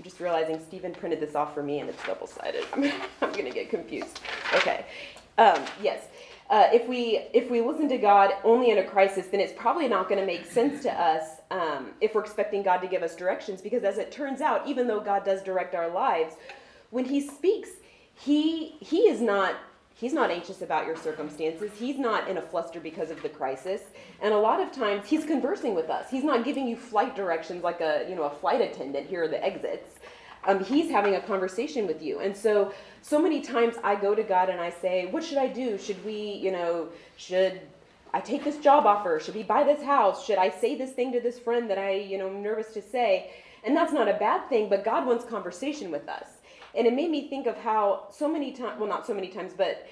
I'm 0.00 0.04
just 0.04 0.20
realizing 0.20 0.58
Stephen 0.66 0.92
printed 0.92 1.20
this 1.20 1.34
off 1.34 1.52
for 1.52 1.62
me 1.62 1.80
and 1.80 1.90
it's 1.90 2.02
double 2.06 2.26
sided. 2.26 2.64
I'm, 2.72 2.84
I'm 3.20 3.32
going 3.32 3.44
to 3.44 3.50
get 3.50 3.68
confused. 3.68 4.18
Okay. 4.54 4.86
Um, 5.36 5.62
yes. 5.82 6.04
Uh, 6.50 6.68
if 6.72 6.88
we 6.88 7.28
if 7.32 7.48
we 7.48 7.60
listen 7.60 7.88
to 7.88 7.96
God 7.96 8.32
only 8.42 8.70
in 8.70 8.78
a 8.78 8.84
crisis, 8.84 9.28
then 9.28 9.38
it's 9.38 9.52
probably 9.52 9.86
not 9.86 10.08
going 10.08 10.20
to 10.20 10.26
make 10.26 10.44
sense 10.44 10.82
to 10.82 10.92
us 10.92 11.40
um, 11.52 11.92
if 12.00 12.12
we're 12.12 12.20
expecting 12.20 12.62
God 12.62 12.78
to 12.78 12.88
give 12.88 13.04
us 13.04 13.14
directions. 13.14 13.62
Because 13.62 13.84
as 13.84 13.98
it 13.98 14.10
turns 14.10 14.40
out, 14.40 14.66
even 14.66 14.88
though 14.88 15.00
God 15.00 15.24
does 15.24 15.42
direct 15.42 15.76
our 15.76 15.88
lives, 15.88 16.34
when 16.90 17.04
He 17.04 17.20
speaks, 17.20 17.70
He 18.14 18.74
He 18.80 19.02
is 19.02 19.20
not 19.20 19.54
He's 20.00 20.14
not 20.14 20.30
anxious 20.30 20.62
about 20.62 20.86
your 20.86 20.96
circumstances. 20.96 21.70
He's 21.78 21.98
not 21.98 22.26
in 22.26 22.38
a 22.38 22.42
fluster 22.42 22.80
because 22.80 23.10
of 23.10 23.22
the 23.22 23.28
crisis. 23.28 23.82
And 24.22 24.32
a 24.32 24.38
lot 24.38 24.58
of 24.58 24.72
times 24.72 25.06
he's 25.06 25.26
conversing 25.26 25.74
with 25.74 25.90
us. 25.90 26.10
He's 26.10 26.24
not 26.24 26.42
giving 26.42 26.66
you 26.66 26.74
flight 26.74 27.14
directions 27.14 27.62
like 27.62 27.82
a, 27.82 28.06
you 28.08 28.14
know, 28.14 28.22
a 28.22 28.30
flight 28.30 28.62
attendant, 28.62 29.08
here 29.08 29.24
are 29.24 29.28
the 29.28 29.44
exits. 29.44 29.98
Um, 30.46 30.64
he's 30.64 30.90
having 30.90 31.16
a 31.16 31.20
conversation 31.20 31.86
with 31.86 32.02
you. 32.02 32.20
And 32.20 32.36
so, 32.36 32.72
so 33.02 33.20
many 33.20 33.40
times 33.40 33.76
I 33.84 33.94
go 33.94 34.14
to 34.14 34.22
God 34.22 34.48
and 34.48 34.60
I 34.60 34.70
say, 34.70 35.06
what 35.06 35.22
should 35.22 35.38
I 35.38 35.48
do? 35.48 35.76
Should 35.76 36.02
we, 36.04 36.14
you 36.14 36.50
know, 36.50 36.88
should 37.16 37.60
I 38.14 38.20
take 38.20 38.44
this 38.44 38.56
job 38.56 38.86
offer? 38.86 39.20
Should 39.20 39.34
we 39.34 39.42
buy 39.42 39.64
this 39.64 39.82
house? 39.82 40.24
Should 40.24 40.38
I 40.38 40.50
say 40.50 40.76
this 40.76 40.92
thing 40.92 41.12
to 41.12 41.20
this 41.20 41.38
friend 41.38 41.68
that 41.70 41.78
I, 41.78 41.94
you 41.94 42.18
know, 42.18 42.28
am 42.28 42.42
nervous 42.42 42.72
to 42.74 42.82
say? 42.82 43.32
And 43.64 43.76
that's 43.76 43.92
not 43.92 44.08
a 44.08 44.14
bad 44.14 44.48
thing, 44.48 44.68
but 44.68 44.84
God 44.84 45.06
wants 45.06 45.24
conversation 45.24 45.90
with 45.90 46.08
us. 46.08 46.26
And 46.74 46.86
it 46.86 46.94
made 46.94 47.10
me 47.10 47.28
think 47.28 47.46
of 47.46 47.56
how 47.56 48.06
so 48.10 48.28
many 48.28 48.52
times, 48.52 48.78
well, 48.78 48.88
not 48.88 49.06
so 49.06 49.12
many 49.12 49.28
times, 49.28 49.52
but 49.56 49.86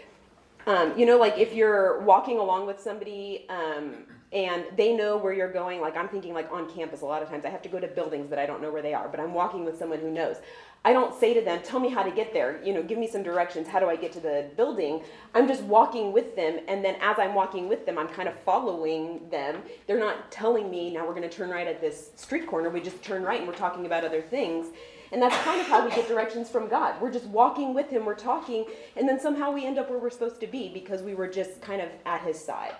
um, 0.67 0.99
you 0.99 1.07
know, 1.07 1.19
like 1.19 1.39
if 1.39 1.53
you're 1.55 2.01
walking 2.01 2.39
along 2.39 2.67
with 2.67 2.81
somebody 2.81 3.47
um, 3.49 4.05
and 4.33 4.65
they 4.77 4.95
know 4.95 5.17
where 5.17 5.33
you're 5.33 5.53
going, 5.53 5.81
like 5.81 5.97
I'm 5.97 6.09
thinking 6.09 6.35
like 6.35 6.53
on 6.53 6.69
campus 6.71 7.01
a 7.01 7.07
lot 7.07 7.23
of 7.23 7.29
times, 7.29 7.45
I 7.45 7.49
have 7.49 7.63
to 7.63 7.69
go 7.69 7.81
to 7.81 7.89
buildings 7.89 8.29
that 8.31 8.39
I 8.39 8.47
don't 8.47 8.61
know 8.61 8.71
where 8.71 8.83
they 8.83 8.95
are, 8.95 9.09
but 9.09 9.21
I'm 9.21 9.33
walking 9.33 9.65
with 9.65 9.79
someone 9.79 10.01
who 10.01 10.11
knows. 10.11 10.37
I 10.85 10.93
don't 10.93 11.19
say 11.19 11.35
to 11.35 11.41
them, 11.41 11.61
tell 11.65 11.81
me 11.81 11.89
how 11.89 12.03
to 12.03 12.11
get 12.11 12.33
there, 12.33 12.63
you 12.63 12.73
know, 12.73 12.83
give 12.83 12.99
me 12.99 13.09
some 13.09 13.23
directions, 13.23 13.67
how 13.67 13.81
do 13.81 13.89
I 13.89 13.97
get 13.97 14.13
to 14.13 14.21
the 14.21 14.51
building? 14.57 15.03
I'm 15.35 15.49
just 15.49 15.63
walking 15.63 16.13
with 16.13 16.37
them, 16.37 16.61
and 16.69 16.85
then 16.85 16.97
as 17.01 17.19
I'm 17.19 17.35
walking 17.35 17.69
with 17.69 17.85
them, 17.85 17.99
I'm 17.99 18.09
kind 18.09 18.29
of 18.29 18.39
following 18.41 19.29
them. 19.29 19.63
They're 19.87 19.99
not 19.99 20.31
telling 20.31 20.71
me, 20.71 20.93
now 20.93 21.07
we're 21.07 21.15
going 21.15 21.29
to 21.29 21.37
turn 21.37 21.51
right 21.51 21.67
at 21.67 21.81
this 21.81 22.11
street 22.15 22.47
corner, 22.47 22.71
we 22.71 22.81
just 22.81 23.03
turn 23.03 23.23
right 23.23 23.41
and 23.41 23.49
we're 23.49 23.57
talking 23.57 23.87
about 23.87 24.05
other 24.05 24.23
things. 24.23 24.69
And 25.11 25.23
that's 25.23 25.37
kind 25.39 25.61
of 25.61 25.67
how 25.67 25.85
we 25.85 25.91
get 25.91 26.07
directions 26.07 26.51
from 26.51 26.69
God. 26.69 27.01
We're 27.01 27.11
just 27.11 27.27
walking 27.27 27.73
with 27.73 27.89
Him, 27.89 28.05
we're 28.05 28.15
talking, 28.15 28.67
and 28.95 29.09
then 29.09 29.19
somehow 29.19 29.51
we 29.51 29.65
end 29.65 29.79
up 29.79 29.89
where 29.89 29.99
we're 29.99 30.11
supposed 30.11 30.39
to 30.41 30.47
be 30.47 30.69
because 30.69 31.03
we 31.03 31.15
were 31.15 31.29
just 31.29 31.63
kind 31.63 31.81
of 31.81 31.89
at 32.05 32.21
His 32.21 32.39
side. 32.39 32.75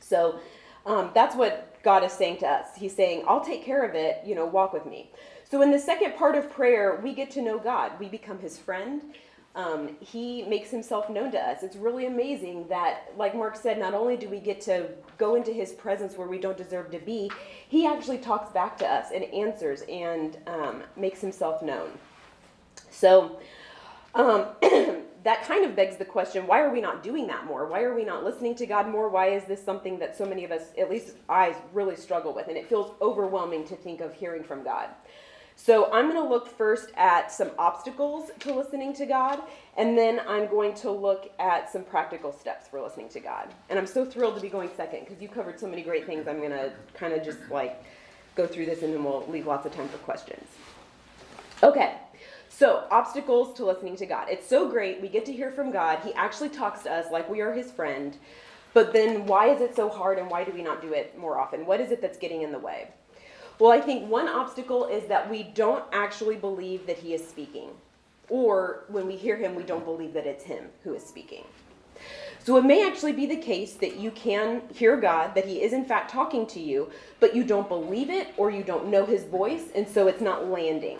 So 0.00 0.40
um, 0.86 1.10
that's 1.14 1.36
what 1.36 1.82
God 1.82 2.04
is 2.04 2.12
saying 2.12 2.38
to 2.38 2.46
us. 2.46 2.68
He's 2.76 2.94
saying, 2.94 3.24
I'll 3.26 3.44
take 3.44 3.64
care 3.64 3.84
of 3.84 3.94
it, 3.94 4.22
you 4.24 4.34
know, 4.34 4.46
walk 4.46 4.72
with 4.72 4.86
me. 4.86 5.10
So 5.50 5.62
in 5.62 5.70
the 5.70 5.78
second 5.78 6.16
part 6.16 6.34
of 6.36 6.50
prayer, 6.50 7.00
we 7.02 7.14
get 7.14 7.30
to 7.32 7.42
know 7.42 7.58
God. 7.58 7.92
We 8.00 8.08
become 8.08 8.38
His 8.38 8.58
friend 8.58 9.02
um, 9.56 9.96
he 10.00 10.42
makes 10.42 10.70
himself 10.70 11.08
known 11.08 11.30
to 11.30 11.38
us. 11.38 11.62
It's 11.62 11.76
really 11.76 12.06
amazing 12.06 12.66
that, 12.68 13.12
like 13.16 13.36
Mark 13.36 13.54
said, 13.54 13.78
not 13.78 13.94
only 13.94 14.16
do 14.16 14.28
we 14.28 14.40
get 14.40 14.60
to 14.62 14.88
go 15.16 15.36
into 15.36 15.52
his 15.52 15.72
presence 15.72 16.16
where 16.16 16.26
we 16.26 16.38
don't 16.38 16.56
deserve 16.56 16.90
to 16.90 16.98
be, 16.98 17.30
he 17.68 17.86
actually 17.86 18.18
talks 18.18 18.52
back 18.52 18.76
to 18.78 18.86
us 18.86 19.12
and 19.14 19.24
answers 19.24 19.82
and 19.82 20.38
um, 20.48 20.82
makes 20.96 21.20
himself 21.20 21.62
known. 21.62 21.90
So, 22.90 23.38
um, 24.16 24.46
that 25.24 25.42
kind 25.44 25.64
of 25.64 25.74
begs 25.74 25.96
the 25.96 26.04
question 26.04 26.46
why 26.46 26.60
are 26.60 26.70
we 26.70 26.80
not 26.80 27.02
doing 27.02 27.26
that 27.26 27.46
more? 27.46 27.66
Why 27.66 27.82
are 27.82 27.94
we 27.94 28.04
not 28.04 28.24
listening 28.24 28.54
to 28.56 28.66
God 28.66 28.88
more? 28.88 29.08
Why 29.08 29.28
is 29.28 29.44
this 29.44 29.62
something 29.62 29.98
that 29.98 30.16
so 30.16 30.24
many 30.24 30.44
of 30.44 30.52
us, 30.52 30.62
at 30.78 30.90
least 30.90 31.14
I, 31.28 31.56
really 31.72 31.96
struggle 31.96 32.32
with? 32.32 32.48
And 32.48 32.56
it 32.56 32.68
feels 32.68 32.92
overwhelming 33.00 33.66
to 33.68 33.76
think 33.76 34.00
of 34.00 34.14
hearing 34.14 34.44
from 34.44 34.62
God. 34.62 34.90
So 35.56 35.90
I'm 35.92 36.10
going 36.10 36.22
to 36.22 36.28
look 36.28 36.48
first 36.48 36.90
at 36.96 37.30
some 37.30 37.50
obstacles 37.58 38.30
to 38.40 38.52
listening 38.52 38.92
to 38.94 39.06
God, 39.06 39.40
and 39.76 39.96
then 39.96 40.20
I'm 40.26 40.48
going 40.48 40.74
to 40.74 40.90
look 40.90 41.30
at 41.38 41.70
some 41.70 41.84
practical 41.84 42.32
steps 42.32 42.66
for 42.66 42.82
listening 42.82 43.08
to 43.10 43.20
God. 43.20 43.54
And 43.70 43.78
I'm 43.78 43.86
so 43.86 44.04
thrilled 44.04 44.34
to 44.34 44.40
be 44.40 44.48
going 44.48 44.68
second 44.76 45.06
because 45.06 45.22
you 45.22 45.28
covered 45.28 45.60
so 45.60 45.68
many 45.68 45.82
great 45.82 46.06
things. 46.06 46.26
I'm 46.26 46.38
going 46.38 46.50
to 46.50 46.72
kind 46.94 47.12
of 47.12 47.24
just 47.24 47.38
like 47.50 47.82
go 48.34 48.46
through 48.48 48.66
this 48.66 48.82
and 48.82 48.92
then 48.92 49.04
we'll 49.04 49.24
leave 49.28 49.46
lots 49.46 49.64
of 49.64 49.72
time 49.72 49.88
for 49.88 49.98
questions. 49.98 50.46
Okay. 51.62 51.94
So, 52.56 52.84
obstacles 52.92 53.52
to 53.56 53.64
listening 53.64 53.96
to 53.96 54.06
God. 54.06 54.28
It's 54.30 54.46
so 54.46 54.68
great. 54.68 55.02
We 55.02 55.08
get 55.08 55.26
to 55.26 55.32
hear 55.32 55.50
from 55.50 55.72
God. 55.72 55.98
He 56.04 56.14
actually 56.14 56.50
talks 56.50 56.84
to 56.84 56.92
us 56.92 57.10
like 57.10 57.28
we 57.28 57.40
are 57.40 57.52
his 57.52 57.72
friend. 57.72 58.16
But 58.72 58.92
then, 58.92 59.26
why 59.26 59.48
is 59.48 59.60
it 59.60 59.74
so 59.74 59.88
hard 59.88 60.20
and 60.20 60.30
why 60.30 60.44
do 60.44 60.52
we 60.52 60.62
not 60.62 60.80
do 60.80 60.92
it 60.92 61.18
more 61.18 61.36
often? 61.36 61.66
What 61.66 61.80
is 61.80 61.90
it 61.90 62.00
that's 62.00 62.16
getting 62.16 62.42
in 62.42 62.52
the 62.52 62.60
way? 62.60 62.90
Well, 63.58 63.72
I 63.72 63.80
think 63.80 64.08
one 64.08 64.28
obstacle 64.28 64.86
is 64.86 65.08
that 65.08 65.28
we 65.28 65.42
don't 65.42 65.84
actually 65.92 66.36
believe 66.36 66.86
that 66.86 66.98
he 66.98 67.12
is 67.12 67.26
speaking. 67.26 67.70
or 68.28 68.84
when 68.88 69.06
we 69.06 69.16
hear 69.16 69.36
him, 69.36 69.54
we 69.54 69.62
don't 69.62 69.84
believe 69.84 70.12
that 70.14 70.26
it's 70.26 70.44
him 70.44 70.66
who 70.82 70.94
is 70.94 71.04
speaking. 71.04 71.44
So 72.42 72.56
it 72.56 72.64
may 72.64 72.86
actually 72.86 73.12
be 73.12 73.26
the 73.26 73.36
case 73.36 73.74
that 73.74 73.96
you 73.96 74.10
can 74.10 74.62
hear 74.74 74.96
God, 74.96 75.34
that 75.34 75.46
he 75.46 75.62
is 75.62 75.72
in 75.72 75.84
fact 75.84 76.10
talking 76.10 76.46
to 76.48 76.60
you, 76.60 76.90
but 77.20 77.34
you 77.34 77.44
don't 77.44 77.68
believe 77.68 78.10
it 78.10 78.28
or 78.36 78.50
you 78.50 78.62
don't 78.62 78.88
know 78.88 79.06
his 79.06 79.24
voice, 79.24 79.64
and 79.74 79.88
so 79.88 80.08
it's 80.08 80.20
not 80.20 80.48
landing. 80.48 80.98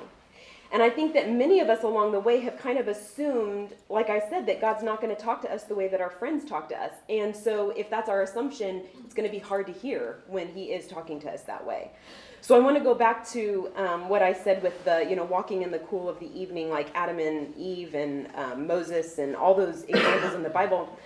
And 0.75 0.83
I 0.83 0.91
think 0.91 1.15
that 1.15 1.31
many 1.31 1.61
of 1.61 1.71
us 1.71 1.85
along 1.85 2.11
the 2.11 2.19
way 2.19 2.41
have 2.41 2.59
kind 2.59 2.79
of 2.79 2.89
assumed, 2.89 3.75
like 3.89 4.11
I 4.11 4.19
said, 4.29 4.45
that 4.47 4.61
God's 4.61 4.83
not 4.83 5.01
going 5.01 5.15
to 5.15 5.23
talk 5.23 5.41
to 5.43 5.53
us 5.53 5.63
the 5.63 5.75
way 5.77 5.87
that 5.87 6.01
our 6.01 6.11
friends 6.11 6.45
talk 6.45 6.69
to 6.71 6.77
us. 6.77 6.91
And 7.09 7.35
so 7.35 7.71
if 7.77 7.89
that's 7.89 8.09
our 8.09 8.23
assumption, 8.23 8.83
it's 9.05 9.15
going 9.15 9.29
to 9.29 9.33
be 9.33 9.39
hard 9.39 9.69
to 9.69 9.73
hear 9.73 10.25
when 10.27 10.49
He 10.49 10.73
is 10.73 10.89
talking 10.89 11.21
to 11.21 11.31
us 11.31 11.43
that 11.43 11.65
way. 11.65 11.93
So 12.41 12.57
I 12.57 12.59
want 12.59 12.77
to 12.77 12.83
go 12.83 12.93
back 12.93 13.25
to 13.29 13.71
um, 13.77 14.09
what 14.09 14.21
I 14.21 14.33
said 14.33 14.65
with 14.65 14.85
the, 14.85 15.07
you 15.09 15.15
know, 15.15 15.23
walking 15.23 15.63
in 15.63 15.71
the 15.71 15.79
cool 15.79 16.09
of 16.09 16.19
the 16.19 16.37
evening, 16.37 16.71
like 16.71 16.89
Adam 16.97 17.21
and 17.21 17.55
Eve 17.57 17.95
and 17.95 18.29
um, 18.35 18.67
Moses 18.67 19.19
and 19.19 19.37
all 19.37 19.55
those 19.55 19.85
examples 19.85 20.35
in 20.35 20.43
the 20.43 20.51
Bible. 20.51 20.99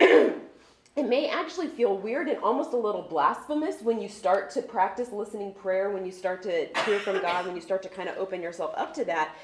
it 0.96 1.06
may 1.06 1.28
actually 1.28 1.68
feel 1.68 1.98
weird 1.98 2.26
and 2.28 2.38
almost 2.38 2.72
a 2.72 2.76
little 2.76 3.02
blasphemous 3.02 3.82
when 3.82 4.00
you 4.00 4.08
start 4.08 4.50
to 4.50 4.62
practice 4.62 5.12
listening 5.12 5.52
prayer, 5.52 5.90
when 5.90 6.06
you 6.06 6.12
start 6.12 6.42
to 6.42 6.66
hear 6.86 6.98
from 6.98 7.20
God, 7.20 7.44
when 7.44 7.54
you 7.54 7.60
start 7.60 7.82
to 7.82 7.90
kind 7.90 8.08
of 8.08 8.16
open 8.16 8.40
yourself 8.40 8.72
up 8.78 8.94
to 8.94 9.04
that. 9.04 9.34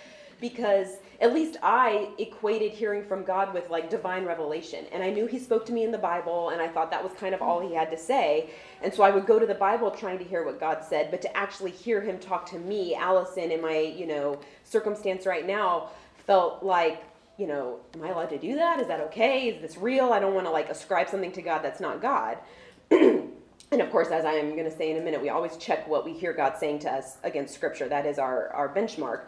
Because 0.41 0.97
at 1.21 1.35
least 1.35 1.59
I 1.63 2.09
equated 2.19 2.73
hearing 2.73 3.05
from 3.05 3.23
God 3.23 3.53
with 3.53 3.69
like 3.69 3.91
divine 3.91 4.25
revelation. 4.25 4.87
And 4.93 5.03
I 5.03 5.11
knew 5.11 5.27
He 5.27 5.39
spoke 5.39 5.67
to 5.67 5.73
me 5.73 5.85
in 5.85 5.93
the 5.93 5.99
Bible, 5.99 6.49
and 6.49 6.61
I 6.61 6.69
thought 6.69 6.91
that 6.91 7.05
was 7.05 7.13
kind 7.13 7.35
of 7.35 7.43
all 7.43 7.61
He 7.61 7.75
had 7.75 7.91
to 7.91 7.99
say. 7.99 8.49
And 8.83 8.93
so 8.93 9.03
I 9.03 9.11
would 9.11 9.27
go 9.27 9.39
to 9.39 9.47
the 9.47 9.55
Bible 9.55 9.91
trying 9.91 10.19
to 10.19 10.25
hear 10.25 10.45
what 10.45 10.59
God 10.59 10.83
said, 10.83 11.11
but 11.11 11.21
to 11.23 11.37
actually 11.37 11.71
hear 11.71 12.01
Him 12.01 12.19
talk 12.19 12.47
to 12.47 12.59
me, 12.59 12.95
Allison, 12.95 13.53
in 13.53 13.61
my, 13.61 13.79
you 13.79 14.07
know, 14.07 14.41
circumstance 14.65 15.27
right 15.27 15.47
now, 15.47 15.91
felt 16.27 16.63
like 16.63 17.05
you 17.39 17.47
know, 17.47 17.81
am 17.95 18.03
I 18.03 18.09
allowed 18.09 18.31
to 18.31 18.39
do 18.39 18.55
that? 18.57 18.81
Is 18.81 18.89
that 18.89 19.01
okay? 19.01 19.49
Is 19.49 19.61
this 19.63 19.79
real? 19.79 20.13
I 20.13 20.21
don't 20.21 20.35
want 20.35 20.47
to 20.47 20.51
like 20.51 20.69
ascribe 20.69 21.09
something 21.09 21.33
to 21.33 21.43
God 21.43 21.61
that's 21.63 21.81
not 21.81 22.03
God. 22.03 22.39
and 22.91 23.33
of 23.73 23.91
course, 23.91 24.09
as 24.09 24.25
I 24.25 24.33
am 24.33 24.51
going 24.51 24.71
to 24.71 24.77
say 24.77 24.91
in 24.91 24.99
a 24.99 25.01
minute, 25.01 25.23
we 25.23 25.31
always 25.31 25.57
check 25.57 25.89
what 25.89 26.05
we 26.05 26.13
hear 26.13 26.33
God 26.33 26.57
saying 26.59 26.81
to 26.81 26.93
us 26.93 27.17
against 27.23 27.55
Scripture. 27.55 27.89
That 27.89 28.07
is 28.07 28.19
our, 28.19 28.49
our 28.49 28.75
benchmark. 28.75 29.23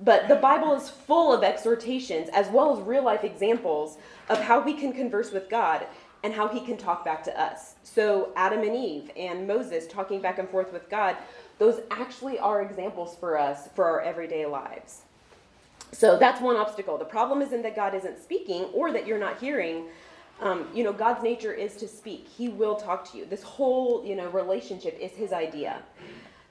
But 0.00 0.26
the 0.26 0.36
Bible 0.36 0.74
is 0.74 0.88
full 0.88 1.32
of 1.32 1.44
exhortations 1.44 2.28
as 2.32 2.48
well 2.48 2.76
as 2.76 2.84
real 2.84 3.04
life 3.04 3.24
examples 3.24 3.98
of 4.28 4.38
how 4.38 4.60
we 4.60 4.74
can 4.74 4.92
converse 4.92 5.30
with 5.30 5.48
God 5.48 5.86
and 6.24 6.32
how 6.32 6.48
he 6.48 6.60
can 6.60 6.76
talk 6.76 7.04
back 7.04 7.22
to 7.24 7.40
us. 7.40 7.74
So, 7.82 8.32
Adam 8.34 8.62
and 8.62 8.74
Eve 8.74 9.10
and 9.14 9.46
Moses 9.46 9.86
talking 9.86 10.20
back 10.20 10.38
and 10.38 10.48
forth 10.48 10.72
with 10.72 10.88
God, 10.88 11.16
those 11.58 11.82
actually 11.90 12.38
are 12.38 12.62
examples 12.62 13.14
for 13.16 13.38
us 13.38 13.68
for 13.76 13.84
our 13.84 14.00
everyday 14.00 14.46
lives. 14.46 15.02
So 15.94 16.18
that's 16.18 16.40
one 16.40 16.56
obstacle. 16.56 16.98
The 16.98 17.04
problem 17.04 17.40
isn't 17.40 17.62
that 17.62 17.76
God 17.76 17.94
isn't 17.94 18.20
speaking 18.20 18.64
or 18.74 18.92
that 18.92 19.06
you're 19.06 19.18
not 19.18 19.38
hearing. 19.38 19.86
Um, 20.40 20.66
you 20.74 20.82
know, 20.82 20.92
God's 20.92 21.22
nature 21.22 21.52
is 21.52 21.76
to 21.76 21.86
speak. 21.86 22.26
He 22.26 22.48
will 22.48 22.74
talk 22.74 23.10
to 23.12 23.18
you. 23.18 23.24
This 23.24 23.42
whole, 23.42 24.04
you 24.04 24.16
know, 24.16 24.28
relationship 24.30 24.98
is 25.00 25.12
his 25.12 25.32
idea. 25.32 25.82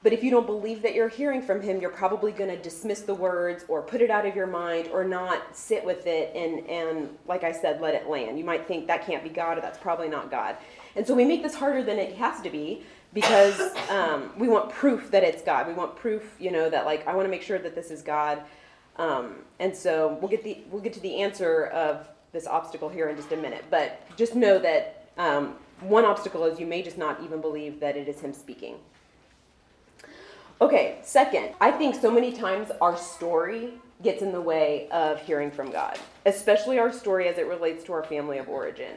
But 0.02 0.12
if 0.12 0.22
you 0.22 0.30
don't 0.30 0.46
believe 0.46 0.82
that 0.82 0.94
you're 0.94 1.08
hearing 1.08 1.40
from 1.40 1.62
him, 1.62 1.80
you're 1.80 1.90
probably 1.90 2.30
going 2.30 2.50
to 2.50 2.58
dismiss 2.58 3.00
the 3.00 3.14
words 3.14 3.64
or 3.68 3.80
put 3.80 4.02
it 4.02 4.10
out 4.10 4.26
of 4.26 4.36
your 4.36 4.46
mind 4.46 4.88
or 4.92 5.02
not 5.02 5.56
sit 5.56 5.82
with 5.82 6.06
it 6.06 6.34
and, 6.36 6.66
and, 6.68 7.16
like 7.26 7.42
I 7.42 7.52
said, 7.52 7.80
let 7.80 7.94
it 7.94 8.06
land. 8.08 8.38
You 8.38 8.44
might 8.44 8.66
think 8.68 8.86
that 8.86 9.06
can't 9.06 9.24
be 9.24 9.30
God 9.30 9.56
or 9.56 9.62
that's 9.62 9.78
probably 9.78 10.08
not 10.08 10.30
God. 10.30 10.56
And 10.94 11.06
so 11.06 11.14
we 11.14 11.24
make 11.24 11.42
this 11.42 11.54
harder 11.54 11.82
than 11.82 11.98
it 11.98 12.16
has 12.16 12.42
to 12.42 12.50
be 12.50 12.82
because 13.14 13.58
um, 13.88 14.30
we 14.38 14.46
want 14.46 14.68
proof 14.68 15.10
that 15.10 15.22
it's 15.22 15.40
God. 15.40 15.66
We 15.66 15.72
want 15.72 15.96
proof, 15.96 16.34
you 16.38 16.50
know, 16.50 16.68
that 16.68 16.84
like, 16.84 17.06
I 17.08 17.14
want 17.14 17.24
to 17.24 17.30
make 17.30 17.42
sure 17.42 17.58
that 17.58 17.74
this 17.74 17.90
is 17.90 18.02
God. 18.02 18.42
Um, 18.96 19.36
and 19.58 19.76
so 19.76 20.18
we'll 20.20 20.30
get 20.30 20.44
the 20.44 20.58
we'll 20.70 20.82
get 20.82 20.92
to 20.94 21.00
the 21.00 21.20
answer 21.22 21.66
of 21.66 22.08
this 22.32 22.46
obstacle 22.46 22.88
here 22.88 23.08
in 23.08 23.16
just 23.16 23.32
a 23.32 23.36
minute. 23.36 23.64
But 23.70 24.00
just 24.16 24.34
know 24.34 24.58
that 24.58 25.06
um, 25.18 25.54
one 25.80 26.04
obstacle 26.04 26.44
is 26.44 26.58
you 26.58 26.66
may 26.66 26.82
just 26.82 26.98
not 26.98 27.22
even 27.22 27.40
believe 27.40 27.80
that 27.80 27.96
it 27.96 28.08
is 28.08 28.20
him 28.20 28.32
speaking. 28.32 28.76
Okay, 30.60 30.98
second, 31.02 31.50
I 31.60 31.72
think 31.72 31.94
so 31.94 32.10
many 32.10 32.32
times 32.32 32.70
our 32.80 32.96
story 32.96 33.74
gets 34.02 34.22
in 34.22 34.32
the 34.32 34.40
way 34.40 34.88
of 34.90 35.20
hearing 35.20 35.50
from 35.50 35.70
God, 35.70 35.98
especially 36.26 36.78
our 36.78 36.92
story 36.92 37.28
as 37.28 37.38
it 37.38 37.46
relates 37.46 37.84
to 37.84 37.92
our 37.92 38.04
family 38.04 38.38
of 38.38 38.48
origin. 38.48 38.92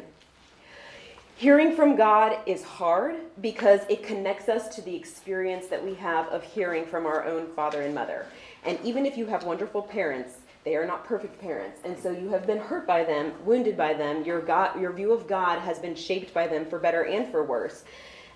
Hearing 1.38 1.76
from 1.76 1.96
God 1.96 2.40
is 2.48 2.64
hard 2.64 3.18
because 3.42 3.82
it 3.90 4.02
connects 4.02 4.50
us 4.50 4.76
to 4.76 4.82
the 4.82 4.96
experience 4.96 5.68
that 5.68 5.86
we 5.86 5.94
have 5.94 6.26
of 6.30 6.42
hearing 6.42 6.84
from 6.84 7.06
our 7.06 7.26
own 7.26 7.46
father 7.54 7.84
and 7.84 7.94
mother. 7.94 8.26
And 8.66 8.80
even 8.84 9.06
if 9.06 9.16
you 9.16 9.28
have 9.28 9.44
wonderful 9.44 9.84
parents, 9.84 10.40
they 10.64 10.76
are 10.76 10.88
not 10.88 11.06
perfect 11.06 11.40
parents. 11.40 11.80
And 11.86 11.96
so 11.96 12.10
you 12.10 12.30
have 12.30 12.48
been 12.48 12.58
hurt 12.58 12.88
by 12.88 13.04
them, 13.04 13.34
wounded 13.46 13.78
by 13.78 13.94
them. 13.94 14.26
Your, 14.26 14.42
God, 14.42 14.82
your 14.82 14.92
view 14.92 15.14
of 15.14 15.28
God 15.28 15.60
has 15.60 15.78
been 15.78 15.94
shaped 15.94 16.34
by 16.34 16.48
them 16.48 16.66
for 16.66 16.80
better 16.80 17.06
and 17.06 17.30
for 17.30 17.44
worse. 17.44 17.84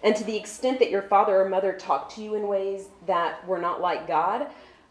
And 0.04 0.16
to 0.16 0.24
the 0.24 0.38
extent 0.38 0.78
that 0.78 0.92
your 0.92 1.02
father 1.02 1.42
or 1.42 1.50
mother 1.50 1.74
talked 1.74 2.16
to 2.18 2.22
you 2.22 2.36
in 2.36 2.48
ways 2.48 2.90
that 3.08 3.44
were 3.48 3.58
not 3.58 3.82
like 3.82 4.08
God, 4.08 4.46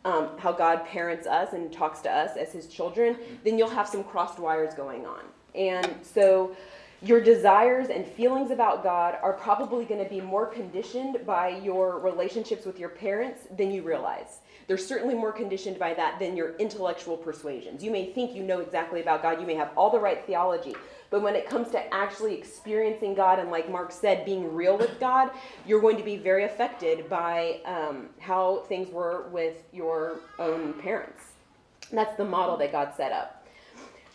um, 0.05 0.31
how 0.37 0.51
God 0.51 0.85
parents 0.85 1.29
us 1.29 1.53
and 1.53 1.73
talks 1.73 2.01
to 2.01 2.11
us 2.11 2.37
as 2.37 2.51
his 2.51 2.67
children, 2.67 3.17
then 3.45 3.57
you'll 3.57 3.71
have 3.71 3.87
some 3.87 4.03
crossed 4.03 4.41
wires 4.41 4.75
going 4.75 5.07
on. 5.07 5.21
And 5.55 5.95
so 6.03 6.57
your 7.03 7.21
desires 7.21 7.89
and 7.89 8.07
feelings 8.07 8.51
about 8.51 8.83
God 8.83 9.17
are 9.23 9.33
probably 9.33 9.85
going 9.85 10.03
to 10.03 10.11
be 10.11 10.21
more 10.21 10.47
conditioned 10.47 11.25
by 11.25 11.49
your 11.49 11.99
relationships 11.99 12.67
with 12.67 12.79
your 12.79 12.91
parents 12.91 13.47
than 13.57 13.71
you 13.71 13.83
realize 13.83 14.41
they're 14.71 14.79
certainly 14.79 15.15
more 15.15 15.33
conditioned 15.33 15.81
by 15.81 15.93
that 15.95 16.21
than 16.21 16.37
your 16.37 16.55
intellectual 16.59 17.17
persuasions. 17.17 17.83
You 17.83 17.91
may 17.91 18.13
think 18.13 18.37
you 18.37 18.45
know 18.45 18.61
exactly 18.61 19.01
about 19.01 19.21
God, 19.21 19.41
you 19.41 19.47
may 19.47 19.57
have 19.57 19.73
all 19.77 19.91
the 19.91 19.99
right 19.99 20.25
theology, 20.27 20.77
but 21.11 21.23
when 21.23 21.35
it 21.35 21.49
comes 21.49 21.71
to 21.71 21.93
actually 21.93 22.37
experiencing 22.37 23.15
God 23.15 23.41
and, 23.41 23.51
like 23.51 23.69
Mark 23.69 23.91
said, 23.91 24.25
being 24.25 24.55
real 24.55 24.79
with 24.79 25.01
God, 25.01 25.33
you're 25.67 25.81
going 25.81 25.97
to 25.97 26.05
be 26.05 26.17
very 26.17 26.45
affected 26.45 27.09
by 27.09 27.59
um, 27.65 28.11
how 28.21 28.61
things 28.69 28.89
were 28.93 29.29
with 29.33 29.65
your 29.73 30.21
own 30.39 30.75
parents. 30.75 31.25
That's 31.91 32.17
the 32.17 32.25
model 32.25 32.57
that 32.59 32.71
God 32.71 32.93
set 32.97 33.11
up. 33.11 33.40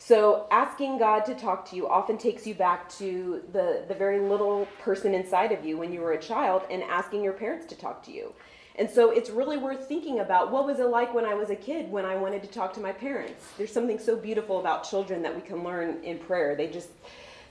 So 0.07 0.45
asking 0.51 0.99
God 0.99 1.21
to 1.21 1.33
talk 1.33 1.67
to 1.71 1.75
you 1.75 1.89
often 1.89 2.19
takes 2.19 2.45
you 2.45 2.53
back 2.53 2.87
to 2.99 3.41
the, 3.51 3.85
the 3.87 3.95
very 3.95 4.19
little 4.19 4.67
person 4.79 5.15
inside 5.15 5.51
of 5.51 5.65
you 5.65 5.77
when 5.77 5.91
you 5.91 5.99
were 5.99 6.11
a 6.11 6.21
child 6.21 6.61
and 6.69 6.83
asking 6.83 7.23
your 7.23 7.33
parents 7.33 7.65
to 7.67 7.75
talk 7.75 8.03
to 8.03 8.11
you. 8.11 8.31
And 8.75 8.87
so 8.87 9.09
it's 9.09 9.31
really 9.31 9.57
worth 9.57 9.87
thinking 9.87 10.19
about 10.19 10.51
what 10.51 10.67
was 10.67 10.79
it 10.79 10.89
like 10.89 11.11
when 11.15 11.25
I 11.25 11.33
was 11.33 11.49
a 11.49 11.55
kid 11.55 11.89
when 11.89 12.05
I 12.05 12.15
wanted 12.17 12.43
to 12.43 12.49
talk 12.49 12.71
to 12.75 12.79
my 12.79 12.91
parents. 12.91 13.47
There's 13.57 13.73
something 13.73 13.97
so 13.97 14.15
beautiful 14.15 14.59
about 14.59 14.87
children 14.87 15.23
that 15.23 15.35
we 15.35 15.41
can 15.41 15.63
learn 15.63 16.03
in 16.03 16.19
prayer. 16.19 16.55
They 16.55 16.67
just 16.67 16.89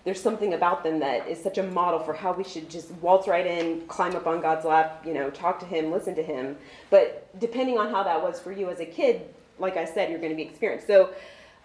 there's 0.04 0.22
something 0.22 0.54
about 0.54 0.84
them 0.84 1.00
that 1.00 1.26
is 1.26 1.42
such 1.42 1.58
a 1.58 1.62
model 1.64 1.98
for 1.98 2.12
how 2.12 2.34
we 2.34 2.44
should 2.44 2.70
just 2.70 2.92
waltz 3.00 3.26
right 3.26 3.48
in, 3.48 3.84
climb 3.88 4.14
up 4.14 4.28
on 4.28 4.40
God's 4.40 4.64
lap, 4.64 5.02
you 5.04 5.14
know, 5.14 5.28
talk 5.28 5.58
to 5.58 5.66
him, 5.66 5.90
listen 5.90 6.14
to 6.14 6.22
him. 6.22 6.56
But 6.90 7.36
depending 7.40 7.78
on 7.78 7.90
how 7.90 8.04
that 8.04 8.22
was 8.22 8.38
for 8.38 8.52
you 8.52 8.70
as 8.70 8.78
a 8.78 8.86
kid, 8.86 9.22
like 9.58 9.76
I 9.76 9.84
said, 9.84 10.10
you're 10.10 10.18
going 10.18 10.30
to 10.30 10.36
be 10.36 10.42
experienced. 10.42 10.86
So 10.86 11.10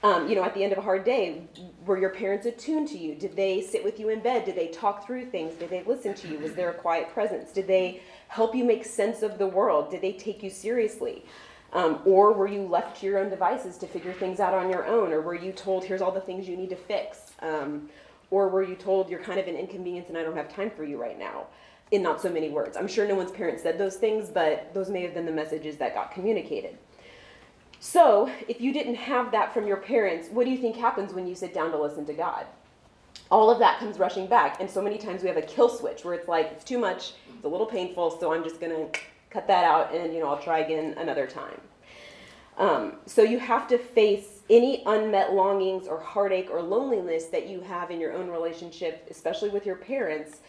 um, 0.02 0.30
you 0.30 0.36
know, 0.36 0.44
at 0.44 0.54
the 0.54 0.64
end 0.64 0.72
of 0.72 0.78
a 0.78 0.82
hard 0.82 1.04
day, 1.04 1.44
were 1.86 2.00
your 2.00 2.12
parents 2.12 2.46
attuned 2.46 2.88
to 2.90 2.98
you? 2.98 3.16
Did 3.16 3.36
they 3.36 3.62
sit 3.62 3.84
with 3.84 4.00
you 4.00 4.10
in 4.10 4.22
bed? 4.22 4.46
Did 4.46 4.56
they 4.56 4.68
talk 4.68 5.06
through 5.06 5.26
things? 5.26 5.56
Did 5.56 5.70
they 5.70 5.84
listen 5.84 6.14
to 6.14 6.28
you? 6.30 6.40
Was 6.40 6.54
there 6.54 6.70
a 6.70 6.74
quiet 6.74 7.10
presence? 7.10 7.52
Did 7.52 7.68
they 7.68 8.02
help 8.30 8.56
you 8.56 8.64
make 8.64 8.86
sense 8.86 9.24
of 9.24 9.38
the 9.38 9.48
world? 9.48 9.92
Did 9.92 10.02
they 10.02 10.14
take 10.14 10.42
you 10.42 10.50
seriously? 10.50 11.26
Um, 11.74 12.00
or 12.06 12.32
were 12.32 12.48
you 12.48 12.62
left 12.62 13.00
to 13.02 13.06
your 13.06 13.20
own 13.20 13.30
devices 13.30 13.78
to 13.78 13.88
figure 13.88 14.14
things 14.14 14.40
out 14.40 14.54
on 14.54 14.70
your 14.70 14.86
own? 14.86 15.12
Or 15.12 15.22
were 15.22 15.36
you 15.36 15.52
told, 15.52 15.84
here's 15.84 16.02
all 16.02 16.12
the 16.12 16.22
things 16.22 16.48
you 16.48 16.56
need 16.56 16.70
to 16.70 16.76
fix? 16.76 17.34
Um, 17.42 17.90
or 18.32 18.48
were 18.48 18.64
you 18.64 18.76
told, 18.76 19.10
you're 19.10 19.22
kind 19.22 19.40
of 19.40 19.48
an 19.48 19.56
inconvenience 19.56 20.08
and 20.08 20.18
I 20.18 20.24
don't 20.24 20.36
have 20.36 20.54
time 20.54 20.72
for 20.72 20.86
you 20.86 21.00
right 21.00 21.20
now? 21.20 21.48
In 21.92 22.04
not 22.04 22.22
so 22.22 22.30
many 22.30 22.50
words. 22.50 22.78
I'm 22.78 22.88
sure 22.88 23.08
no 23.08 23.16
one's 23.16 23.32
parents 23.32 23.64
said 23.64 23.78
those 23.78 23.98
things, 23.98 24.30
but 24.30 24.74
those 24.74 24.90
may 24.90 25.02
have 25.02 25.14
been 25.14 25.26
the 25.26 25.32
messages 25.32 25.78
that 25.78 25.94
got 25.94 26.12
communicated. 26.12 26.78
So, 27.80 28.30
if 28.48 28.60
you 28.60 28.74
didn't 28.74 28.96
have 28.96 29.32
that 29.32 29.54
from 29.54 29.66
your 29.66 29.78
parents, 29.78 30.28
what 30.30 30.46
do 30.46 30.52
you 30.52 30.58
think 30.58 30.76
happens 30.76 31.14
when 31.14 31.28
you 31.28 31.34
sit 31.34 31.54
down 31.54 31.72
to 31.72 31.82
listen 31.82 32.06
to 32.08 32.14
God? 32.14 32.46
All 33.32 33.50
of 33.50 33.60
that 33.60 33.80
comes 33.80 33.98
rushing 33.98 34.28
back. 34.28 34.60
And 34.60 34.70
so 34.70 34.82
many 34.82 34.98
times 34.98 35.22
we 35.22 35.30
have 35.30 35.38
a 35.38 35.42
kill 35.42 35.70
switch 35.70 36.04
where 36.04 36.14
it's 36.14 36.28
like, 36.28 36.48
it's 36.52 36.66
too 36.66 36.78
much, 36.78 37.14
it's 37.34 37.46
a 37.46 37.48
little 37.48 37.66
painful, 37.66 38.20
so 38.20 38.34
I'm 38.34 38.44
just 38.44 38.60
going 38.60 38.72
to 38.74 39.00
cut 39.30 39.48
that 39.48 39.64
out 39.64 39.94
and, 39.94 40.14
you 40.14 40.20
know, 40.20 40.28
I'll 40.28 40.42
try 40.42 40.60
again 40.60 40.96
another 40.98 41.26
time. 41.26 41.62
Um, 42.58 42.96
so 43.06 43.24
you 43.24 43.40
have 43.40 43.68
to 43.70 43.78
face 43.78 44.42
any 44.50 44.84
unmet 44.86 45.34
longings 45.34 45.88
or 45.88 46.00
heartache 46.00 46.50
or 46.52 46.62
loneliness 46.62 47.26
that 47.26 47.48
you 47.48 47.62
have 47.62 47.92
in 47.92 48.02
your 48.02 48.12
own 48.12 48.28
relationship, 48.28 49.08
especially 49.10 49.50
with 49.50 49.66
your 49.66 49.78
parents. 49.78 50.40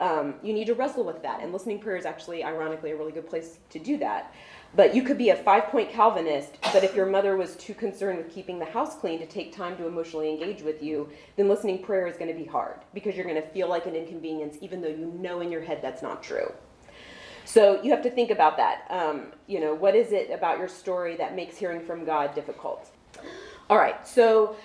Um, 0.00 0.34
you 0.42 0.52
need 0.52 0.66
to 0.66 0.74
wrestle 0.74 1.04
with 1.04 1.22
that. 1.22 1.40
And 1.40 1.52
listening 1.52 1.78
prayer 1.78 1.96
is 1.96 2.06
actually, 2.06 2.42
ironically, 2.42 2.90
a 2.90 2.96
really 2.96 3.12
good 3.12 3.28
place 3.28 3.58
to 3.70 3.78
do 3.78 3.96
that. 3.98 4.34
But 4.74 4.94
you 4.94 5.02
could 5.02 5.18
be 5.18 5.28
a 5.30 5.36
five 5.36 5.64
point 5.64 5.90
Calvinist, 5.90 6.56
but 6.72 6.82
if 6.82 6.94
your 6.94 7.06
mother 7.06 7.36
was 7.36 7.56
too 7.56 7.74
concerned 7.74 8.18
with 8.18 8.32
keeping 8.32 8.58
the 8.58 8.64
house 8.64 8.94
clean 8.94 9.18
to 9.18 9.26
take 9.26 9.54
time 9.54 9.76
to 9.76 9.86
emotionally 9.86 10.30
engage 10.30 10.62
with 10.62 10.82
you, 10.82 11.10
then 11.36 11.48
listening 11.48 11.82
prayer 11.82 12.06
is 12.06 12.16
going 12.16 12.32
to 12.32 12.38
be 12.38 12.46
hard 12.46 12.80
because 12.94 13.14
you're 13.14 13.26
going 13.26 13.40
to 13.40 13.48
feel 13.48 13.68
like 13.68 13.84
an 13.84 13.94
inconvenience, 13.94 14.56
even 14.62 14.80
though 14.80 14.88
you 14.88 15.12
know 15.18 15.40
in 15.40 15.52
your 15.52 15.60
head 15.60 15.80
that's 15.82 16.02
not 16.02 16.22
true. 16.22 16.50
So 17.44 17.82
you 17.82 17.90
have 17.90 18.02
to 18.02 18.10
think 18.10 18.30
about 18.30 18.56
that. 18.56 18.86
Um, 18.88 19.32
you 19.46 19.60
know, 19.60 19.74
what 19.74 19.94
is 19.94 20.12
it 20.12 20.30
about 20.30 20.58
your 20.58 20.68
story 20.68 21.16
that 21.16 21.36
makes 21.36 21.56
hearing 21.56 21.84
from 21.84 22.04
God 22.04 22.34
difficult? 22.34 22.90
All 23.68 23.76
right, 23.76 24.06
so 24.06 24.56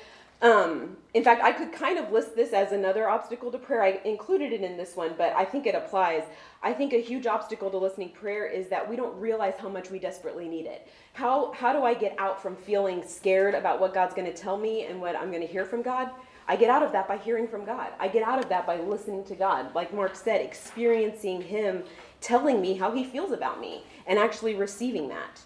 um, 0.41 0.97
in 1.15 1.23
fact, 1.23 1.41
I 1.43 1.51
could 1.51 1.71
kind 1.71 1.97
of 1.97 2.11
list 2.11 2.35
this 2.35 2.53
as 2.53 2.71
another 2.71 3.09
obstacle 3.09 3.51
to 3.51 3.57
prayer. 3.57 3.81
I 3.81 3.99
included 4.05 4.53
it 4.53 4.61
in 4.61 4.77
this 4.77 4.95
one, 4.95 5.15
but 5.17 5.33
I 5.33 5.43
think 5.43 5.65
it 5.65 5.73
applies. 5.73 6.23
I 6.61 6.73
think 6.73 6.93
a 6.93 7.01
huge 7.01 7.25
obstacle 7.25 7.71
to 7.71 7.77
listening 7.77 8.09
prayer 8.09 8.45
is 8.45 8.69
that 8.69 8.87
we 8.87 8.95
don't 8.95 9.19
realize 9.19 9.55
how 9.57 9.69
much 9.69 9.89
we 9.89 9.97
desperately 9.97 10.47
need 10.47 10.67
it. 10.67 10.87
How, 11.13 11.53
how 11.53 11.73
do 11.73 11.83
I 11.83 11.95
get 11.95 12.15
out 12.19 12.41
from 12.41 12.55
feeling 12.55 13.03
scared 13.03 13.55
about 13.55 13.79
what 13.79 13.95
God's 13.95 14.13
going 14.13 14.31
to 14.31 14.37
tell 14.37 14.57
me 14.57 14.85
and 14.85 15.01
what 15.01 15.15
I'm 15.15 15.31
going 15.31 15.41
to 15.41 15.51
hear 15.51 15.65
from 15.65 15.81
God? 15.81 16.11
I 16.47 16.55
get 16.55 16.69
out 16.69 16.83
of 16.83 16.91
that 16.91 17.07
by 17.07 17.17
hearing 17.17 17.47
from 17.47 17.65
God. 17.65 17.89
I 17.99 18.07
get 18.07 18.23
out 18.23 18.39
of 18.39 18.47
that 18.49 18.67
by 18.67 18.77
listening 18.77 19.25
to 19.25 19.35
God. 19.35 19.73
Like 19.73 19.93
Mark 19.93 20.15
said, 20.15 20.41
experiencing 20.41 21.41
Him 21.41 21.83
telling 22.21 22.61
me 22.61 22.75
how 22.75 22.91
He 22.91 23.03
feels 23.03 23.31
about 23.31 23.59
me 23.59 23.83
and 24.05 24.19
actually 24.19 24.53
receiving 24.53 25.09
that. 25.09 25.41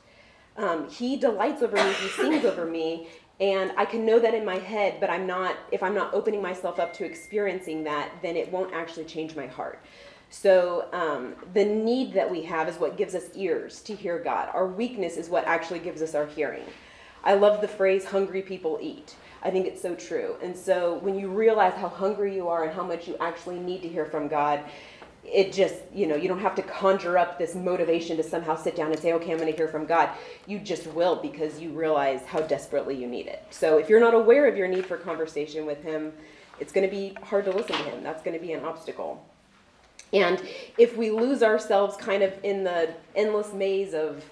Um, 0.58 0.90
he 0.90 1.16
delights 1.16 1.64
over 1.64 1.76
me, 1.78 1.94
He 1.94 2.10
sings 2.10 2.46
over 2.46 2.66
me, 2.66 3.08
and 3.42 3.74
I 3.76 3.86
can 3.86 4.06
know 4.06 4.20
that 4.20 4.36
in 4.36 4.46
my 4.46 4.60
head, 4.60 5.00
but 5.00 5.10
I'm 5.10 5.26
not, 5.26 5.58
if 5.72 5.82
I'm 5.82 5.96
not 5.96 6.14
opening 6.14 6.44
myself 6.44 6.80
up 6.80 6.94
to 6.94 7.06
experiencing 7.06 7.84
that, 7.86 8.12
then 8.22 8.38
it 8.38 8.52
won't 8.52 8.72
actually 8.72 9.06
change 9.06 9.36
my 9.36 9.48
heart. 9.48 9.84
So 10.30 10.88
um, 10.94 11.34
the 11.54 11.66
need 11.66 12.14
that 12.14 12.30
we 12.30 12.44
have 12.44 12.70
is 12.70 12.78
what 12.78 12.98
gives 12.98 13.16
us 13.16 13.26
ears 13.36 13.82
to 13.82 13.96
hear 13.96 14.20
God. 14.20 14.50
Our 14.54 14.68
weakness 14.68 15.18
is 15.18 15.28
what 15.28 15.44
actually 15.46 15.80
gives 15.80 16.04
us 16.04 16.14
our 16.14 16.28
hearing. 16.28 16.64
I 17.24 17.34
love 17.34 17.62
the 17.62 17.68
phrase 17.68 18.06
hungry 18.06 18.44
people 18.44 18.78
eat. 18.80 19.16
I 19.42 19.50
think 19.50 19.66
it's 19.66 19.82
so 19.82 19.96
true. 19.96 20.36
And 20.44 20.56
so 20.56 21.00
when 21.00 21.18
you 21.18 21.28
realize 21.30 21.74
how 21.74 21.90
hungry 21.90 22.36
you 22.36 22.48
are 22.48 22.64
and 22.64 22.74
how 22.74 22.84
much 22.84 23.08
you 23.08 23.18
actually 23.20 23.60
need 23.60 23.82
to 23.82 23.90
hear 23.90 24.06
from 24.06 24.28
God, 24.28 24.64
it 25.24 25.54
just, 25.54 25.76
you 25.94 26.08
know, 26.08 26.16
you 26.16 26.28
don't 26.28 26.40
have 26.40 26.56
to 26.56 26.62
conjure 26.64 27.18
up 27.18 27.38
this 27.38 27.54
motivation 27.54 28.18
to 28.18 28.24
somehow 28.24 28.56
sit 28.56 28.76
down 28.76 28.92
and 28.92 29.00
say, 29.00 29.14
okay, 29.14 29.32
I'm 29.32 29.38
going 29.38 29.52
to 29.52 29.56
hear 29.56 29.68
from 29.68 29.86
God. 29.86 30.10
You 30.48 30.60
just 30.60 30.88
will 30.88 31.16
because 31.16 31.60
you 31.60 31.70
realize 31.70 32.26
how 32.26 32.42
desperately 32.42 32.96
you 32.96 33.08
need 33.08 33.28
it. 33.28 33.46
So 33.52 33.78
if 33.78 33.88
you're 33.88 34.00
not 34.00 34.14
aware 34.14 34.48
of 34.48 34.58
your 34.58 34.68
need 34.68 34.86
for 34.86 34.98
conversation 34.98 35.66
with 35.66 35.84
Him, 35.84 36.12
it's 36.60 36.72
going 36.72 36.90
to 36.90 36.96
be 36.96 37.16
hard 37.24 37.46
to 37.46 37.52
listen 37.52 37.76
to 37.76 37.84
Him. 37.84 38.04
That's 38.04 38.24
going 38.24 38.38
to 38.38 38.44
be 38.44 38.54
an 38.54 38.64
obstacle. 38.66 39.24
And 40.12 40.42
if 40.78 40.98
we 40.98 41.12
lose 41.12 41.44
ourselves 41.44 41.96
kind 41.98 42.24
of 42.24 42.34
in 42.44 42.64
the 42.64 42.94
endless 43.16 43.54
maze 43.54 43.94
of 43.94 44.26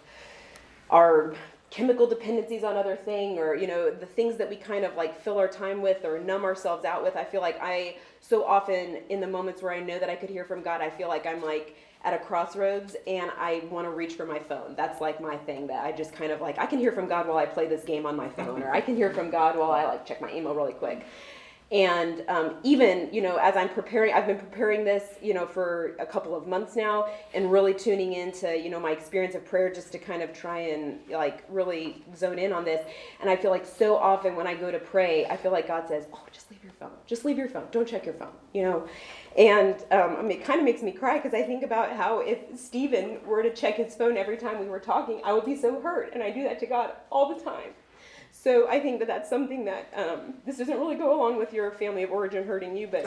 our 0.90 1.36
chemical 1.70 2.08
dependencies 2.08 2.64
on 2.64 2.76
other 2.76 2.96
thing 2.96 3.38
or 3.38 3.56
you 3.56 3.68
know 3.68 3.92
the 3.92 4.06
things 4.06 4.38
that 4.38 4.50
we 4.50 4.56
kind 4.56 4.84
of 4.84 4.96
like 4.96 5.20
fill 5.22 5.38
our 5.38 5.48
time 5.48 5.82
with 5.82 6.04
or 6.04 6.20
numb 6.20 6.44
ourselves 6.44 6.84
out 6.84 7.04
with 7.04 7.16
i 7.16 7.24
feel 7.24 7.42
like 7.42 7.60
i 7.62 7.96
so 8.22 8.44
often 8.44 8.98
in 9.10 9.20
the 9.20 9.28
moments 9.28 9.62
where 9.62 9.72
i 9.72 9.80
know 9.80 10.00
that 10.00 10.10
i 10.10 10.16
could 10.16 10.30
hear 10.30 10.44
from 10.44 10.64
god 10.64 10.82
i 10.82 10.90
feel 10.90 11.08
like 11.08 11.28
i'm 11.28 11.42
like 11.44 11.76
at 12.04 12.14
a 12.14 12.18
crossroads 12.18 12.96
and 13.06 13.30
i 13.38 13.62
want 13.70 13.86
to 13.86 13.92
reach 13.92 14.14
for 14.14 14.26
my 14.26 14.40
phone. 14.40 14.74
That's 14.76 15.02
like 15.02 15.22
my 15.22 15.38
thing 15.38 15.68
that 15.68 15.86
i 15.86 15.92
just 15.92 16.14
kind 16.14 16.32
of 16.32 16.42
like 16.42 16.58
i 16.58 16.66
can 16.66 16.80
hear 16.80 16.92
from 16.92 17.08
god 17.08 17.28
while 17.28 17.38
i 17.38 17.46
play 17.46 17.68
this 17.68 17.84
game 17.84 18.06
on 18.06 18.16
my 18.16 18.30
phone 18.30 18.64
or 18.64 18.72
i 18.72 18.82
can 18.82 18.96
hear 18.96 19.14
from 19.14 19.30
god 19.30 19.58
while 19.58 19.72
i 19.72 19.84
like 19.84 20.06
check 20.06 20.22
my 20.22 20.34
email 20.34 20.56
really 20.56 20.74
quick 20.74 21.06
and 21.72 22.24
um, 22.28 22.56
even, 22.64 23.14
you 23.14 23.22
know, 23.22 23.36
as 23.36 23.56
I'm 23.56 23.70
preparing, 23.70 24.12
I've 24.12 24.26
been 24.26 24.40
preparing 24.40 24.84
this, 24.84 25.04
you 25.22 25.36
know, 25.36 25.46
for 25.46 25.96
a 26.00 26.06
couple 26.06 26.36
of 26.36 26.48
months 26.48 26.76
now 26.76 27.10
and 27.36 27.52
really 27.52 27.76
tuning 27.76 28.14
into, 28.14 28.58
you 28.58 28.72
know, 28.72 28.80
my 28.80 28.90
experience 28.90 29.36
of 29.36 29.46
prayer 29.46 29.72
just 29.72 29.92
to 29.92 30.00
kind 30.00 30.24
of 30.24 30.34
try 30.34 30.60
and 30.60 31.00
like 31.12 31.44
really 31.48 32.04
zone 32.16 32.40
in 32.40 32.52
on 32.52 32.66
this. 32.66 32.84
And 33.22 33.30
I 33.30 33.36
feel 33.36 33.52
like 33.52 33.68
so 33.68 33.96
often 33.96 34.36
when 34.36 34.48
I 34.48 34.56
go 34.56 34.72
to 34.72 34.80
pray, 34.80 35.28
I 35.28 35.38
feel 35.38 35.52
like 35.52 35.68
God 35.68 35.88
says, 35.88 36.08
oh, 36.12 36.26
just 36.32 36.50
leave 36.50 36.64
your 36.64 36.74
phone. 36.74 36.92
Just 37.06 37.24
leave 37.24 37.38
your 37.38 37.50
phone. 37.50 37.68
Don't 37.70 37.88
check 37.88 38.04
your 38.04 38.16
phone, 38.16 38.34
you 38.52 38.64
know. 38.64 38.88
And 39.38 39.76
um, 39.92 40.16
I 40.18 40.22
mean, 40.24 40.40
it 40.40 40.44
kind 40.44 40.60
of 40.60 40.66
makes 40.66 40.82
me 40.82 40.92
cry 40.92 41.18
because 41.20 41.36
I 41.36 41.44
think 41.44 41.62
about 41.62 41.96
how 41.96 42.22
if 42.22 42.40
Stephen 42.58 43.20
were 43.28 43.44
to 43.44 43.54
check 43.54 43.76
his 43.76 43.94
phone 43.94 44.18
every 44.18 44.38
time 44.38 44.60
we 44.60 44.68
were 44.68 44.80
talking, 44.80 45.22
I 45.24 45.34
would 45.34 45.46
be 45.46 45.56
so 45.56 45.80
hurt. 45.80 46.16
And 46.16 46.24
I 46.24 46.32
do 46.32 46.42
that 46.46 46.60
to 46.62 46.66
God 46.66 46.94
all 47.12 47.32
the 47.32 47.44
time. 47.44 47.74
So 48.42 48.70
I 48.70 48.80
think 48.80 49.00
that 49.00 49.08
that's 49.10 49.30
something 49.30 49.66
that 49.66 49.92
um, 49.94 50.36
this 50.46 50.58
doesn't 50.58 50.80
really 50.80 50.96
go 50.96 51.14
along 51.14 51.38
with 51.38 51.52
your 51.52 51.72
family 51.72 52.04
of 52.04 52.12
origin 52.12 52.46
hurting 52.46 52.78
you, 52.78 52.88
but 52.88 53.02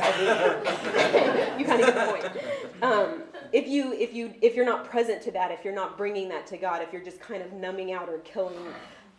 you 1.59 1.65
kind 1.65 1.81
of 1.81 1.87
get 1.87 1.95
the 1.95 2.07
point. 2.07 2.83
Um, 2.83 3.23
if 3.51 3.67
you 3.67 3.95
if 3.95 4.13
you 4.13 4.35
if 4.43 4.55
you're 4.55 4.67
not 4.67 4.85
present 4.85 5.23
to 5.23 5.31
that, 5.31 5.51
if 5.51 5.65
you're 5.65 5.75
not 5.75 5.97
bringing 5.97 6.29
that 6.29 6.47
to 6.49 6.59
God, 6.59 6.83
if 6.83 6.93
you're 6.93 7.05
just 7.05 7.19
kind 7.19 7.43
of 7.43 7.51
numbing 7.55 7.93
out 7.93 8.11
or 8.11 8.19
killing 8.19 8.59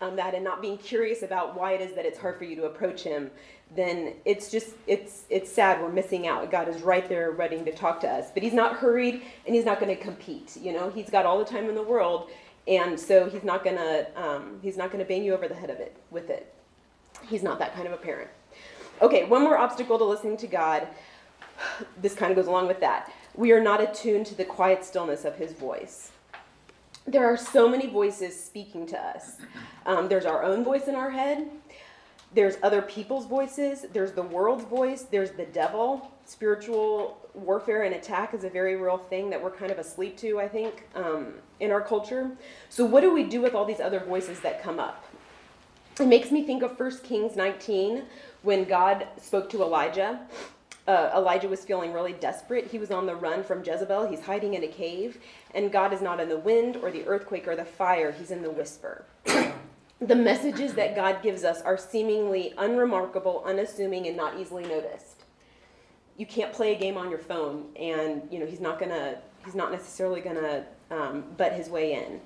um, 0.02 0.16
that 0.16 0.36
and 0.36 0.44
not 0.44 0.62
being 0.62 0.78
curious 0.78 1.24
about 1.24 1.58
why 1.58 1.72
it 1.72 1.82
is 1.82 1.96
that 1.96 2.06
it's 2.06 2.20
hard 2.20 2.38
for 2.38 2.44
you 2.44 2.56
to 2.58 2.66
approach 2.66 3.02
Him, 3.02 3.32
then 3.76 4.14
it's 4.24 4.52
just 4.52 4.76
it's 4.86 5.24
it's 5.32 5.52
sad. 5.52 5.82
We're 5.82 5.92
missing 5.92 6.28
out. 6.28 6.52
God 6.52 6.68
is 6.68 6.84
right 6.84 7.10
there, 7.10 7.32
ready 7.32 7.64
to 7.64 7.72
talk 7.72 8.00
to 8.02 8.08
us, 8.08 8.30
but 8.32 8.44
He's 8.44 8.54
not 8.54 8.76
hurried 8.76 9.24
and 9.48 9.56
He's 9.56 9.66
not 9.66 9.80
going 9.80 9.96
to 9.96 10.00
compete. 10.02 10.58
You 10.58 10.74
know, 10.74 10.92
He's 10.92 11.10
got 11.10 11.26
all 11.26 11.40
the 11.40 11.46
time 11.46 11.70
in 11.70 11.76
the 11.76 11.82
world 11.82 12.30
and 12.68 13.00
so 13.00 13.30
he's 13.30 13.44
not 13.44 13.64
gonna 13.64 14.08
um, 14.16 14.60
he's 14.62 14.78
not 14.78 14.92
gonna 14.92 15.06
bang 15.06 15.24
you 15.24 15.34
over 15.34 15.48
the 15.48 15.56
head 15.56 15.70
of 15.70 15.80
it 15.80 15.96
with 16.12 16.30
it. 16.30 16.54
He's 17.28 17.44
not 17.44 17.60
that 17.60 17.74
kind 17.76 17.88
of 17.88 17.94
a 17.94 17.98
parent. 17.98 18.30
Okay, 19.02 19.26
one 19.26 19.44
more 19.44 19.58
obstacle 19.58 19.98
to 19.98 20.04
listening 20.04 20.38
to 20.38 20.48
God. 20.48 20.88
This 22.02 22.16
kind 22.16 22.32
of 22.32 22.36
goes 22.36 22.48
along 22.48 22.68
with 22.68 22.80
that. 22.80 23.12
We 23.36 23.52
are 23.52 23.62
not 23.62 23.82
attuned 23.82 24.26
to 24.28 24.36
the 24.36 24.44
quiet 24.44 24.84
stillness 24.84 25.24
of 25.24 25.36
His 25.36 25.54
voice. 25.54 26.12
There 27.06 27.26
are 27.26 27.38
so 27.38 27.68
many 27.68 27.88
voices 27.88 28.42
speaking 28.42 28.88
to 28.88 28.98
us. 28.98 29.38
Um, 29.86 30.08
there's 30.08 30.26
our 30.26 30.44
own 30.44 30.64
voice 30.64 30.88
in 30.88 30.96
our 30.96 31.12
head. 31.12 31.50
There's 32.34 32.58
other 32.64 32.82
people's 32.82 33.26
voices. 33.26 33.86
There's 33.94 34.14
the 34.14 34.24
world's 34.24 34.64
voice. 34.64 35.04
There's 35.04 35.32
the 35.32 35.46
devil. 35.46 36.12
Spiritual 36.26 37.23
warfare 37.34 37.84
and 37.84 37.96
attack 37.96 38.34
is 38.34 38.44
a 38.44 38.50
very 38.50 38.76
real 38.76 38.98
thing 38.98 39.30
that 39.30 39.42
we're 39.42 39.52
kind 39.52 39.72
of 39.72 39.80
asleep 39.80 40.18
to, 40.18 40.40
I 40.40 40.48
think, 40.48 40.84
um, 40.96 41.34
in 41.60 41.72
our 41.72 41.82
culture. 41.82 42.32
So, 42.70 42.86
what 42.86 43.02
do 43.02 43.14
we 43.14 43.24
do 43.24 43.42
with 43.42 43.56
all 43.56 43.66
these 43.66 43.80
other 43.80 44.00
voices 44.00 44.40
that 44.42 44.62
come 44.62 44.80
up? 44.80 45.06
It 46.00 46.08
makes 46.08 46.32
me 46.32 46.44
think 46.44 46.64
of 46.64 46.80
1 46.80 47.00
Kings 47.00 47.36
19 47.36 48.04
when 48.42 48.64
God 48.66 49.08
spoke 49.22 49.50
to 49.52 49.62
Elijah. 49.62 50.20
Uh, 50.88 51.12
Elijah 51.16 51.48
was 51.48 51.64
feeling 51.64 51.94
really 51.94 52.14
desperate. 52.14 52.68
He 52.68 52.78
was 52.78 52.92
on 52.92 53.06
the 53.06 53.16
run 53.16 53.44
from 53.44 53.64
Jezebel. 53.64 54.08
He's 54.08 54.22
hiding 54.22 54.54
in 54.56 54.64
a 54.64 54.68
cave. 54.68 55.18
And 55.56 55.72
God 55.72 55.94
is 55.94 56.02
not 56.02 56.20
in 56.20 56.28
the 56.28 56.38
wind 56.38 56.76
or 56.78 56.92
the 56.92 57.06
earthquake 57.06 57.48
or 57.48 57.56
the 57.56 57.64
fire, 57.64 58.12
He's 58.12 58.32
in 58.32 58.42
the 58.42 58.50
whisper. 58.50 59.06
the 60.02 60.16
messages 60.16 60.74
that 60.74 60.96
God 60.96 61.22
gives 61.24 61.44
us 61.44 61.62
are 61.62 61.78
seemingly 61.78 62.54
unremarkable, 62.58 63.44
unassuming, 63.46 64.08
and 64.08 64.18
not 64.18 64.38
easily 64.38 64.64
noticed 64.64 65.13
you 66.18 66.26
can't 66.26 66.54
play 66.54 66.76
a 66.76 66.80
game 66.80 66.98
on 66.98 67.10
your 67.10 67.20
phone 67.20 67.66
and 67.76 68.28
you 68.32 68.40
know 68.40 68.46
he's 68.46 68.60
not 68.60 68.80
gonna 68.80 69.18
he's 69.46 69.56
not 69.56 69.72
necessarily 69.72 70.22
gonna 70.22 70.66
um, 70.92 71.24
butt 71.38 71.54
his 71.54 71.70
way 71.70 71.94
in. 71.94 72.22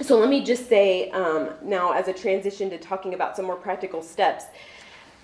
So 0.00 0.18
let 0.18 0.28
me 0.28 0.44
just 0.44 0.68
say 0.68 1.10
um, 1.10 1.50
now 1.62 1.92
as 1.92 2.08
a 2.08 2.12
transition 2.12 2.70
to 2.70 2.78
talking 2.78 3.14
about 3.14 3.36
some 3.36 3.44
more 3.44 3.56
practical 3.56 4.02
steps 4.02 4.44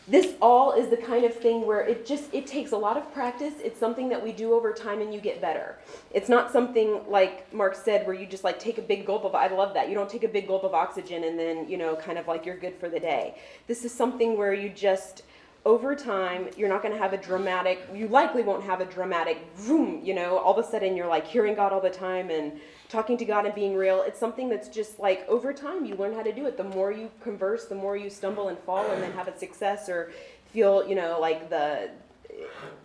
this 0.07 0.35
all 0.43 0.73
is 0.73 0.91
the 0.91 0.99
kind 0.99 1.25
of 1.25 1.35
thing 1.35 1.67
where 1.67 1.81
it 1.81 2.05
just 2.05 2.33
it 2.35 2.47
takes 2.47 2.73
a 2.73 2.77
lot 2.77 2.99
of 2.99 3.11
practice. 3.15 3.55
It's 3.63 3.81
something 3.81 4.11
that 4.11 4.23
we 4.23 4.33
do 4.33 4.53
over 4.53 4.73
time 4.73 5.01
and 5.01 5.15
you 5.15 5.21
get 5.21 5.41
better. 5.41 5.79
It's 6.11 6.29
not 6.29 6.53
something 6.53 7.01
like 7.09 7.53
mark 7.55 7.75
said 7.75 8.07
where 8.07 8.15
you 8.15 8.27
just 8.27 8.45
like 8.45 8.59
take 8.59 8.77
a 8.77 8.83
big 8.83 9.07
gulp 9.07 9.25
of 9.25 9.35
i 9.35 9.49
love 9.49 9.73
that. 9.75 9.89
You 9.89 9.95
don't 9.95 10.11
take 10.11 10.25
a 10.25 10.29
big 10.29 10.47
gulp 10.47 10.63
of 10.63 10.75
oxygen 10.75 11.25
and 11.25 11.39
then 11.39 11.69
you 11.69 11.79
know 11.79 11.97
kind 11.97 12.19
of 12.19 12.29
like 12.29 12.45
you're 12.45 12.59
good 12.59 12.75
for 12.75 12.91
the 12.91 13.01
day. 13.01 13.37
This 13.67 13.85
is 13.85 13.93
something 13.93 14.37
where 14.37 14.53
you 14.53 14.69
just 14.69 15.23
over 15.65 15.97
time, 15.97 16.49
you're 16.57 16.69
not 16.69 16.83
going 16.83 16.93
to 16.93 17.01
have 17.01 17.15
a 17.15 17.17
dramatic, 17.17 17.89
you 17.95 18.07
likely 18.09 18.43
won't 18.43 18.63
have 18.65 18.81
a 18.81 18.85
dramatic 18.85 19.39
boom, 19.57 20.01
you 20.05 20.15
know, 20.15 20.37
all 20.39 20.59
of 20.59 20.65
a 20.65 20.69
sudden 20.69 20.95
you're 20.95 21.07
like 21.07 21.27
hearing 21.27 21.55
God 21.55 21.73
all 21.73 21.81
the 21.81 21.89
time 21.89 22.31
and 22.31 22.61
talking 22.91 23.17
to 23.17 23.25
God 23.25 23.47
and 23.47 23.55
being 23.55 23.75
real. 23.75 24.03
It's 24.03 24.21
something 24.21 24.51
that's 24.51 24.69
just 24.69 24.99
like 24.99 25.27
over 25.27 25.55
time 25.55 25.87
you 25.87 25.95
learn 25.95 26.15
how 26.15 26.23
to 26.23 26.33
do 26.33 26.47
it. 26.47 26.59
The 26.59 26.65
more 26.65 26.93
you 26.93 27.11
converse, 27.23 27.65
the 27.65 27.75
more 27.75 27.97
you 27.97 28.11
stumble 28.11 28.49
and 28.49 28.59
fall 28.59 28.91
and 28.91 29.03
then 29.03 29.13
have 29.13 29.27
a 29.27 29.39
success 29.39 29.89
or 29.89 30.13
feel, 30.53 30.87
you 30.87 30.95
know, 30.95 31.19
like 31.19 31.49
the, 31.49 31.91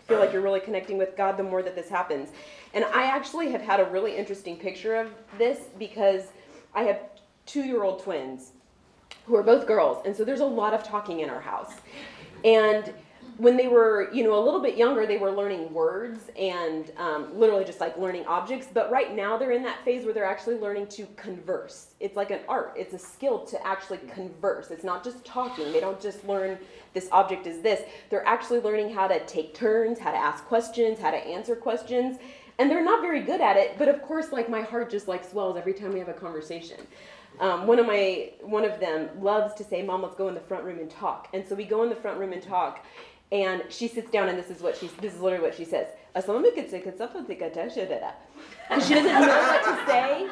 feel 0.07 0.19
like 0.19 0.31
you're 0.31 0.41
really 0.41 0.61
connecting 0.61 0.97
with 0.97 1.17
God 1.17 1.35
the 1.35 1.43
more 1.43 1.61
that 1.61 1.75
this 1.75 1.89
happens. 1.89 2.29
And 2.73 2.85
I 2.85 3.03
actually 3.05 3.51
have 3.51 3.61
had 3.61 3.81
a 3.81 3.85
really 3.85 4.15
interesting 4.15 4.55
picture 4.55 4.95
of 4.95 5.11
this 5.37 5.59
because 5.77 6.27
I 6.73 6.83
have 6.83 7.01
two 7.45 7.63
year 7.63 7.83
old 7.83 8.01
twins 8.01 8.53
who 9.25 9.35
are 9.35 9.43
both 9.43 9.67
girls. 9.67 10.01
And 10.05 10.15
so 10.15 10.23
there's 10.23 10.39
a 10.39 10.45
lot 10.45 10.73
of 10.73 10.83
talking 10.83 11.19
in 11.19 11.29
our 11.29 11.41
house. 11.41 11.73
And 12.43 12.93
when 13.39 13.55
they 13.55 13.69
were, 13.69 14.09
you 14.13 14.21
know, 14.21 14.37
a 14.37 14.43
little 14.43 14.61
bit 14.61 14.75
younger, 14.75 15.05
they 15.05 15.17
were 15.17 15.31
learning 15.31 15.73
words 15.73 16.29
and 16.37 16.91
um, 16.97 17.39
literally 17.39 17.63
just 17.63 17.79
like 17.79 17.97
learning 17.97 18.25
objects. 18.25 18.67
But 18.71 18.91
right 18.91 19.15
now, 19.15 19.37
they're 19.37 19.51
in 19.51 19.63
that 19.63 19.83
phase 19.85 20.03
where 20.03 20.13
they're 20.13 20.25
actually 20.25 20.57
learning 20.57 20.87
to 20.87 21.07
converse. 21.15 21.91
It's 22.01 22.17
like 22.17 22.31
an 22.31 22.41
art. 22.49 22.73
It's 22.75 22.93
a 22.93 22.99
skill 22.99 23.45
to 23.45 23.65
actually 23.65 23.99
converse. 24.13 24.71
It's 24.71 24.83
not 24.83 25.05
just 25.05 25.23
talking. 25.23 25.71
They 25.71 25.79
don't 25.79 26.01
just 26.01 26.27
learn 26.27 26.57
this 26.93 27.07
object 27.13 27.47
is 27.47 27.61
this. 27.61 27.81
They're 28.09 28.27
actually 28.27 28.59
learning 28.59 28.93
how 28.93 29.07
to 29.07 29.25
take 29.25 29.53
turns, 29.53 29.99
how 29.99 30.11
to 30.11 30.17
ask 30.17 30.43
questions, 30.43 30.99
how 30.99 31.11
to 31.11 31.17
answer 31.17 31.55
questions. 31.55 32.17
And 32.57 32.69
they're 32.69 32.83
not 32.83 33.01
very 33.01 33.21
good 33.21 33.39
at 33.39 33.55
it. 33.55 33.77
But 33.77 33.87
of 33.87 34.01
course, 34.01 34.33
like 34.33 34.49
my 34.49 34.61
heart 34.61 34.91
just 34.91 35.07
like 35.07 35.23
swells 35.23 35.55
every 35.55 35.73
time 35.73 35.93
we 35.93 35.99
have 35.99 36.09
a 36.09 36.13
conversation. 36.13 36.77
Um, 37.39 37.67
one 37.67 37.79
of 37.79 37.85
my 37.87 38.31
one 38.41 38.65
of 38.65 38.79
them 38.79 39.09
loves 39.21 39.53
to 39.55 39.63
say, 39.63 39.81
"Mom, 39.81 40.01
let's 40.01 40.15
go 40.15 40.27
in 40.27 40.33
the 40.33 40.41
front 40.41 40.63
room 40.65 40.79
and 40.79 40.89
talk." 40.89 41.29
And 41.33 41.47
so 41.47 41.55
we 41.55 41.65
go 41.65 41.83
in 41.83 41.89
the 41.89 41.95
front 41.95 42.19
room 42.19 42.33
and 42.33 42.41
talk. 42.43 42.85
And 43.31 43.63
she 43.69 43.87
sits 43.87 44.09
down, 44.09 44.27
and 44.27 44.39
this 44.39 44.49
is 44.49 44.61
what 44.61 44.75
she 44.75 44.87
this 45.01 45.13
is 45.13 45.21
literally 45.21 45.43
what 45.45 45.55
she 45.55 45.63
says. 45.65 45.87
Because 48.67 48.87
she 48.87 48.95
doesn't 48.95 49.11
know 49.11 49.27
what 49.27 49.63
to 49.63 49.85
say, 49.85 50.27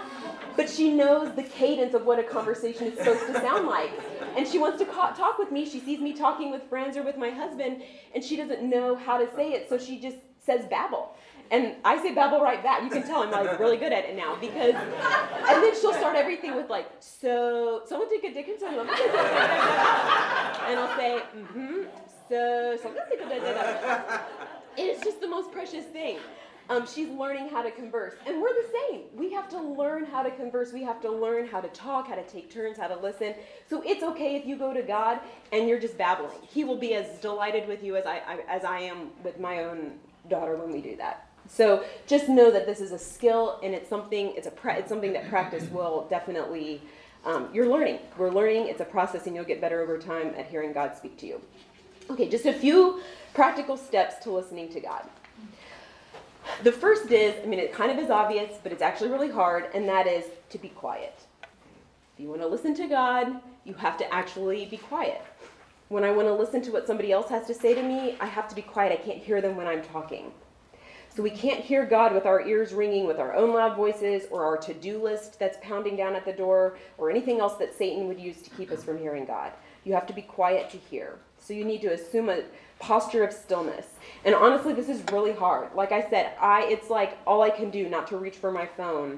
but 0.55 0.69
she 0.69 0.91
knows 0.91 1.35
the 1.35 1.43
cadence 1.43 1.93
of 1.93 2.05
what 2.05 2.17
a 2.19 2.23
conversation 2.23 2.87
is 2.87 2.97
supposed 2.97 3.27
to 3.27 3.33
sound 3.39 3.67
like. 3.67 3.91
And 4.35 4.47
she 4.47 4.57
wants 4.57 4.79
to 4.79 4.85
ca- 4.85 5.13
talk 5.13 5.37
with 5.37 5.51
me. 5.51 5.65
She 5.69 5.79
sees 5.79 5.99
me 5.99 6.13
talking 6.13 6.51
with 6.51 6.63
friends 6.63 6.97
or 6.97 7.03
with 7.03 7.17
my 7.17 7.29
husband, 7.29 7.83
and 8.15 8.23
she 8.23 8.35
doesn't 8.35 8.63
know 8.63 8.95
how 8.95 9.17
to 9.17 9.27
say 9.35 9.53
it, 9.53 9.69
so 9.69 9.77
she 9.77 9.99
just 9.99 10.17
says 10.39 10.65
babble. 10.69 11.15
And 11.51 11.75
I 11.85 12.01
say 12.01 12.13
babble 12.13 12.41
right 12.41 12.61
back. 12.61 12.83
You 12.83 12.89
can 12.89 13.03
tell 13.03 13.23
I'm 13.23 13.31
like 13.31 13.59
really 13.59 13.77
good 13.77 13.93
at 13.93 14.05
it 14.05 14.15
now 14.15 14.35
because, 14.35 14.73
and 14.73 15.63
then 15.63 15.73
she'll 15.79 15.93
start 15.93 16.15
everything 16.15 16.55
with 16.55 16.69
like, 16.69 16.89
so 16.99 17.83
someone 17.85 18.09
take 18.09 18.23
a 18.23 18.33
dick 18.33 18.47
and 18.47 18.59
someone, 18.59 18.87
and 18.89 18.99
I'll 20.79 20.97
say, 20.97 21.21
mm-hmm, 21.35 21.83
so 22.29 22.77
someone 22.81 23.03
take 23.09 23.21
a 23.21 24.23
It 24.77 24.83
is 24.83 25.01
just 25.01 25.21
the 25.21 25.27
most 25.27 25.51
precious 25.51 25.85
thing. 25.85 26.19
Um, 26.69 26.85
she's 26.85 27.07
learning 27.09 27.47
how 27.49 27.61
to 27.61 27.71
converse. 27.71 28.15
And 28.25 28.41
we're 28.41 28.53
the 28.53 28.67
same. 28.89 29.03
We 29.15 29.31
have 29.31 29.47
to 29.49 29.61
learn 29.61 30.05
how 30.05 30.21
to 30.21 30.31
converse. 30.31 30.73
We 30.73 30.83
have 30.83 30.99
to 31.01 31.09
learn 31.09 31.47
how 31.47 31.61
to 31.61 31.69
talk, 31.69 32.09
how 32.09 32.15
to 32.15 32.23
take 32.23 32.51
turns, 32.53 32.77
how 32.77 32.87
to 32.87 32.97
listen. 32.97 33.35
So 33.69 33.81
it's 33.85 34.03
okay 34.03 34.35
if 34.35 34.45
you 34.45 34.57
go 34.57 34.73
to 34.73 34.81
God 34.81 35.21
and 35.53 35.69
you're 35.69 35.79
just 35.79 35.97
babbling. 35.97 36.37
He 36.41 36.65
will 36.65 36.77
be 36.77 36.93
as 36.93 37.19
delighted 37.19 37.69
with 37.69 37.83
you 37.83 37.95
as 37.95 38.05
I, 38.05 38.17
I 38.17 38.39
as 38.49 38.65
I 38.65 38.79
am 38.79 39.11
with 39.23 39.39
my 39.39 39.63
own 39.63 39.93
daughter 40.29 40.57
when 40.57 40.71
we 40.73 40.81
do 40.81 40.97
that. 40.97 41.26
So 41.47 41.83
just 42.07 42.29
know 42.29 42.51
that 42.51 42.65
this 42.65 42.81
is 42.81 42.91
a 42.91 42.99
skill 42.99 43.59
and 43.63 43.73
it's 43.73 43.89
something 43.89 44.33
it's 44.35 44.47
a 44.47 44.53
it's 44.77 44.89
something 44.89 45.13
that 45.13 45.29
practice 45.29 45.69
will 45.71 46.07
definitely 46.09 46.81
um, 47.27 47.49
you're 47.53 47.67
learning. 47.67 47.99
We're 48.17 48.31
learning. 48.31 48.67
It's 48.67 48.79
a 48.79 48.85
process, 48.85 49.27
and 49.27 49.35
you'll 49.35 49.45
get 49.45 49.59
better 49.59 49.81
over 49.81 49.97
time 49.97 50.33
at 50.37 50.47
hearing 50.47 50.71
God 50.71 50.95
speak 50.95 51.17
to 51.17 51.27
you. 51.27 51.41
Okay, 52.09 52.29
just 52.29 52.45
a 52.45 52.53
few 52.53 53.01
practical 53.33 53.75
steps 53.75 54.23
to 54.23 54.31
listening 54.31 54.69
to 54.69 54.79
God. 54.79 55.03
The 56.63 56.71
first 56.71 57.11
is, 57.11 57.35
I 57.43 57.45
mean, 57.45 57.59
it 57.59 57.73
kind 57.73 57.91
of 57.91 57.97
is 57.97 58.09
obvious, 58.09 58.57
but 58.63 58.71
it's 58.71 58.81
actually 58.81 59.09
really 59.09 59.29
hard, 59.29 59.65
and 59.73 59.87
that 59.89 60.07
is 60.07 60.23
to 60.51 60.57
be 60.57 60.69
quiet. 60.69 61.19
If 62.13 62.21
you 62.21 62.29
want 62.29 62.41
to 62.41 62.47
listen 62.47 62.73
to 62.75 62.87
God, 62.87 63.41
you 63.65 63.73
have 63.73 63.97
to 63.97 64.13
actually 64.13 64.65
be 64.65 64.77
quiet. 64.77 65.21
When 65.89 66.05
I 66.05 66.11
want 66.11 66.29
to 66.29 66.33
listen 66.33 66.61
to 66.61 66.71
what 66.71 66.87
somebody 66.87 67.11
else 67.11 67.29
has 67.29 67.45
to 67.47 67.53
say 67.53 67.73
to 67.73 67.83
me, 67.83 68.15
I 68.21 68.25
have 68.25 68.47
to 68.47 68.55
be 68.55 68.61
quiet. 68.61 68.93
I 68.93 69.03
can't 69.03 69.19
hear 69.19 69.41
them 69.41 69.57
when 69.57 69.67
I'm 69.67 69.81
talking. 69.81 70.31
So 71.17 71.23
we 71.23 71.31
can't 71.31 71.61
hear 71.61 71.83
God 71.83 72.13
with 72.13 72.27
our 72.27 72.45
ears 72.45 72.73
ringing 72.73 73.07
with 73.07 73.17
our 73.17 73.33
own 73.33 73.51
loud 73.51 73.75
voices 73.75 74.27
or 74.29 74.45
our 74.45 74.55
to 74.57 74.71
do 74.71 75.01
list 75.01 75.39
that's 75.39 75.57
pounding 75.63 75.95
down 75.95 76.15
at 76.15 76.25
the 76.25 76.31
door 76.31 76.77
or 76.99 77.09
anything 77.09 77.39
else 77.39 77.55
that 77.55 77.75
Satan 77.75 78.07
would 78.07 78.19
use 78.19 78.43
to 78.43 78.51
keep 78.51 78.69
us 78.69 78.83
from 78.83 78.99
hearing 78.99 79.25
God. 79.25 79.51
You 79.83 79.95
have 79.95 80.05
to 80.05 80.13
be 80.13 80.21
quiet 80.21 80.69
to 80.69 80.77
hear. 80.77 81.17
So 81.39 81.55
you 81.55 81.65
need 81.65 81.81
to 81.81 81.87
assume 81.87 82.29
a 82.29 82.43
posture 82.77 83.23
of 83.23 83.33
stillness. 83.33 83.87
And 84.25 84.35
honestly, 84.35 84.73
this 84.73 84.89
is 84.89 85.01
really 85.11 85.33
hard. 85.33 85.73
Like 85.73 85.91
I 85.91 86.07
said, 86.07 86.33
I 86.39 86.65
it's 86.65 86.91
like 86.91 87.17
all 87.25 87.41
I 87.41 87.49
can 87.49 87.71
do 87.71 87.89
not 87.89 88.05
to 88.09 88.17
reach 88.17 88.35
for 88.35 88.51
my 88.51 88.67
phone 88.67 89.17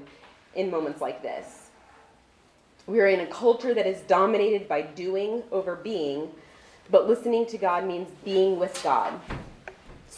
in 0.54 0.70
moments 0.70 1.02
like 1.02 1.20
this. 1.20 1.68
We 2.86 3.00
are 3.00 3.08
in 3.08 3.20
a 3.20 3.26
culture 3.26 3.74
that 3.74 3.86
is 3.86 4.00
dominated 4.00 4.66
by 4.66 4.80
doing 4.80 5.42
over 5.52 5.76
being, 5.76 6.30
but 6.90 7.06
listening 7.06 7.44
to 7.48 7.58
God 7.58 7.84
means 7.84 8.08
being 8.24 8.58
with 8.58 8.82
God. 8.82 9.20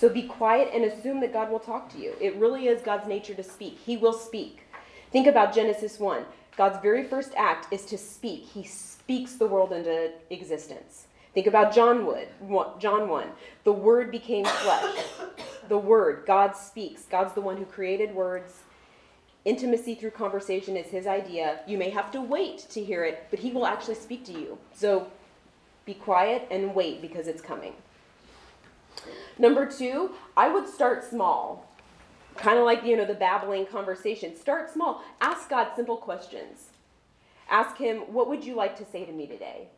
So 0.02 0.08
be 0.08 0.22
quiet 0.22 0.70
and 0.74 0.84
assume 0.84 1.20
that 1.20 1.32
God 1.32 1.48
will 1.48 1.60
talk 1.60 1.88
to 1.92 1.98
you. 2.00 2.16
It 2.20 2.34
really 2.34 2.66
is 2.66 2.82
God's 2.82 3.06
nature 3.06 3.34
to 3.34 3.42
speak. 3.44 3.78
He 3.86 3.96
will 3.96 4.12
speak. 4.12 4.64
Think 5.12 5.28
about 5.28 5.54
Genesis 5.54 6.00
1. 6.00 6.24
God's 6.56 6.82
very 6.82 7.04
first 7.04 7.32
act 7.36 7.72
is 7.72 7.86
to 7.86 7.96
speak. 7.96 8.46
He 8.46 8.64
speaks 8.64 9.34
the 9.34 9.46
world 9.46 9.72
into 9.72 10.10
existence. 10.30 11.06
Think 11.34 11.46
about 11.46 11.72
John 11.72 12.04
Wood, 12.04 12.26
John 12.80 13.08
1. 13.08 13.28
The 13.62 13.72
word 13.72 14.10
became 14.10 14.44
flesh. 14.44 15.04
The 15.68 15.78
word, 15.78 16.24
God 16.26 16.56
speaks. 16.56 17.04
God's 17.04 17.34
the 17.34 17.40
one 17.40 17.56
who 17.56 17.64
created 17.64 18.12
words. 18.12 18.64
Intimacy 19.44 19.94
through 19.94 20.10
conversation 20.10 20.76
is 20.76 20.88
his 20.88 21.06
idea. 21.06 21.60
You 21.68 21.78
may 21.78 21.90
have 21.90 22.10
to 22.10 22.20
wait 22.20 22.66
to 22.70 22.82
hear 22.82 23.04
it, 23.04 23.28
but 23.30 23.38
he 23.38 23.52
will 23.52 23.66
actually 23.66 23.94
speak 23.94 24.24
to 24.24 24.32
you. 24.32 24.58
So 24.74 25.12
be 25.86 25.94
quiet 25.94 26.48
and 26.50 26.74
wait 26.74 27.00
because 27.00 27.28
it's 27.28 27.40
coming. 27.40 27.74
Number 29.38 29.66
two, 29.66 30.12
I 30.36 30.48
would 30.48 30.68
start 30.68 31.04
small. 31.08 31.68
Kind 32.36 32.58
of 32.58 32.64
like, 32.64 32.84
you 32.84 32.96
know, 32.96 33.04
the 33.04 33.14
babbling 33.14 33.66
conversation. 33.66 34.36
Start 34.36 34.72
small. 34.72 35.02
Ask 35.20 35.48
God 35.50 35.68
simple 35.76 35.96
questions. 35.96 36.70
Ask 37.50 37.76
Him, 37.76 37.98
what 38.12 38.28
would 38.28 38.44
you 38.44 38.54
like 38.54 38.76
to 38.78 38.84
say 38.84 39.04
to 39.04 39.12
me 39.12 39.26
today? 39.26 39.68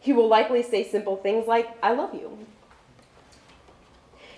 He 0.00 0.12
will 0.12 0.28
likely 0.28 0.62
say 0.62 0.82
simple 0.84 1.16
things 1.16 1.46
like, 1.46 1.68
I 1.82 1.92
love 1.92 2.14
you. 2.14 2.38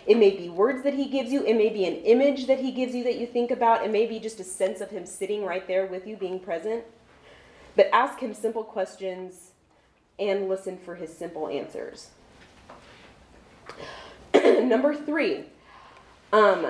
It 0.07 0.19
may 0.19 0.31
be 0.31 0.49
words 0.49 0.83
that 0.83 0.95
he 0.95 1.09
gives 1.09 1.31
you. 1.31 1.45
It 1.45 1.55
may 1.55 1.69
be 1.69 1.85
an 1.85 1.95
image 1.95 2.49
that 2.49 2.59
he 2.59 2.73
gives 2.73 2.93
you 2.93 3.05
that 3.05 3.19
you 3.19 3.27
think 3.27 3.53
about. 3.53 3.85
It 3.85 3.93
may 3.93 4.07
be 4.07 4.19
just 4.19 4.41
a 4.41 4.45
sense 4.45 4.81
of 4.81 4.91
him 4.91 5.07
sitting 5.07 5.45
right 5.45 5.67
there 5.69 5.87
with 5.87 6.07
you, 6.07 6.17
being 6.17 6.41
present. 6.41 6.85
But 7.77 7.89
ask 7.93 8.19
him 8.19 8.35
simple 8.35 8.65
questions 8.65 9.53
and 10.19 10.49
listen 10.49 10.77
for 10.77 10.97
his 10.97 11.17
simple 11.17 11.47
answers. 11.47 12.09
Number 14.35 14.95
three, 14.95 15.45
um, 16.33 16.67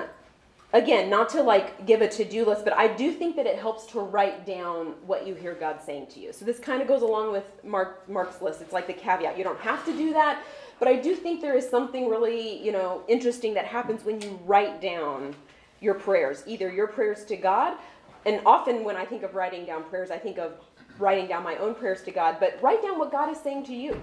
again, 0.72 1.10
not 1.10 1.28
to 1.30 1.42
like 1.42 1.86
give 1.86 2.00
a 2.00 2.08
to 2.08 2.24
do 2.24 2.44
list, 2.44 2.64
but 2.64 2.72
I 2.72 2.88
do 2.88 3.12
think 3.12 3.36
that 3.36 3.46
it 3.46 3.58
helps 3.58 3.86
to 3.92 4.00
write 4.00 4.46
down 4.46 4.94
what 5.06 5.26
you 5.26 5.34
hear 5.34 5.54
God 5.54 5.80
saying 5.84 6.08
to 6.08 6.20
you. 6.20 6.32
So 6.32 6.44
this 6.44 6.58
kind 6.58 6.82
of 6.82 6.88
goes 6.88 7.02
along 7.02 7.32
with 7.32 7.44
Mark, 7.64 8.08
Mark's 8.08 8.42
list. 8.42 8.60
It's 8.60 8.72
like 8.72 8.86
the 8.86 8.92
caveat. 8.92 9.38
You 9.38 9.44
don't 9.44 9.60
have 9.60 9.84
to 9.84 9.96
do 9.96 10.12
that, 10.12 10.42
but 10.78 10.88
I 10.88 10.96
do 10.96 11.14
think 11.14 11.40
there 11.40 11.56
is 11.56 11.68
something 11.68 12.08
really, 12.08 12.62
you 12.64 12.72
know, 12.72 13.02
interesting 13.08 13.54
that 13.54 13.66
happens 13.66 14.04
when 14.04 14.20
you 14.20 14.40
write 14.44 14.80
down 14.80 15.34
your 15.80 15.94
prayers, 15.94 16.44
either 16.46 16.72
your 16.72 16.86
prayers 16.86 17.24
to 17.26 17.36
God, 17.36 17.76
and 18.24 18.40
often 18.46 18.84
when 18.84 18.96
I 18.96 19.04
think 19.04 19.22
of 19.24 19.34
writing 19.34 19.66
down 19.66 19.84
prayers, 19.84 20.10
I 20.10 20.18
think 20.18 20.38
of 20.38 20.52
writing 20.98 21.26
down 21.26 21.42
my 21.42 21.56
own 21.56 21.74
prayers 21.74 22.02
to 22.02 22.10
God, 22.10 22.36
but 22.38 22.58
write 22.62 22.82
down 22.82 22.98
what 22.98 23.10
God 23.10 23.30
is 23.30 23.38
saying 23.38 23.64
to 23.64 23.74
you. 23.74 24.00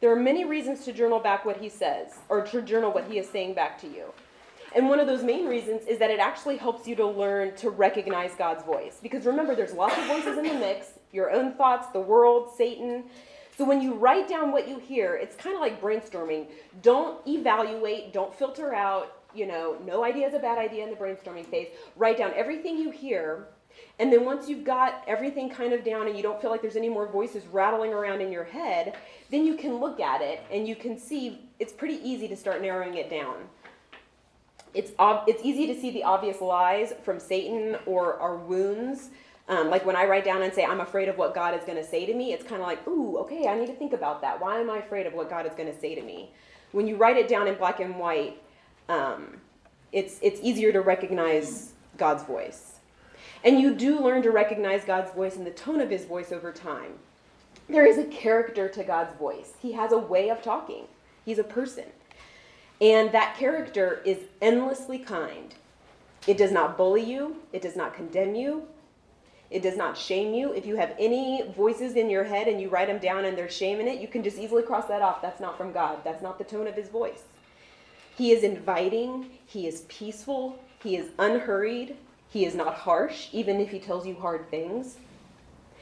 There 0.00 0.12
are 0.12 0.16
many 0.16 0.44
reasons 0.44 0.84
to 0.84 0.92
journal 0.92 1.20
back 1.20 1.44
what 1.44 1.56
he 1.56 1.68
says, 1.68 2.18
or 2.28 2.42
to 2.46 2.60
journal 2.60 2.92
what 2.92 3.10
he 3.10 3.18
is 3.18 3.28
saying 3.28 3.54
back 3.54 3.80
to 3.80 3.86
you. 3.86 4.12
And 4.74 4.90
one 4.90 5.00
of 5.00 5.06
those 5.06 5.22
main 5.22 5.46
reasons 5.46 5.86
is 5.86 5.98
that 5.98 6.10
it 6.10 6.18
actually 6.18 6.58
helps 6.58 6.86
you 6.86 6.94
to 6.96 7.06
learn 7.06 7.56
to 7.56 7.70
recognize 7.70 8.34
God's 8.34 8.62
voice. 8.62 8.98
Because 9.02 9.24
remember, 9.24 9.54
there's 9.54 9.72
lots 9.72 9.96
of 9.96 10.04
voices 10.04 10.36
in 10.36 10.44
the 10.44 10.54
mix 10.54 10.98
your 11.12 11.30
own 11.30 11.54
thoughts, 11.54 11.86
the 11.94 12.00
world, 12.00 12.52
Satan. 12.58 13.04
So 13.56 13.64
when 13.64 13.80
you 13.80 13.94
write 13.94 14.28
down 14.28 14.52
what 14.52 14.68
you 14.68 14.78
hear, 14.78 15.16
it's 15.16 15.34
kind 15.34 15.54
of 15.54 15.62
like 15.62 15.80
brainstorming. 15.80 16.48
Don't 16.82 17.26
evaluate, 17.26 18.12
don't 18.12 18.34
filter 18.34 18.74
out, 18.74 19.16
you 19.34 19.46
know, 19.46 19.78
no 19.86 20.04
idea 20.04 20.26
is 20.26 20.34
a 20.34 20.38
bad 20.38 20.58
idea 20.58 20.84
in 20.84 20.90
the 20.90 20.96
brainstorming 20.96 21.46
phase. 21.46 21.68
Write 21.96 22.18
down 22.18 22.32
everything 22.34 22.76
you 22.76 22.90
hear. 22.90 23.48
And 23.98 24.12
then 24.12 24.24
once 24.24 24.48
you've 24.48 24.64
got 24.64 25.02
everything 25.06 25.48
kind 25.48 25.72
of 25.72 25.84
down 25.84 26.06
and 26.06 26.16
you 26.16 26.22
don't 26.22 26.40
feel 26.40 26.50
like 26.50 26.62
there's 26.62 26.76
any 26.76 26.88
more 26.88 27.06
voices 27.06 27.46
rattling 27.46 27.92
around 27.92 28.20
in 28.20 28.30
your 28.30 28.44
head, 28.44 28.96
then 29.30 29.46
you 29.46 29.56
can 29.56 29.76
look 29.76 30.00
at 30.00 30.20
it 30.20 30.42
and 30.52 30.68
you 30.68 30.76
can 30.76 30.98
see 30.98 31.40
it's 31.58 31.72
pretty 31.72 31.96
easy 32.08 32.28
to 32.28 32.36
start 32.36 32.60
narrowing 32.60 32.96
it 32.96 33.08
down 33.08 33.34
it's, 34.76 34.92
ob- 34.98 35.24
it's 35.26 35.42
easy 35.42 35.66
to 35.68 35.80
see 35.80 35.90
the 35.90 36.04
obvious 36.04 36.40
lies 36.40 36.92
from 37.02 37.18
Satan 37.18 37.76
or 37.86 38.18
our 38.20 38.36
wounds. 38.36 39.08
Um, 39.48 39.70
like 39.70 39.86
when 39.86 39.96
I 39.96 40.04
write 40.04 40.24
down 40.24 40.42
and 40.42 40.52
say, 40.52 40.64
I'm 40.64 40.80
afraid 40.80 41.08
of 41.08 41.16
what 41.16 41.34
God 41.34 41.54
is 41.54 41.64
going 41.64 41.78
to 41.78 41.84
say 41.84 42.04
to 42.04 42.12
me, 42.12 42.34
it's 42.34 42.44
kind 42.44 42.60
of 42.60 42.68
like, 42.68 42.86
ooh, 42.86 43.16
okay, 43.18 43.46
I 43.48 43.58
need 43.58 43.68
to 43.68 43.74
think 43.74 43.94
about 43.94 44.20
that. 44.20 44.40
Why 44.40 44.60
am 44.60 44.68
I 44.68 44.78
afraid 44.78 45.06
of 45.06 45.14
what 45.14 45.30
God 45.30 45.46
is 45.46 45.52
going 45.52 45.72
to 45.72 45.80
say 45.80 45.94
to 45.94 46.02
me? 46.02 46.30
When 46.72 46.86
you 46.86 46.96
write 46.96 47.16
it 47.16 47.26
down 47.26 47.48
in 47.48 47.54
black 47.54 47.80
and 47.80 47.98
white, 47.98 48.42
um, 48.90 49.38
it's, 49.92 50.18
it's 50.20 50.40
easier 50.42 50.72
to 50.72 50.82
recognize 50.82 51.72
God's 51.96 52.24
voice. 52.24 52.75
And 53.44 53.60
you 53.60 53.74
do 53.74 54.00
learn 54.00 54.22
to 54.22 54.30
recognize 54.30 54.84
God's 54.84 55.12
voice 55.12 55.36
and 55.36 55.46
the 55.46 55.50
tone 55.50 55.80
of 55.80 55.90
his 55.90 56.04
voice 56.04 56.32
over 56.32 56.52
time. 56.52 56.92
There 57.68 57.86
is 57.86 57.98
a 57.98 58.04
character 58.04 58.68
to 58.68 58.84
God's 58.84 59.16
voice, 59.18 59.52
he 59.60 59.72
has 59.72 59.92
a 59.92 59.98
way 59.98 60.28
of 60.30 60.42
talking, 60.42 60.84
he's 61.24 61.38
a 61.38 61.44
person. 61.44 61.84
And 62.80 63.10
that 63.12 63.36
character 63.36 64.02
is 64.04 64.18
endlessly 64.42 64.98
kind. 64.98 65.54
It 66.26 66.36
does 66.36 66.52
not 66.52 66.76
bully 66.76 67.02
you, 67.02 67.36
it 67.52 67.62
does 67.62 67.76
not 67.76 67.94
condemn 67.94 68.34
you, 68.34 68.68
it 69.50 69.62
does 69.62 69.76
not 69.76 69.96
shame 69.96 70.34
you. 70.34 70.52
If 70.52 70.66
you 70.66 70.76
have 70.76 70.94
any 70.98 71.44
voices 71.56 71.94
in 71.94 72.10
your 72.10 72.24
head 72.24 72.48
and 72.48 72.60
you 72.60 72.68
write 72.68 72.88
them 72.88 72.98
down 72.98 73.24
and 73.24 73.38
there's 73.38 73.56
shame 73.56 73.80
in 73.80 73.88
it, 73.88 74.00
you 74.00 74.08
can 74.08 74.22
just 74.22 74.38
easily 74.38 74.62
cross 74.62 74.86
that 74.86 75.02
off. 75.02 75.22
That's 75.22 75.40
not 75.40 75.56
from 75.56 75.72
God, 75.72 75.98
that's 76.04 76.22
not 76.22 76.38
the 76.38 76.44
tone 76.44 76.66
of 76.66 76.74
his 76.74 76.88
voice. 76.88 77.22
He 78.16 78.32
is 78.32 78.42
inviting, 78.42 79.30
he 79.46 79.66
is 79.66 79.82
peaceful, 79.82 80.58
he 80.82 80.96
is 80.96 81.10
unhurried, 81.18 81.96
he 82.28 82.44
is 82.44 82.54
not 82.54 82.74
harsh, 82.74 83.28
even 83.32 83.60
if 83.60 83.70
he 83.70 83.78
tells 83.78 84.06
you 84.06 84.14
hard 84.14 84.50
things. 84.50 84.96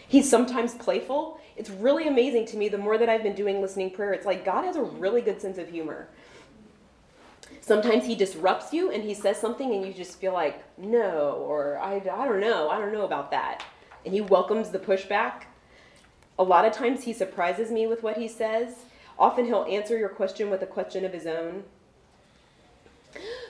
He's 0.07 0.29
sometimes 0.29 0.75
playful. 0.75 1.41
It's 1.57 1.71
really 1.71 2.09
amazing 2.09 2.47
to 2.47 2.57
me 2.57 2.69
the 2.69 2.79
more 2.79 2.99
that 2.99 3.09
I've 3.09 3.23
been 3.23 3.35
doing 3.35 3.61
listening 3.61 3.91
prayer. 3.91 4.13
It's 4.13 4.27
like 4.27 4.45
God 4.45 4.65
has 4.65 4.77
a 4.77 4.83
really 4.83 5.23
good 5.23 5.41
sense 5.41 5.59
of 5.59 5.69
humor. 5.69 6.09
Sometimes 7.61 8.05
he 8.05 8.15
disrupts 8.15 8.75
you 8.75 8.91
and 8.91 9.03
he 9.03 9.15
says 9.15 9.39
something 9.39 9.73
and 9.73 9.87
you 9.87 9.95
just 9.95 10.21
feel 10.21 10.35
like, 10.35 10.63
no, 10.77 11.43
or 11.49 11.79
I, 11.79 11.95
I 11.95 12.27
don't 12.27 12.41
know, 12.41 12.69
I 12.69 12.79
don't 12.79 12.93
know 12.93 13.07
about 13.07 13.31
that. 13.31 13.65
And 14.05 14.13
he 14.13 14.21
welcomes 14.21 14.69
the 14.69 14.79
pushback. 14.79 15.45
A 16.39 16.43
lot 16.43 16.67
of 16.67 16.73
times 16.73 17.05
he 17.05 17.15
surprises 17.15 17.71
me 17.71 17.87
with 17.87 18.03
what 18.03 18.19
he 18.19 18.29
says. 18.29 18.85
Often 19.19 19.47
he'll 19.47 19.65
answer 19.65 19.97
your 19.97 20.11
question 20.11 20.51
with 20.51 20.61
a 20.63 20.67
question 20.67 21.05
of 21.05 21.13
his 21.13 21.27
own. 21.27 21.65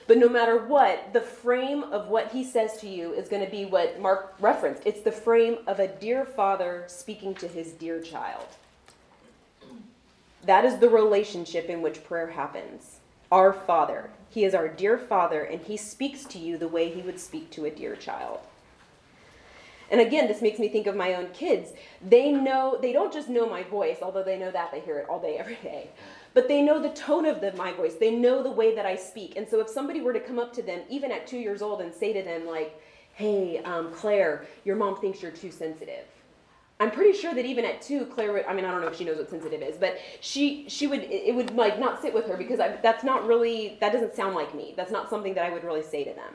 But 0.07 0.17
no 0.17 0.29
matter 0.29 0.57
what, 0.57 1.13
the 1.13 1.21
frame 1.21 1.83
of 1.83 2.09
what 2.09 2.31
he 2.31 2.43
says 2.43 2.77
to 2.77 2.87
you 2.87 3.13
is 3.13 3.27
going 3.27 3.43
to 3.43 3.49
be 3.49 3.65
what 3.65 3.99
Mark 3.99 4.35
referenced. 4.39 4.83
It's 4.85 5.01
the 5.01 5.11
frame 5.11 5.57
of 5.65 5.79
a 5.79 5.87
dear 5.87 6.25
father 6.25 6.83
speaking 6.87 7.33
to 7.35 7.47
his 7.47 7.71
dear 7.71 7.99
child. 8.01 8.45
That 10.45 10.63
is 10.63 10.77
the 10.77 10.89
relationship 10.89 11.69
in 11.69 11.81
which 11.81 12.03
prayer 12.03 12.27
happens. 12.27 12.99
Our 13.31 13.51
Father. 13.51 14.11
He 14.29 14.43
is 14.43 14.53
our 14.53 14.67
dear 14.67 14.97
Father, 14.97 15.41
and 15.41 15.61
He 15.61 15.77
speaks 15.77 16.23
to 16.25 16.37
you 16.37 16.57
the 16.57 16.67
way 16.67 16.89
He 16.91 17.01
would 17.01 17.19
speak 17.19 17.49
to 17.51 17.65
a 17.65 17.71
dear 17.71 17.95
child. 17.95 18.39
And 19.89 20.01
again, 20.01 20.27
this 20.27 20.41
makes 20.41 20.59
me 20.59 20.67
think 20.67 20.87
of 20.87 20.95
my 20.95 21.13
own 21.13 21.29
kids. 21.31 21.71
They 22.07 22.31
know, 22.31 22.77
they 22.79 22.91
don't 22.91 23.13
just 23.13 23.29
know 23.29 23.49
my 23.49 23.63
voice, 23.63 23.97
although 24.01 24.23
they 24.23 24.37
know 24.37 24.51
that, 24.51 24.71
they 24.71 24.79
hear 24.79 24.99
it 24.99 25.09
all 25.09 25.19
day, 25.19 25.37
every 25.37 25.57
day. 25.63 25.89
But 26.35 26.49
they 26.49 26.61
know 26.61 26.79
the 26.81 26.89
tone 26.89 27.25
of 27.25 27.39
the, 27.41 27.53
my 27.53 27.71
voice. 27.71 27.95
They 27.95 28.11
know 28.11 28.43
the 28.43 28.51
way 28.51 28.75
that 28.75 28.85
I 28.85 28.97
speak. 28.97 29.37
And 29.37 29.47
so 29.49 29.61
if 29.61 29.69
somebody 29.69 30.01
were 30.01 30.13
to 30.13 30.19
come 30.19 30.37
up 30.37 30.53
to 30.55 30.61
them, 30.61 30.81
even 30.89 31.11
at 31.11 31.25
two 31.25 31.37
years 31.37 31.61
old, 31.61 31.81
and 31.81 31.93
say 31.93 32.11
to 32.11 32.21
them, 32.21 32.45
like, 32.45 32.79
hey, 33.13 33.59
um, 33.59 33.91
Claire, 33.93 34.45
your 34.65 34.75
mom 34.75 34.97
thinks 34.97 35.21
you're 35.21 35.31
too 35.31 35.49
sensitive. 35.49 36.03
I'm 36.81 36.91
pretty 36.91 37.17
sure 37.17 37.33
that 37.33 37.45
even 37.45 37.63
at 37.63 37.81
two, 37.81 38.05
Claire 38.07 38.33
would, 38.33 38.45
I 38.45 38.53
mean, 38.53 38.65
I 38.65 38.71
don't 38.71 38.81
know 38.81 38.87
if 38.87 38.97
she 38.97 39.05
knows 39.05 39.17
what 39.17 39.29
sensitive 39.29 39.61
is, 39.61 39.77
but 39.77 39.97
she, 40.19 40.67
she 40.67 40.87
would, 40.87 41.03
it 41.09 41.33
would 41.33 41.55
like 41.55 41.79
not 41.79 42.01
sit 42.01 42.13
with 42.13 42.27
her 42.27 42.35
because 42.35 42.59
I, 42.59 42.75
that's 42.83 43.05
not 43.05 43.25
really, 43.25 43.77
that 43.79 43.93
doesn't 43.93 44.13
sound 44.13 44.35
like 44.35 44.53
me. 44.53 44.73
That's 44.75 44.91
not 44.91 45.09
something 45.09 45.33
that 45.35 45.45
I 45.45 45.53
would 45.53 45.63
really 45.63 45.83
say 45.83 46.03
to 46.03 46.13
them. 46.13 46.33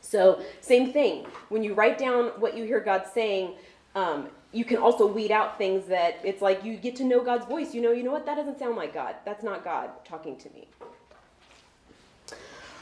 So, 0.00 0.42
same 0.62 0.90
thing. 0.90 1.26
When 1.50 1.62
you 1.62 1.74
write 1.74 1.98
down 1.98 2.28
what 2.40 2.56
you 2.56 2.64
hear 2.64 2.80
God 2.80 3.04
saying, 3.12 3.52
um, 3.94 4.28
you 4.52 4.64
can 4.64 4.76
also 4.76 5.06
weed 5.06 5.30
out 5.30 5.56
things 5.56 5.86
that 5.86 6.20
it's 6.22 6.42
like 6.42 6.64
you 6.64 6.76
get 6.76 6.94
to 6.96 7.04
know 7.04 7.22
God's 7.22 7.46
voice. 7.46 7.74
You 7.74 7.80
know, 7.80 7.90
you 7.92 8.02
know 8.02 8.12
what? 8.12 8.26
That 8.26 8.36
doesn't 8.36 8.58
sound 8.58 8.76
like 8.76 8.92
God. 8.92 9.16
That's 9.24 9.42
not 9.42 9.64
God 9.64 9.90
talking 10.04 10.36
to 10.36 10.50
me. 10.50 10.68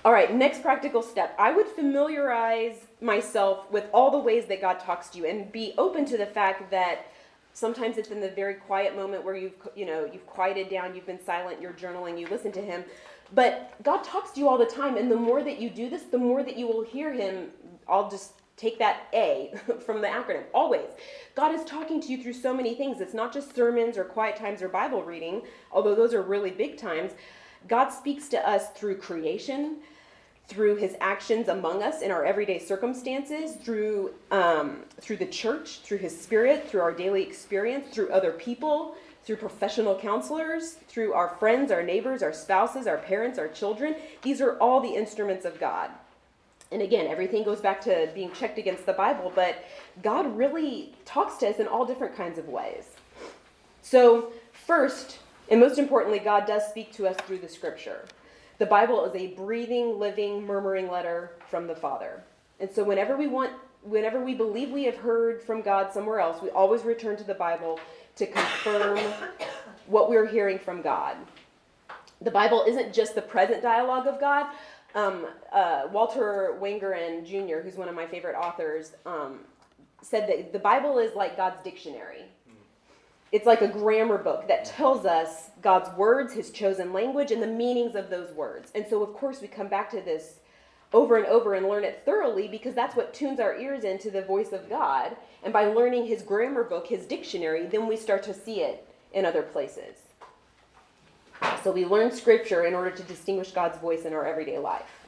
All 0.05 0.12
right, 0.12 0.35
next 0.35 0.62
practical 0.62 1.03
step. 1.03 1.35
I 1.39 1.53
would 1.53 1.66
familiarize 1.66 2.87
myself 3.03 3.71
with 3.71 3.85
all 3.93 4.11
the 4.11 4.18
ways 4.18 4.47
that 4.47 4.61
God 4.61 4.81
talks 4.81 5.11
to 5.11 5.18
you 5.18 5.27
and 5.27 5.53
be 5.53 5.75
open 5.77 6.07
to 6.07 6.16
the 6.16 6.27
fact 6.27 6.71
that 6.71 7.07
sometimes 7.53 7.99
it's 7.99 8.11
in 8.11 8.21
the 8.21 8.31
very 8.31 8.55
quiet 8.55 8.97
moment 8.97 9.25
where 9.25 9.37
you've 9.37 9.53
you 9.77 9.85
know, 9.85 10.09
you've 10.11 10.27
quieted 10.27 10.71
down, 10.71 10.95
you've 10.95 11.07
been 11.07 11.23
silent, 11.23 11.61
you're 11.61 11.75
journaling, 11.75 12.18
you 12.18 12.27
listen 12.29 12.51
to 12.53 12.62
him. 12.62 12.83
But 13.35 13.75
God 13.83 14.03
talks 14.03 14.33
to 14.33 14.41
you 14.41 14.49
all 14.49 14.59
the 14.59 14.66
time 14.66 14.97
and 14.97 15.11
the 15.11 15.16
more 15.16 15.43
that 15.43 15.61
you 15.61 15.68
do 15.71 15.91
this, 15.91 16.03
the 16.05 16.18
more 16.18 16.43
that 16.43 16.57
you 16.57 16.66
will 16.66 16.83
hear 16.83 17.12
him. 17.12 17.51
I'll 17.87 18.11
just 18.11 18.33
take 18.61 18.79
that 18.79 19.07
A 19.15 19.55
from 19.87 20.01
the 20.01 20.07
acronym. 20.07 20.45
Always. 20.53 20.89
God 21.35 21.55
is 21.55 21.65
talking 21.65 22.01
to 22.01 22.09
you 22.09 22.23
through 22.23 22.35
so 22.35 22.53
many 22.53 22.75
things. 22.75 23.01
It's 23.01 23.15
not 23.15 23.33
just 23.33 23.55
sermons 23.55 23.97
or 23.97 24.05
quiet 24.05 24.37
times 24.37 24.61
or 24.63 24.69
Bible 24.69 25.03
reading, 25.03 25.43
although 25.73 25.95
those 25.95 26.13
are 26.13 26.23
really 26.23 26.51
big 26.51 26.77
times. 26.77 27.13
God 27.69 27.89
speaks 27.89 28.29
to 28.29 28.49
us 28.49 28.71
through 28.71 28.99
creation, 28.99 29.79
through 30.47 30.77
his 30.77 30.97
actions 31.01 31.49
among 31.49 31.83
us 31.83 32.03
in 32.03 32.11
our 32.11 32.25
everyday 32.25 32.59
circumstances, 32.59 33.57
through, 33.57 34.13
um, 34.31 34.81
through 35.01 35.17
the 35.17 35.27
church, 35.27 35.81
through 35.81 35.99
his 35.99 36.19
spirit, 36.19 36.69
through 36.69 36.81
our 36.81 36.93
daily 36.93 37.23
experience, 37.23 37.89
through 37.95 38.11
other 38.11 38.33
people, 38.33 38.97
through 39.25 39.37
professional 39.37 39.99
counselors, 39.99 40.73
through 40.89 41.13
our 41.13 41.37
friends, 41.39 41.71
our 41.71 41.83
neighbors, 41.83 42.23
our 42.23 42.33
spouses, 42.33 42.87
our 42.87 42.99
parents, 42.99 43.39
our 43.39 43.49
children. 43.49 43.95
These 44.23 44.41
are 44.41 44.59
all 44.59 44.81
the 44.81 44.95
instruments 44.95 45.45
of 45.45 45.61
God. 45.61 45.91
And 46.73 46.83
again, 46.83 47.07
everything 47.07 47.43
goes 47.43 47.61
back 47.61 47.81
to 47.83 48.09
being 48.14 48.31
checked 48.33 48.59
against 48.59 48.87
the 48.87 48.93
Bible, 48.93 49.33
but 49.35 49.64
God 50.03 50.37
really 50.37 50.95
talks 51.05 51.37
to 51.39 51.49
us 51.49 51.59
in 51.59 51.66
all 51.66 51.85
different 51.85 52.16
kinds 52.16 52.39
of 52.39 52.49
ways. 52.49 52.85
So, 53.83 54.33
first, 54.53 55.18
and 55.49 55.59
most 55.59 55.79
importantly, 55.79 56.21
God 56.21 56.47
does 56.47 56.64
speak 56.68 56.93
to 56.93 57.09
us 57.09 57.16
through 57.27 57.39
the 57.39 57.49
scripture. 57.49 58.05
The 58.59 58.66
Bible 58.66 59.05
is 59.07 59.14
a 59.16 59.29
breathing, 59.29 59.99
living, 59.99 60.47
murmuring 60.47 60.89
letter 60.91 61.33
from 61.49 61.66
the 61.66 61.75
Father. 61.75 62.23
And 62.61 62.71
so 62.71 62.85
whenever 62.85 63.16
we 63.16 63.27
want 63.27 63.53
whenever 63.83 64.23
we 64.23 64.35
believe 64.35 64.71
we 64.71 64.85
have 64.85 64.97
heard 64.97 65.43
from 65.43 65.62
God 65.62 65.91
somewhere 65.91 66.21
else, 66.21 66.43
we 66.43 66.51
always 66.51 66.83
return 66.83 67.16
to 67.16 67.25
the 67.25 67.35
Bible 67.35 67.81
to 68.16 68.27
confirm 68.27 68.99
what 69.87 70.11
we're 70.11 70.27
hearing 70.27 70.59
from 70.59 70.83
God. 70.83 71.16
The 72.21 72.31
Bible 72.31 72.64
isn't 72.68 72.93
just 72.93 73.14
the 73.14 73.23
present 73.23 73.62
dialogue 73.62 74.07
of 74.07 74.21
God. 74.21 74.47
Um, 74.95 75.26
uh, 75.53 75.82
Walter 75.93 76.57
Wangerin 76.61 77.24
Jr., 77.24 77.61
who's 77.61 77.76
one 77.76 77.88
of 77.88 77.95
my 77.95 78.07
favorite 78.07 78.36
authors, 78.36 78.93
um, 79.07 79.41
said 80.03 80.28
that 80.28 80.53
the 80.53 80.59
Bible 80.59 80.99
is 80.99 81.14
like 81.14 81.36
God's 81.36 81.62
dictionary 81.62 82.24
it's 83.32 83.47
like 83.47 83.62
a 83.62 83.68
grammar 83.68 84.18
book 84.18 84.49
that 84.49 84.64
tells 84.64 85.07
us 85.07 85.51
God's 85.62 85.88
words, 85.97 86.32
his 86.32 86.51
chosen 86.51 86.93
language, 86.93 87.30
and 87.30 87.43
the 87.43 87.47
meanings 87.47 87.95
of 87.95 88.11
those 88.11 88.32
words. 88.32 88.72
And 88.74 88.84
so, 88.88 89.03
of 89.03 89.14
course, 89.14 89.41
we 89.41 89.47
come 89.47 89.68
back 89.68 89.88
to 89.91 90.01
this 90.01 90.41
over 90.93 91.16
and 91.16 91.26
over 91.26 91.55
and 91.55 91.68
learn 91.68 91.84
it 91.84 92.03
thoroughly 92.05 92.49
because 92.49 92.74
that's 92.74 92.97
what 92.97 93.14
tunes 93.14 93.38
our 93.38 93.57
ears 93.57 93.84
into 93.84 94.11
the 94.11 94.22
voice 94.22 94.53
of 94.53 94.68
God. 94.68 95.16
And 95.45 95.53
by 95.53 95.66
learning 95.66 96.07
his 96.07 96.22
grammar 96.22 96.64
book, 96.64 96.88
his 96.88 97.07
dictionary, 97.07 97.66
then 97.66 97.86
we 97.86 97.97
start 97.97 98.24
to 98.24 98.34
see 98.34 98.62
it 98.62 98.84
in 99.12 99.24
other 99.24 99.43
places. 99.43 99.99
So 101.62 101.70
we 101.70 101.84
learn 101.84 102.11
scripture 102.11 102.64
in 102.64 102.74
order 102.74 102.91
to 102.91 103.03
distinguish 103.03 103.53
God's 103.53 103.78
voice 103.78 104.05
in 104.05 104.12
our 104.12 104.26
everyday 104.26 104.59
life. 104.59 105.07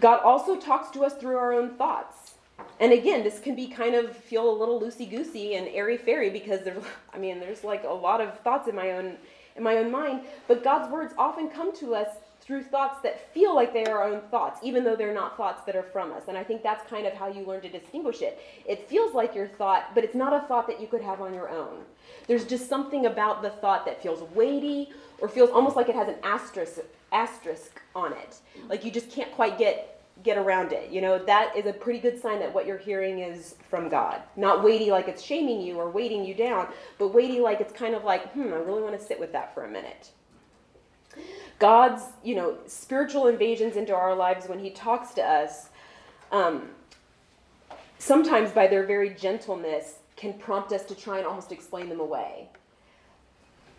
God 0.00 0.20
also 0.20 0.56
talks 0.56 0.90
to 0.90 1.04
us 1.04 1.14
through 1.14 1.36
our 1.36 1.52
own 1.52 1.76
thoughts. 1.76 2.34
And 2.80 2.92
again, 2.92 3.24
this 3.24 3.40
can 3.40 3.54
be 3.54 3.66
kind 3.66 3.94
of 3.94 4.16
feel 4.16 4.48
a 4.48 4.56
little 4.56 4.80
loosey 4.80 5.08
goosey 5.08 5.54
and 5.56 5.68
airy 5.68 5.96
fairy 5.96 6.30
because 6.30 6.62
there's, 6.62 6.82
I 7.14 7.18
mean, 7.18 7.40
there's 7.40 7.64
like 7.64 7.84
a 7.84 7.92
lot 7.92 8.20
of 8.20 8.38
thoughts 8.40 8.68
in 8.68 8.74
my 8.74 8.92
own 8.92 9.16
in 9.56 9.62
my 9.62 9.76
own 9.76 9.90
mind. 9.90 10.22
But 10.48 10.64
God's 10.64 10.90
words 10.90 11.14
often 11.16 11.48
come 11.48 11.74
to 11.76 11.94
us 11.94 12.08
through 12.40 12.62
thoughts 12.62 13.00
that 13.02 13.32
feel 13.32 13.54
like 13.54 13.72
they 13.72 13.84
are 13.86 13.98
our 13.98 14.12
own 14.12 14.20
thoughts, 14.30 14.60
even 14.62 14.84
though 14.84 14.96
they're 14.96 15.14
not 15.14 15.36
thoughts 15.36 15.64
that 15.64 15.76
are 15.76 15.82
from 15.84 16.12
us. 16.12 16.24
And 16.28 16.36
I 16.36 16.44
think 16.44 16.62
that's 16.62 16.88
kind 16.90 17.06
of 17.06 17.14
how 17.14 17.28
you 17.28 17.44
learn 17.44 17.62
to 17.62 17.68
distinguish 17.70 18.20
it. 18.20 18.38
It 18.66 18.88
feels 18.88 19.14
like 19.14 19.34
your 19.34 19.46
thought, 19.46 19.94
but 19.94 20.04
it's 20.04 20.14
not 20.14 20.32
a 20.32 20.46
thought 20.46 20.66
that 20.66 20.80
you 20.80 20.86
could 20.86 21.02
have 21.02 21.22
on 21.22 21.32
your 21.32 21.48
own. 21.48 21.84
There's 22.26 22.44
just 22.44 22.68
something 22.68 23.06
about 23.06 23.42
the 23.42 23.50
thought 23.50 23.84
that 23.86 24.02
feels 24.02 24.22
weighty 24.34 24.90
or 25.18 25.28
feels 25.28 25.50
almost 25.50 25.76
like 25.76 25.88
it 25.88 25.94
has 25.94 26.08
an 26.08 26.16
asterisk 26.22 26.80
asterisk 27.12 27.80
on 27.94 28.12
it. 28.12 28.36
Like 28.68 28.84
you 28.84 28.90
just 28.90 29.10
can't 29.10 29.30
quite 29.32 29.56
get 29.56 29.90
get 30.22 30.38
around 30.38 30.72
it. 30.72 30.90
You 30.90 31.00
know, 31.00 31.18
that 31.18 31.56
is 31.56 31.66
a 31.66 31.72
pretty 31.72 31.98
good 31.98 32.20
sign 32.20 32.38
that 32.38 32.52
what 32.52 32.66
you're 32.66 32.78
hearing 32.78 33.18
is 33.18 33.56
from 33.68 33.88
God. 33.88 34.22
Not 34.36 34.62
weighty 34.62 34.90
like 34.90 35.08
it's 35.08 35.22
shaming 35.22 35.60
you 35.60 35.76
or 35.76 35.90
weighting 35.90 36.24
you 36.24 36.34
down, 36.34 36.68
but 36.98 37.08
weighty 37.08 37.40
like 37.40 37.60
it's 37.60 37.72
kind 37.72 37.94
of 37.94 38.04
like, 38.04 38.32
hmm, 38.32 38.52
I 38.52 38.56
really 38.56 38.82
want 38.82 38.98
to 38.98 39.04
sit 39.04 39.18
with 39.18 39.32
that 39.32 39.54
for 39.54 39.64
a 39.64 39.68
minute. 39.68 40.10
God's, 41.58 42.02
you 42.22 42.34
know, 42.34 42.58
spiritual 42.66 43.26
invasions 43.26 43.76
into 43.76 43.94
our 43.94 44.14
lives 44.14 44.48
when 44.48 44.58
He 44.58 44.70
talks 44.70 45.14
to 45.14 45.22
us, 45.22 45.68
um, 46.32 46.70
sometimes 47.98 48.50
by 48.50 48.66
their 48.66 48.84
very 48.84 49.10
gentleness, 49.10 49.96
can 50.16 50.34
prompt 50.34 50.72
us 50.72 50.84
to 50.84 50.94
try 50.94 51.18
and 51.18 51.26
almost 51.26 51.52
explain 51.52 51.88
them 51.88 52.00
away. 52.00 52.48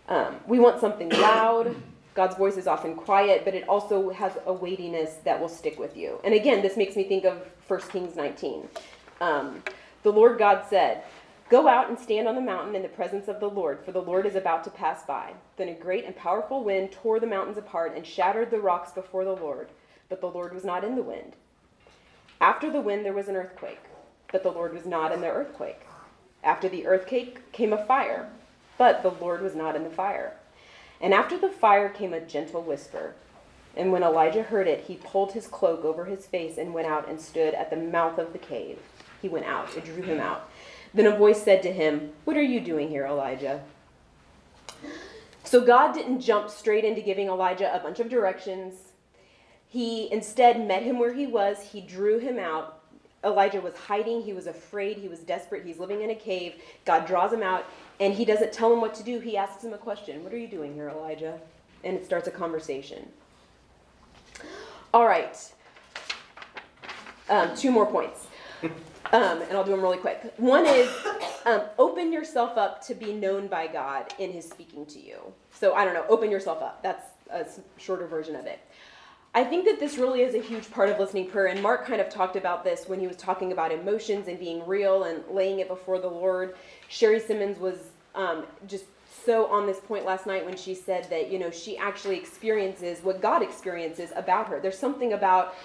Um, 0.07 0.35
we 0.47 0.59
want 0.59 0.79
something 0.79 1.09
loud. 1.21 1.75
God's 2.13 2.35
voice 2.35 2.55
is 2.55 2.67
often 2.67 2.95
quiet, 2.95 3.43
but 3.43 3.53
it 3.53 3.67
also 3.67 4.09
has 4.11 4.33
a 4.45 4.53
weightiness 4.53 5.15
that 5.25 5.39
will 5.39 5.49
stick 5.49 5.77
with 5.77 5.97
you. 5.97 6.19
And 6.23 6.33
again, 6.33 6.61
this 6.61 6.77
makes 6.77 6.95
me 6.95 7.03
think 7.03 7.25
of 7.25 7.45
1 7.67 7.81
Kings 7.89 8.15
19. 8.15 8.67
Um, 9.19 9.61
the 10.03 10.11
Lord 10.11 10.37
God 10.37 10.63
said, 10.69 11.03
Go 11.49 11.67
out 11.67 11.89
and 11.89 11.99
stand 11.99 12.27
on 12.27 12.35
the 12.35 12.41
mountain 12.41 12.75
in 12.75 12.81
the 12.81 12.87
presence 12.89 13.27
of 13.27 13.39
the 13.39 13.49
Lord, 13.49 13.79
for 13.85 13.91
the 13.91 14.01
Lord 14.01 14.25
is 14.25 14.35
about 14.35 14.63
to 14.63 14.71
pass 14.71 15.03
by. 15.05 15.33
Then 15.57 15.69
a 15.69 15.75
great 15.75 16.05
and 16.05 16.15
powerful 16.15 16.63
wind 16.63 16.91
tore 16.91 17.19
the 17.19 17.27
mountains 17.27 17.57
apart 17.57 17.95
and 17.95 18.05
shattered 18.05 18.49
the 18.49 18.59
rocks 18.59 18.91
before 18.91 19.23
the 19.23 19.35
Lord, 19.35 19.69
but 20.09 20.21
the 20.21 20.27
Lord 20.27 20.53
was 20.53 20.63
not 20.63 20.83
in 20.83 20.95
the 20.95 21.03
wind. 21.03 21.35
After 22.41 22.71
the 22.71 22.81
wind, 22.81 23.05
there 23.05 23.13
was 23.13 23.27
an 23.27 23.35
earthquake, 23.35 23.81
but 24.31 24.41
the 24.41 24.51
Lord 24.51 24.73
was 24.73 24.85
not 24.85 25.11
in 25.11 25.21
the 25.21 25.29
earthquake. 25.29 25.84
After 26.45 26.69
the 26.69 26.85
earthquake 26.85 27.51
came 27.51 27.73
a 27.73 27.85
fire, 27.85 28.29
but 28.77 29.01
the 29.01 29.09
Lord 29.09 29.41
was 29.41 29.55
not 29.55 29.75
in 29.75 29.83
the 29.83 29.89
fire. 29.89 30.33
And 31.01 31.13
after 31.13 31.37
the 31.37 31.49
fire 31.49 31.89
came 31.89 32.13
a 32.13 32.21
gentle 32.21 32.61
whisper. 32.61 33.15
And 33.75 33.91
when 33.91 34.03
Elijah 34.03 34.43
heard 34.43 34.67
it, 34.67 34.85
he 34.85 34.95
pulled 34.95 35.33
his 35.33 35.47
cloak 35.47 35.83
over 35.83 36.05
his 36.05 36.27
face 36.27 36.57
and 36.57 36.73
went 36.73 36.87
out 36.87 37.09
and 37.09 37.19
stood 37.19 37.55
at 37.55 37.71
the 37.71 37.75
mouth 37.75 38.19
of 38.19 38.31
the 38.31 38.39
cave. 38.39 38.79
He 39.21 39.27
went 39.27 39.47
out, 39.47 39.75
it 39.75 39.85
drew 39.85 40.03
him 40.03 40.19
out. 40.19 40.49
Then 40.93 41.07
a 41.07 41.17
voice 41.17 41.43
said 41.43 41.63
to 41.63 41.73
him, 41.73 42.11
What 42.23 42.37
are 42.37 42.43
you 42.43 42.61
doing 42.61 42.89
here, 42.89 43.05
Elijah? 43.05 43.61
So 45.43 45.65
God 45.65 45.93
didn't 45.93 46.21
jump 46.21 46.49
straight 46.49 46.85
into 46.85 47.01
giving 47.01 47.27
Elijah 47.27 47.73
a 47.75 47.79
bunch 47.79 47.99
of 47.99 48.09
directions. 48.09 48.93
He 49.67 50.11
instead 50.11 50.65
met 50.65 50.83
him 50.83 50.99
where 50.99 51.13
he 51.13 51.27
was, 51.27 51.71
he 51.71 51.81
drew 51.81 52.19
him 52.19 52.39
out. 52.39 52.79
Elijah 53.23 53.61
was 53.61 53.75
hiding, 53.75 54.21
he 54.21 54.33
was 54.33 54.47
afraid, 54.47 54.97
he 54.97 55.07
was 55.07 55.19
desperate, 55.19 55.65
he's 55.65 55.79
living 55.79 56.01
in 56.01 56.11
a 56.11 56.15
cave. 56.15 56.61
God 56.85 57.07
draws 57.07 57.33
him 57.33 57.41
out, 57.41 57.65
and 57.99 58.13
he 58.13 58.25
doesn't 58.25 58.53
tell 58.53 58.71
him 58.71 58.81
what 58.81 58.93
to 58.95 59.03
do. 59.03 59.19
He 59.19 59.37
asks 59.37 59.63
him 59.63 59.73
a 59.73 59.77
question 59.77 60.23
What 60.23 60.33
are 60.33 60.37
you 60.37 60.47
doing 60.47 60.73
here, 60.73 60.89
Elijah? 60.89 61.39
And 61.83 61.95
it 61.95 62.05
starts 62.05 62.27
a 62.27 62.31
conversation. 62.31 63.07
All 64.93 65.05
right. 65.05 65.37
Um, 67.29 67.55
two 67.55 67.71
more 67.71 67.85
points. 67.85 68.27
Um, 69.13 69.43
and 69.43 69.53
I'll 69.53 69.63
do 69.63 69.71
them 69.71 69.81
really 69.81 69.99
quick. 69.99 70.33
One 70.37 70.65
is 70.65 70.89
um, 71.45 71.61
open 71.77 72.11
yourself 72.11 72.57
up 72.57 72.83
to 72.87 72.95
be 72.95 73.13
known 73.13 73.47
by 73.47 73.67
God 73.67 74.11
in 74.17 74.31
His 74.31 74.49
speaking 74.49 74.85
to 74.87 74.99
you. 74.99 75.19
So 75.53 75.73
I 75.75 75.85
don't 75.85 75.93
know, 75.93 76.05
open 76.09 76.31
yourself 76.31 76.61
up. 76.63 76.81
That's 76.81 77.05
a 77.29 77.45
shorter 77.77 78.07
version 78.07 78.35
of 78.35 78.45
it. 78.47 78.59
I 79.35 79.43
think 79.43 79.65
that 79.65 79.81
this 79.81 79.97
really 79.97 80.21
is 80.21 80.33
a 80.33 80.41
huge 80.41 80.71
part 80.71 80.87
of 80.87 80.97
listening 80.97 81.29
prayer, 81.29 81.47
and 81.47 81.61
Mark 81.61 81.85
kind 81.85 81.99
of 81.99 82.07
talked 82.07 82.37
about 82.37 82.63
this 82.63 82.87
when 82.87 83.01
he 83.01 83.05
was 83.05 83.17
talking 83.17 83.51
about 83.51 83.69
emotions 83.69 84.29
and 84.29 84.39
being 84.39 84.65
real 84.65 85.03
and 85.03 85.21
laying 85.29 85.59
it 85.59 85.67
before 85.67 85.99
the 85.99 86.07
Lord. 86.07 86.55
Sherry 86.87 87.19
Simmons 87.19 87.59
was 87.59 87.89
um, 88.15 88.45
just 88.65 88.85
so 89.25 89.47
on 89.47 89.67
this 89.67 89.81
point 89.81 90.05
last 90.05 90.25
night 90.25 90.45
when 90.45 90.55
she 90.55 90.73
said 90.73 91.09
that 91.09 91.29
you 91.29 91.37
know 91.37 91.51
she 91.51 91.77
actually 91.77 92.15
experiences 92.15 93.03
what 93.03 93.21
God 93.21 93.43
experiences 93.43 94.13
about 94.15 94.47
her. 94.47 94.61
There's 94.61 94.79
something 94.79 95.11
about 95.11 95.55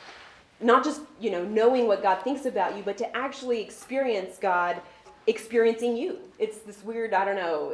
not 0.61 0.83
just 0.83 1.03
you 1.21 1.31
know 1.31 1.45
knowing 1.45 1.87
what 1.87 2.03
God 2.03 2.23
thinks 2.23 2.47
about 2.47 2.77
you, 2.77 2.83
but 2.83 2.99
to 2.99 3.17
actually 3.17 3.63
experience 3.63 4.37
God 4.37 4.83
experiencing 5.29 5.97
you. 5.97 6.19
It's 6.41 6.59
this 6.59 6.83
weird, 6.83 7.15
I 7.15 7.25
don't 7.25 7.37
know, 7.37 7.73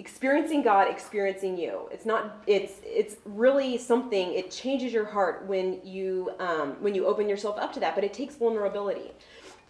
experiencing 0.00 0.62
God, 0.62 0.88
experiencing 0.90 1.58
you. 1.58 1.86
It's 1.92 2.06
not. 2.06 2.42
It's 2.46 2.80
it's 2.82 3.16
really 3.26 3.76
something. 3.76 4.32
It 4.32 4.50
changes 4.50 4.94
your 4.94 5.04
heart 5.04 5.44
when 5.46 5.78
you 5.84 6.32
um, 6.40 6.76
when 6.80 6.94
you 6.94 7.06
open 7.06 7.28
yourself 7.28 7.58
up 7.58 7.74
to 7.74 7.80
that. 7.80 7.94
But 7.94 8.02
it 8.02 8.14
takes 8.14 8.34
vulnerability. 8.34 9.12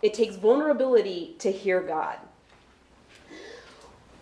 It 0.02 0.14
takes 0.14 0.36
vulnerability 0.36 1.34
to 1.40 1.50
hear 1.50 1.82
God. 1.82 2.16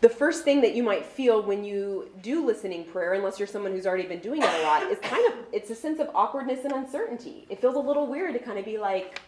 The 0.00 0.08
first 0.08 0.44
thing 0.44 0.62
that 0.62 0.74
you 0.74 0.82
might 0.82 1.04
feel 1.04 1.42
when 1.42 1.62
you 1.62 2.08
do 2.22 2.46
listening 2.46 2.84
prayer, 2.84 3.12
unless 3.12 3.38
you're 3.38 3.48
someone 3.48 3.72
who's 3.72 3.86
already 3.86 4.06
been 4.06 4.20
doing 4.20 4.40
it 4.42 4.48
a 4.48 4.62
lot, 4.62 4.84
is 4.84 4.98
kind 5.00 5.30
of 5.30 5.38
it's 5.52 5.68
a 5.68 5.74
sense 5.74 6.00
of 6.00 6.08
awkwardness 6.14 6.64
and 6.64 6.72
uncertainty. 6.72 7.46
It 7.50 7.60
feels 7.60 7.74
a 7.74 7.80
little 7.80 8.06
weird 8.06 8.32
to 8.32 8.38
kind 8.38 8.58
of 8.58 8.64
be 8.64 8.78
like, 8.78 9.20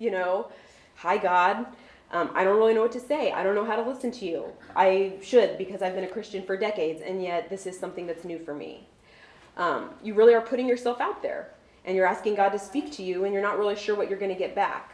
you 0.00 0.10
know, 0.10 0.50
hi 0.96 1.16
God 1.16 1.66
um, 2.12 2.30
I 2.34 2.44
don't 2.44 2.56
really 2.56 2.74
know 2.74 2.82
what 2.82 2.92
to 2.92 3.00
say. 3.00 3.32
I 3.32 3.42
don't 3.42 3.54
know 3.54 3.64
how 3.64 3.76
to 3.76 3.88
listen 3.88 4.10
to 4.12 4.24
you. 4.24 4.44
I 4.74 5.14
should 5.22 5.58
because 5.58 5.82
I've 5.82 5.94
been 5.94 6.04
a 6.04 6.08
Christian 6.08 6.44
for 6.44 6.56
decades, 6.56 7.02
and 7.02 7.22
yet 7.22 7.50
this 7.50 7.66
is 7.66 7.78
something 7.78 8.06
that's 8.06 8.24
new 8.24 8.38
for 8.38 8.54
me. 8.54 8.86
Um, 9.56 9.90
you 10.02 10.14
really 10.14 10.34
are 10.34 10.40
putting 10.40 10.68
yourself 10.68 11.00
out 11.00 11.22
there, 11.22 11.50
and 11.84 11.96
you're 11.96 12.06
asking 12.06 12.36
God 12.36 12.50
to 12.50 12.58
speak 12.58 12.92
to 12.92 13.02
you, 13.02 13.24
and 13.24 13.32
you're 13.32 13.42
not 13.42 13.58
really 13.58 13.76
sure 13.76 13.96
what 13.96 14.08
you're 14.08 14.18
going 14.18 14.32
to 14.32 14.38
get 14.38 14.54
back. 14.54 14.92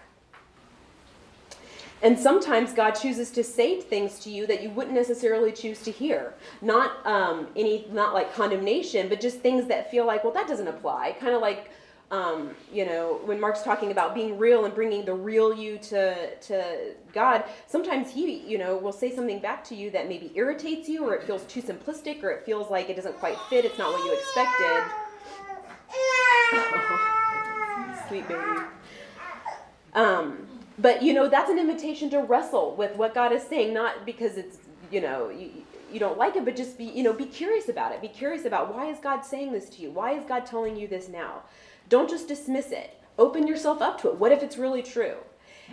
And 2.03 2.19
sometimes 2.19 2.73
God 2.73 2.93
chooses 2.93 3.31
to 3.31 3.45
say 3.45 3.81
things 3.81 4.19
to 4.21 4.31
you 4.31 4.45
that 4.49 4.61
you 4.61 4.71
wouldn't 4.71 4.95
necessarily 4.95 5.53
choose 5.53 5.81
to 5.83 5.93
hear. 5.93 6.35
Not 6.61 7.07
um, 7.07 7.47
any, 7.55 7.87
not 7.93 8.13
like 8.13 8.35
condemnation, 8.35 9.09
but 9.09 9.21
just 9.21 9.39
things 9.39 9.69
that 9.69 9.91
feel 9.91 10.05
like, 10.05 10.25
well, 10.25 10.33
that 10.33 10.49
doesn't 10.49 10.67
apply. 10.67 11.17
Kind 11.21 11.35
of 11.35 11.41
like 11.41 11.71
um, 12.13 12.51
you 12.71 12.85
know, 12.85 13.21
when 13.25 13.41
Mark's 13.41 13.63
talking 13.63 13.91
about 13.91 14.15
being 14.15 14.37
real 14.39 14.67
and 14.67 14.75
bringing 14.75 15.07
the 15.07 15.15
real 15.15 15.55
you 15.55 15.79
to 15.79 16.37
to 16.37 16.95
God, 17.15 17.45
sometimes 17.67 18.11
he, 18.11 18.41
you 18.41 18.59
know, 18.59 18.77
will 18.77 18.93
say 18.93 19.15
something 19.15 19.39
back 19.39 19.65
to 19.65 19.75
you 19.75 19.91
that 19.93 20.09
maybe 20.09 20.31
irritates 20.35 20.91
you, 20.91 21.09
or 21.09 21.15
it 21.15 21.23
feels 21.23 21.43
too 21.45 21.63
simplistic, 21.63 22.23
or 22.23 22.31
it 22.31 22.45
feels 22.45 22.71
like 22.71 22.91
it 22.91 22.97
doesn't 22.97 23.19
quite 23.19 23.39
fit. 23.49 23.65
It's 23.65 23.79
not 23.79 23.93
what 23.95 24.05
you 24.05 24.13
expected. 24.13 24.83
sweet 28.09 28.29
baby. 28.29 28.67
Um, 29.95 30.47
but 30.79 31.03
you 31.03 31.15
know, 31.15 31.29
that's 31.31 31.49
an 31.51 31.59
invitation 31.59 32.11
to 32.11 32.19
wrestle 32.19 32.77
with 32.77 32.95
what 32.97 33.15
God 33.15 33.33
is 33.33 33.43
saying, 33.43 33.73
not 33.73 34.05
because 34.05 34.37
it's 34.37 34.59
you 34.91 35.01
know 35.01 35.31
you, 35.31 35.51
you 35.91 35.99
don't 35.99 36.19
like 36.19 36.37
it, 36.37 36.45
but 36.45 36.57
just 36.57 36.77
be 36.77 36.85
you 36.85 37.03
know 37.03 37.15
be 37.15 37.25
curious 37.25 37.71
about 37.71 37.93
it. 37.93 38.03
Be 38.03 38.09
curious 38.09 38.45
about 38.45 38.75
why 38.75 38.91
is 38.91 38.99
God 38.99 39.23
saying 39.23 39.53
this 39.53 39.71
to 39.71 39.81
you? 39.81 39.91
Why 39.91 40.13
is 40.13 40.27
God 40.27 40.45
telling 40.45 40.77
you 40.77 40.87
this 40.87 41.09
now? 41.09 41.45
Don't 41.93 42.09
just 42.09 42.27
dismiss 42.27 42.71
it. 42.71 42.99
Open 43.19 43.47
yourself 43.47 43.83
up 43.83 44.01
to 44.01 44.09
it. 44.09 44.17
What 44.17 44.33
if 44.33 44.43
it's 44.43 44.57
really 44.57 44.83
true? 44.83 45.17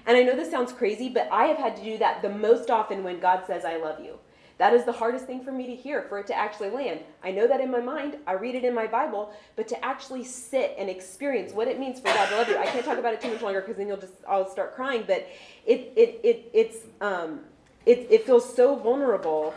And 0.06 0.18
I 0.18 0.24
know 0.24 0.36
this 0.36 0.52
sounds 0.52 0.74
crazy, 0.74 1.08
but 1.08 1.30
I 1.32 1.46
have 1.46 1.56
had 1.56 1.78
to 1.78 1.82
do 1.82 1.98
that 2.00 2.22
the 2.22 2.28
most 2.28 2.70
often 2.70 3.06
when 3.06 3.22
God 3.22 3.44
says, 3.48 3.64
I 3.64 3.78
love 3.78 4.02
you. 4.02 4.20
That 4.58 4.74
is 4.74 4.84
the 4.84 4.92
hardest 4.92 5.28
thing 5.28 5.42
for 5.42 5.54
me 5.54 5.66
to 5.68 5.76
hear, 5.78 6.02
for 6.10 6.20
it 6.20 6.28
to 6.28 6.36
actually 6.36 6.72
land. 6.72 7.00
I 7.24 7.32
know 7.32 7.48
that 7.48 7.62
in 7.62 7.72
my 7.72 7.80
mind, 7.80 8.18
I 8.28 8.34
read 8.34 8.56
it 8.56 8.66
in 8.66 8.76
my 8.76 8.86
Bible, 8.86 9.32
but 9.56 9.70
to 9.70 9.86
actually 9.86 10.26
sit 10.26 10.76
and 10.78 10.90
experience 10.90 11.54
what 11.54 11.70
it 11.70 11.80
means 11.80 12.02
for 12.02 12.08
God 12.08 12.28
to 12.28 12.36
love 12.36 12.50
you. 12.50 12.58
I 12.58 12.66
can't 12.66 12.84
talk 12.84 12.98
about 12.98 13.14
it 13.14 13.22
too 13.22 13.32
much 13.32 13.42
longer 13.42 13.62
because 13.62 13.78
then 13.78 13.88
you'll 13.88 13.96
just 13.96 14.16
I'll 14.28 14.52
start 14.52 14.76
crying. 14.76 15.06
But 15.08 15.26
it 15.66 15.94
it 15.96 16.20
it 16.22 16.50
it's 16.54 16.80
um 17.00 17.46
it 17.86 18.08
it 18.10 18.26
feels 18.26 18.54
so 18.54 18.76
vulnerable 18.76 19.54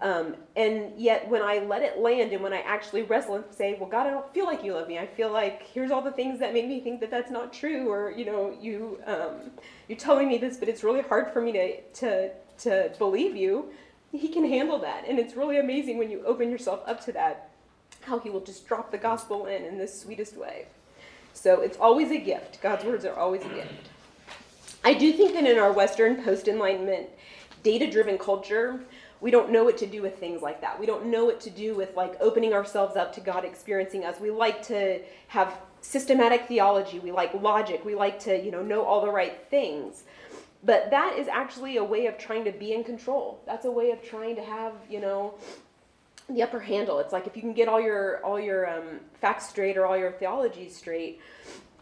um, 0.00 0.36
and 0.56 0.92
yet, 0.98 1.28
when 1.28 1.40
I 1.40 1.58
let 1.58 1.82
it 1.82 1.98
land 1.98 2.32
and 2.32 2.42
when 2.42 2.52
I 2.52 2.60
actually 2.60 3.02
wrestle 3.02 3.36
and 3.36 3.44
say, 3.50 3.76
Well, 3.80 3.88
God, 3.88 4.06
I 4.06 4.10
don't 4.10 4.32
feel 4.34 4.44
like 4.44 4.62
you 4.62 4.74
love 4.74 4.88
me. 4.88 4.98
I 4.98 5.06
feel 5.06 5.30
like 5.32 5.62
here's 5.62 5.90
all 5.90 6.02
the 6.02 6.12
things 6.12 6.38
that 6.40 6.52
make 6.52 6.66
me 6.68 6.80
think 6.80 7.00
that 7.00 7.10
that's 7.10 7.30
not 7.30 7.52
true, 7.52 7.90
or, 7.90 8.10
you 8.10 8.26
know, 8.26 8.56
you, 8.60 9.00
um, 9.06 9.50
you're 9.88 9.98
telling 9.98 10.28
me 10.28 10.36
this, 10.36 10.58
but 10.58 10.68
it's 10.68 10.84
really 10.84 11.00
hard 11.00 11.32
for 11.32 11.40
me 11.40 11.52
to, 11.52 11.80
to, 11.80 12.30
to 12.58 12.92
believe 12.98 13.36
you. 13.36 13.70
He 14.12 14.28
can 14.28 14.46
handle 14.46 14.78
that. 14.80 15.04
And 15.08 15.18
it's 15.18 15.34
really 15.34 15.58
amazing 15.58 15.96
when 15.98 16.10
you 16.10 16.22
open 16.26 16.50
yourself 16.50 16.80
up 16.86 17.02
to 17.06 17.12
that, 17.12 17.50
how 18.02 18.18
He 18.18 18.28
will 18.28 18.40
just 18.40 18.66
drop 18.66 18.90
the 18.90 18.98
gospel 18.98 19.46
in 19.46 19.64
in 19.64 19.78
the 19.78 19.88
sweetest 19.88 20.36
way. 20.36 20.66
So 21.32 21.62
it's 21.62 21.78
always 21.78 22.10
a 22.10 22.18
gift. 22.18 22.60
God's 22.60 22.84
words 22.84 23.04
are 23.06 23.14
always 23.14 23.42
a 23.44 23.48
gift. 23.48 23.88
I 24.84 24.92
do 24.94 25.12
think 25.12 25.32
that 25.34 25.46
in 25.46 25.58
our 25.58 25.72
Western 25.72 26.22
post 26.22 26.48
Enlightenment, 26.48 27.08
data 27.62 27.90
driven 27.90 28.16
culture, 28.16 28.80
we 29.20 29.30
don't 29.30 29.50
know 29.50 29.64
what 29.64 29.78
to 29.78 29.86
do 29.86 30.02
with 30.02 30.18
things 30.18 30.42
like 30.42 30.60
that. 30.60 30.78
We 30.78 30.86
don't 30.86 31.06
know 31.06 31.24
what 31.24 31.40
to 31.42 31.50
do 31.50 31.74
with 31.74 31.96
like 31.96 32.16
opening 32.20 32.52
ourselves 32.52 32.96
up 32.96 33.14
to 33.14 33.20
God 33.20 33.44
experiencing 33.44 34.04
us. 34.04 34.20
We 34.20 34.30
like 34.30 34.62
to 34.66 35.00
have 35.28 35.58
systematic 35.80 36.46
theology. 36.46 36.98
We 36.98 37.12
like 37.12 37.32
logic. 37.34 37.84
We 37.84 37.94
like 37.94 38.18
to, 38.20 38.38
you 38.38 38.50
know, 38.50 38.62
know 38.62 38.84
all 38.84 39.00
the 39.00 39.10
right 39.10 39.44
things. 39.48 40.04
But 40.62 40.90
that 40.90 41.16
is 41.16 41.28
actually 41.28 41.76
a 41.76 41.84
way 41.84 42.06
of 42.06 42.18
trying 42.18 42.44
to 42.44 42.52
be 42.52 42.72
in 42.72 42.82
control. 42.84 43.40
That's 43.46 43.64
a 43.64 43.70
way 43.70 43.90
of 43.90 44.02
trying 44.02 44.36
to 44.36 44.42
have, 44.42 44.72
you 44.90 45.00
know, 45.00 45.34
the 46.28 46.42
upper 46.42 46.60
handle. 46.60 46.98
It's 46.98 47.12
like 47.12 47.26
if 47.26 47.36
you 47.36 47.42
can 47.42 47.52
get 47.52 47.68
all 47.68 47.80
your 47.80 48.24
all 48.24 48.40
your 48.40 48.68
um, 48.68 49.00
facts 49.20 49.48
straight 49.48 49.76
or 49.76 49.86
all 49.86 49.96
your 49.96 50.12
theology 50.12 50.68
straight, 50.68 51.20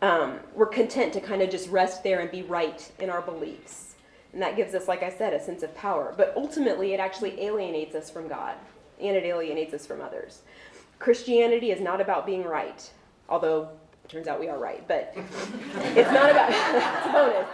um, 0.02 0.38
we're 0.54 0.66
content 0.66 1.14
to 1.14 1.20
kind 1.20 1.40
of 1.40 1.50
just 1.50 1.70
rest 1.70 2.02
there 2.02 2.20
and 2.20 2.30
be 2.30 2.42
right 2.42 2.90
in 2.98 3.08
our 3.08 3.22
beliefs. 3.22 3.93
And 4.34 4.42
that 4.42 4.56
gives 4.56 4.74
us, 4.74 4.88
like 4.88 5.02
I 5.02 5.10
said, 5.10 5.32
a 5.32 5.42
sense 5.42 5.62
of 5.62 5.74
power. 5.76 6.12
But 6.16 6.34
ultimately, 6.36 6.92
it 6.92 7.00
actually 7.00 7.40
alienates 7.40 7.94
us 7.94 8.10
from 8.10 8.28
God 8.28 8.56
and 9.00 9.16
it 9.16 9.24
alienates 9.24 9.72
us 9.72 9.86
from 9.86 10.00
others. 10.00 10.42
Christianity 10.98 11.70
is 11.70 11.80
not 11.80 12.00
about 12.00 12.26
being 12.26 12.44
right, 12.44 12.90
although 13.28 13.68
it 14.04 14.08
turns 14.08 14.26
out 14.26 14.40
we 14.40 14.48
are 14.48 14.58
right, 14.58 14.86
but 14.86 15.12
it's 15.16 16.10
not 16.10 16.30
about, 16.30 16.50
it's 16.52 17.12
bonus. 17.12 17.46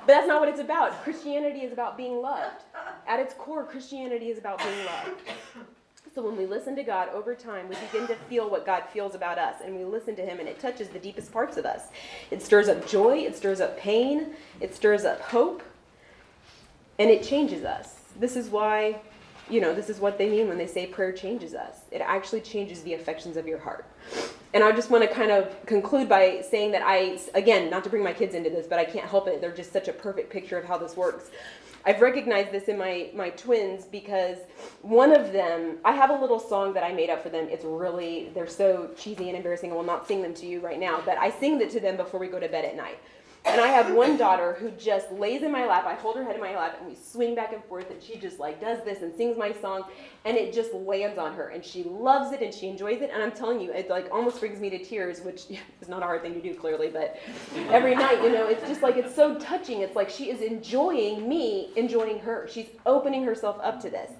But 0.00 0.06
that's 0.06 0.28
not 0.28 0.40
what 0.40 0.48
it's 0.48 0.60
about. 0.60 1.02
Christianity 1.02 1.60
is 1.60 1.72
about 1.72 1.96
being 1.96 2.20
loved. 2.20 2.62
At 3.06 3.20
its 3.20 3.34
core, 3.34 3.64
Christianity 3.64 4.28
is 4.28 4.38
about 4.38 4.58
being 4.58 4.84
loved. 4.84 5.20
So 6.14 6.22
when 6.22 6.36
we 6.36 6.46
listen 6.46 6.74
to 6.76 6.82
God 6.82 7.08
over 7.10 7.34
time, 7.34 7.68
we 7.68 7.76
begin 7.92 8.08
to 8.08 8.16
feel 8.28 8.50
what 8.50 8.66
God 8.66 8.84
feels 8.92 9.14
about 9.14 9.38
us, 9.38 9.56
and 9.64 9.76
we 9.76 9.84
listen 9.84 10.16
to 10.16 10.22
Him, 10.22 10.40
and 10.40 10.48
it 10.48 10.58
touches 10.58 10.88
the 10.88 10.98
deepest 10.98 11.32
parts 11.32 11.56
of 11.56 11.64
us. 11.64 11.88
It 12.30 12.42
stirs 12.42 12.68
up 12.68 12.86
joy, 12.88 13.18
it 13.18 13.36
stirs 13.36 13.60
up 13.60 13.78
pain, 13.78 14.34
it 14.60 14.74
stirs 14.74 15.04
up 15.04 15.20
hope, 15.20 15.62
and 17.00 17.08
it 17.08 17.22
changes 17.22 17.64
us. 17.64 17.94
This 18.18 18.36
is 18.36 18.50
why, 18.50 19.00
you 19.48 19.58
know, 19.62 19.74
this 19.74 19.88
is 19.88 20.00
what 20.00 20.18
they 20.18 20.28
mean 20.28 20.48
when 20.48 20.58
they 20.58 20.66
say 20.66 20.86
prayer 20.86 21.12
changes 21.12 21.54
us. 21.54 21.78
It 21.90 22.02
actually 22.02 22.42
changes 22.42 22.82
the 22.82 22.92
affections 22.92 23.38
of 23.38 23.46
your 23.46 23.58
heart. 23.58 23.86
And 24.52 24.62
I 24.62 24.70
just 24.72 24.90
want 24.90 25.02
to 25.08 25.08
kind 25.08 25.30
of 25.30 25.64
conclude 25.64 26.10
by 26.10 26.42
saying 26.48 26.72
that 26.72 26.82
I, 26.84 27.18
again, 27.34 27.70
not 27.70 27.84
to 27.84 27.90
bring 27.90 28.04
my 28.04 28.12
kids 28.12 28.34
into 28.34 28.50
this, 28.50 28.66
but 28.66 28.78
I 28.78 28.84
can't 28.84 29.06
help 29.06 29.28
it. 29.28 29.40
They're 29.40 29.50
just 29.50 29.72
such 29.72 29.88
a 29.88 29.94
perfect 29.94 30.28
picture 30.30 30.58
of 30.58 30.66
how 30.66 30.76
this 30.76 30.94
works. 30.94 31.30
I've 31.86 32.02
recognized 32.02 32.52
this 32.52 32.64
in 32.64 32.76
my, 32.76 33.08
my 33.14 33.30
twins 33.30 33.86
because 33.86 34.36
one 34.82 35.16
of 35.16 35.32
them, 35.32 35.78
I 35.86 35.92
have 35.92 36.10
a 36.10 36.20
little 36.20 36.38
song 36.38 36.74
that 36.74 36.84
I 36.84 36.92
made 36.92 37.08
up 37.08 37.22
for 37.22 37.30
them. 37.30 37.48
It's 37.48 37.64
really, 37.64 38.30
they're 38.34 38.46
so 38.46 38.90
cheesy 38.94 39.28
and 39.28 39.36
embarrassing. 39.38 39.72
I 39.72 39.74
will 39.74 39.82
not 39.82 40.06
sing 40.06 40.20
them 40.20 40.34
to 40.34 40.46
you 40.46 40.60
right 40.60 40.78
now, 40.78 41.00
but 41.06 41.16
I 41.16 41.30
sing 41.30 41.58
it 41.62 41.70
to 41.70 41.80
them 41.80 41.96
before 41.96 42.20
we 42.20 42.26
go 42.26 42.38
to 42.38 42.48
bed 42.48 42.66
at 42.66 42.76
night. 42.76 42.98
And 43.46 43.60
I 43.60 43.68
have 43.68 43.94
one 43.94 44.18
daughter 44.18 44.54
who 44.60 44.70
just 44.72 45.10
lays 45.12 45.42
in 45.42 45.50
my 45.50 45.66
lap. 45.66 45.86
I 45.86 45.94
hold 45.94 46.16
her 46.16 46.24
head 46.24 46.34
in 46.34 46.40
my 46.40 46.54
lap 46.54 46.76
and 46.78 46.88
we 46.88 46.94
swing 46.94 47.34
back 47.34 47.52
and 47.54 47.64
forth 47.64 47.90
and 47.90 48.02
she 48.02 48.16
just 48.16 48.38
like 48.38 48.60
does 48.60 48.84
this 48.84 49.00
and 49.02 49.14
sings 49.14 49.38
my 49.38 49.52
song 49.52 49.84
and 50.26 50.36
it 50.36 50.52
just 50.52 50.74
lands 50.74 51.18
on 51.18 51.32
her 51.34 51.48
and 51.48 51.64
she 51.64 51.82
loves 51.84 52.32
it 52.32 52.42
and 52.42 52.52
she 52.52 52.68
enjoys 52.68 53.00
it. 53.00 53.10
And 53.12 53.22
I'm 53.22 53.32
telling 53.32 53.60
you, 53.60 53.72
it 53.72 53.88
like 53.88 54.08
almost 54.12 54.40
brings 54.40 54.60
me 54.60 54.68
to 54.70 54.84
tears, 54.84 55.22
which 55.22 55.44
is 55.80 55.88
not 55.88 56.02
a 56.02 56.04
hard 56.04 56.22
thing 56.22 56.34
to 56.34 56.42
do 56.42 56.54
clearly, 56.54 56.90
but 56.90 57.18
every 57.70 57.94
night, 57.94 58.22
you 58.22 58.30
know, 58.30 58.46
it's 58.46 58.66
just 58.68 58.82
like 58.82 58.96
it's 58.96 59.14
so 59.14 59.38
touching. 59.38 59.80
It's 59.80 59.96
like 59.96 60.10
she 60.10 60.30
is 60.30 60.42
enjoying 60.42 61.26
me 61.28 61.70
enjoying 61.76 62.18
her. 62.20 62.46
She's 62.50 62.68
opening 62.84 63.24
herself 63.24 63.58
up 63.62 63.80
to 63.80 63.90
this. 63.90 64.12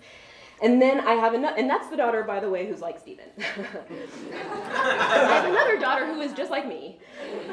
And 0.62 0.81
then 0.81 1.01
I 1.01 1.12
have 1.14 1.33
another, 1.33 1.57
and 1.57 1.71
that's 1.71 1.89
the 1.89 1.97
daughter, 1.97 2.23
by 2.23 2.39
the 2.39 2.51
way, 2.51 2.66
who's 2.66 2.81
like 2.81 2.99
Stephen. 2.99 3.25
I 3.39 3.43
have 4.73 5.47
another 5.47 5.79
daughter 5.79 6.07
who 6.07 6.21
is 6.21 6.35
just 6.35 6.51
like 6.51 6.66
me. 6.66 6.99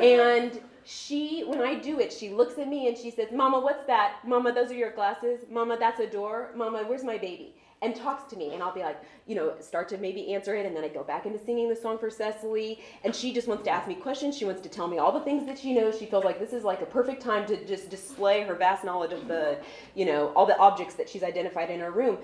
And 0.01 0.59
she, 0.87 1.41
when 1.41 1.59
I 1.59 1.75
do 1.75 1.99
it, 1.99 2.13
she 2.13 2.29
looks 2.29 2.57
at 2.57 2.67
me 2.67 2.87
and 2.87 2.97
she 2.97 3.11
says, 3.11 3.27
Mama, 3.33 3.59
what's 3.59 3.85
that? 3.87 4.19
Mama, 4.25 4.53
those 4.53 4.71
are 4.71 4.75
your 4.75 4.91
glasses. 4.91 5.41
Mama, 5.51 5.75
that's 5.77 5.99
a 5.99 6.07
door. 6.07 6.51
Mama, 6.55 6.83
where's 6.87 7.03
my 7.03 7.17
baby? 7.17 7.53
and 7.81 7.95
talks 7.95 8.23
to 8.31 8.35
me 8.35 8.53
and 8.53 8.63
I'll 8.63 8.73
be 8.73 8.81
like, 8.81 8.99
you 9.27 9.35
know, 9.35 9.53
start 9.59 9.87
to 9.89 9.97
maybe 9.97 10.33
answer 10.33 10.55
it 10.55 10.65
and 10.65 10.75
then 10.75 10.83
I 10.83 10.87
go 10.87 11.03
back 11.03 11.25
into 11.25 11.37
singing 11.37 11.69
the 11.69 11.75
song 11.75 11.99
for 11.99 12.09
Cecily 12.09 12.79
and 13.03 13.15
she 13.15 13.31
just 13.31 13.47
wants 13.47 13.63
to 13.65 13.69
ask 13.69 13.87
me 13.87 13.93
questions. 13.93 14.35
She 14.35 14.45
wants 14.45 14.61
to 14.61 14.69
tell 14.69 14.87
me 14.87 14.97
all 14.97 15.11
the 15.11 15.19
things 15.19 15.45
that 15.45 15.59
she 15.59 15.73
knows. 15.73 15.99
She 15.99 16.07
feels 16.07 16.23
like 16.23 16.39
this 16.39 16.53
is 16.53 16.63
like 16.63 16.81
a 16.81 16.87
perfect 16.87 17.21
time 17.21 17.45
to 17.47 17.65
just 17.65 17.89
display 17.89 18.41
her 18.41 18.55
vast 18.55 18.83
knowledge 18.83 19.11
of 19.11 19.27
the, 19.27 19.59
you 19.93 20.05
know, 20.05 20.29
all 20.35 20.47
the 20.47 20.57
objects 20.57 20.95
that 20.95 21.07
she's 21.07 21.21
identified 21.21 21.69
in 21.69 21.79
her 21.79 21.91
room. 21.91 22.17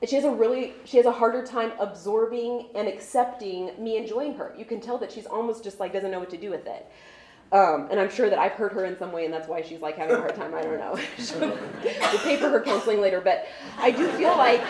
And 0.00 0.10
she 0.10 0.16
has 0.16 0.26
a 0.26 0.30
really 0.30 0.74
she 0.84 0.98
has 0.98 1.06
a 1.06 1.12
harder 1.12 1.44
time 1.44 1.72
absorbing 1.80 2.68
and 2.74 2.86
accepting 2.86 3.70
me 3.82 3.96
enjoying 3.96 4.34
her. 4.34 4.54
You 4.58 4.66
can 4.66 4.80
tell 4.80 4.98
that 4.98 5.10
she's 5.10 5.26
almost 5.26 5.64
just 5.64 5.80
like 5.80 5.92
doesn't 5.92 6.10
know 6.10 6.20
what 6.20 6.30
to 6.30 6.36
do 6.36 6.50
with 6.50 6.66
it. 6.66 6.86
Um, 7.50 7.88
and 7.90 7.98
I'm 7.98 8.10
sure 8.10 8.28
that 8.28 8.38
I've 8.38 8.52
hurt 8.52 8.72
her 8.72 8.84
in 8.84 8.98
some 8.98 9.10
way, 9.10 9.24
and 9.24 9.32
that's 9.32 9.48
why 9.48 9.62
she's 9.62 9.80
like 9.80 9.96
having 9.96 10.16
a 10.16 10.18
hard 10.18 10.34
time. 10.34 10.54
I 10.54 10.62
don't 10.62 10.78
know. 10.78 10.92
we'll 11.40 12.18
pay 12.22 12.36
for 12.36 12.50
her 12.50 12.60
counseling 12.60 13.00
later, 13.00 13.20
but 13.20 13.46
I 13.78 13.90
do 13.90 14.06
feel 14.12 14.36
like 14.36 14.60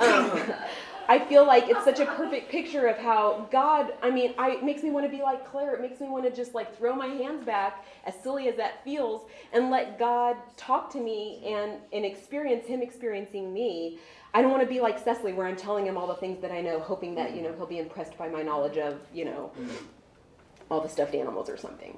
um, 0.00 0.52
I 1.08 1.18
feel 1.18 1.44
like 1.44 1.68
it's 1.68 1.84
such 1.84 1.98
a 1.98 2.06
perfect 2.06 2.48
picture 2.48 2.86
of 2.86 2.96
how 2.98 3.48
God. 3.50 3.94
I 4.00 4.10
mean, 4.10 4.32
I 4.38 4.52
it 4.52 4.64
makes 4.64 4.84
me 4.84 4.90
want 4.90 5.10
to 5.10 5.10
be 5.10 5.22
like 5.22 5.50
Claire. 5.50 5.74
It 5.74 5.80
makes 5.80 6.00
me 6.00 6.06
want 6.06 6.24
to 6.24 6.30
just 6.30 6.54
like 6.54 6.76
throw 6.78 6.94
my 6.94 7.08
hands 7.08 7.44
back, 7.44 7.84
as 8.04 8.14
silly 8.22 8.48
as 8.48 8.56
that 8.58 8.84
feels, 8.84 9.28
and 9.52 9.68
let 9.70 9.98
God 9.98 10.36
talk 10.56 10.88
to 10.92 11.00
me 11.00 11.42
and 11.44 11.78
and 11.92 12.04
experience 12.04 12.64
Him 12.64 12.80
experiencing 12.80 13.52
me. 13.52 13.98
I 14.32 14.40
don't 14.40 14.52
want 14.52 14.62
to 14.62 14.68
be 14.68 14.80
like 14.80 15.00
Cecily, 15.00 15.32
where 15.32 15.48
I'm 15.48 15.56
telling 15.56 15.84
him 15.84 15.96
all 15.96 16.06
the 16.06 16.14
things 16.14 16.40
that 16.42 16.52
I 16.52 16.60
know, 16.60 16.78
hoping 16.78 17.16
that 17.16 17.34
you 17.34 17.42
know 17.42 17.52
he'll 17.54 17.66
be 17.66 17.80
impressed 17.80 18.16
by 18.16 18.28
my 18.28 18.42
knowledge 18.42 18.78
of 18.78 19.00
you 19.12 19.24
know 19.24 19.50
all 20.70 20.80
the 20.80 20.88
stuffed 20.88 21.14
animals 21.14 21.48
or 21.48 21.56
something. 21.56 21.96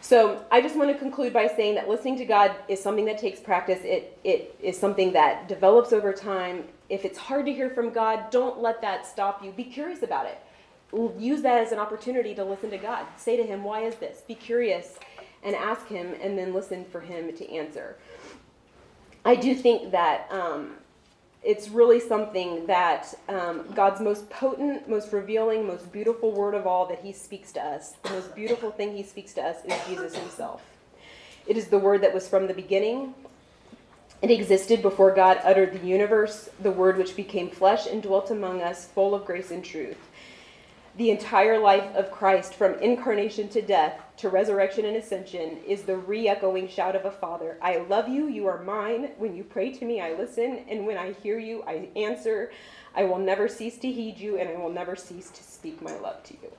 So 0.00 0.44
I 0.50 0.60
just 0.60 0.76
want 0.76 0.90
to 0.90 0.98
conclude 0.98 1.32
by 1.32 1.48
saying 1.48 1.74
that 1.74 1.88
listening 1.88 2.16
to 2.18 2.24
God 2.24 2.54
is 2.68 2.80
something 2.80 3.04
that 3.06 3.18
takes 3.18 3.40
practice. 3.40 3.80
It 3.82 4.18
it 4.24 4.54
is 4.62 4.78
something 4.78 5.12
that 5.12 5.48
develops 5.48 5.92
over 5.92 6.12
time. 6.12 6.64
If 6.88 7.04
it's 7.04 7.18
hard 7.18 7.46
to 7.46 7.52
hear 7.52 7.70
from 7.70 7.90
God, 7.90 8.30
don't 8.30 8.60
let 8.62 8.80
that 8.82 9.06
stop 9.06 9.44
you. 9.44 9.50
Be 9.50 9.64
curious 9.64 10.02
about 10.02 10.26
it. 10.26 10.38
Use 11.18 11.42
that 11.42 11.58
as 11.58 11.72
an 11.72 11.78
opportunity 11.78 12.34
to 12.34 12.44
listen 12.44 12.70
to 12.70 12.78
God. 12.78 13.06
Say 13.16 13.36
to 13.36 13.42
Him, 13.42 13.64
"Why 13.64 13.82
is 13.82 13.96
this?" 13.96 14.22
Be 14.22 14.34
curious 14.34 14.98
and 15.42 15.54
ask 15.54 15.86
Him, 15.88 16.14
and 16.22 16.38
then 16.38 16.54
listen 16.54 16.84
for 16.84 17.00
Him 17.00 17.36
to 17.36 17.52
answer. 17.52 17.96
I 19.24 19.34
do 19.34 19.54
think 19.54 19.90
that 19.90 20.26
um, 20.30 20.76
it's 21.42 21.68
really 21.68 22.00
something 22.00 22.66
that 22.66 23.14
um, 23.28 23.64
God's 23.74 24.00
most 24.00 24.28
potent, 24.28 24.88
most 24.88 25.12
revealing, 25.12 25.66
most 25.66 25.92
beautiful 25.92 26.32
word 26.32 26.54
of 26.54 26.66
all 26.66 26.86
that 26.86 27.00
He 27.00 27.12
speaks 27.12 27.52
to 27.52 27.60
us, 27.60 27.94
the 28.02 28.10
most 28.10 28.34
beautiful 28.34 28.70
thing 28.70 28.96
He 28.96 29.02
speaks 29.02 29.32
to 29.34 29.42
us 29.42 29.64
is 29.64 29.74
Jesus 29.86 30.16
Himself. 30.16 30.62
It 31.46 31.56
is 31.56 31.68
the 31.68 31.78
word 31.78 32.02
that 32.02 32.12
was 32.12 32.28
from 32.28 32.46
the 32.46 32.54
beginning. 32.54 33.14
It 34.20 34.30
existed 34.30 34.82
before 34.82 35.14
God 35.14 35.40
uttered 35.44 35.72
the 35.72 35.86
universe, 35.86 36.50
the 36.60 36.72
word 36.72 36.98
which 36.98 37.14
became 37.14 37.50
flesh 37.50 37.86
and 37.86 38.02
dwelt 38.02 38.30
among 38.30 38.60
us, 38.60 38.86
full 38.86 39.14
of 39.14 39.24
grace 39.24 39.50
and 39.50 39.64
truth 39.64 39.96
the 40.98 41.10
entire 41.10 41.58
life 41.58 41.94
of 41.94 42.10
Christ, 42.10 42.54
from 42.54 42.74
incarnation 42.80 43.48
to 43.50 43.62
death 43.62 44.00
to 44.18 44.28
resurrection 44.28 44.84
and 44.84 44.96
ascension, 44.96 45.58
is 45.66 45.82
the 45.82 45.96
re 45.96 46.28
echoing 46.28 46.68
shout 46.68 46.94
of 46.94 47.04
a 47.04 47.10
father 47.10 47.58
I 47.62 47.78
love 47.78 48.08
you, 48.08 48.28
you 48.28 48.46
are 48.46 48.62
mine. 48.62 49.10
When 49.18 49.34
you 49.34 49.44
pray 49.44 49.72
to 49.72 49.84
me, 49.84 50.00
I 50.00 50.14
listen, 50.14 50.64
and 50.68 50.86
when 50.86 50.98
I 50.98 51.12
hear 51.12 51.38
you, 51.38 51.62
I 51.66 51.88
answer. 51.96 52.50
I 52.94 53.04
will 53.04 53.18
never 53.18 53.48
cease 53.48 53.78
to 53.78 53.90
heed 53.90 54.18
you, 54.18 54.38
and 54.38 54.48
I 54.48 54.56
will 54.56 54.72
never 54.72 54.96
cease 54.96 55.30
to 55.30 55.42
speak 55.42 55.80
my 55.80 55.96
love 55.98 56.22
to 56.24 56.34
you. 56.34 56.50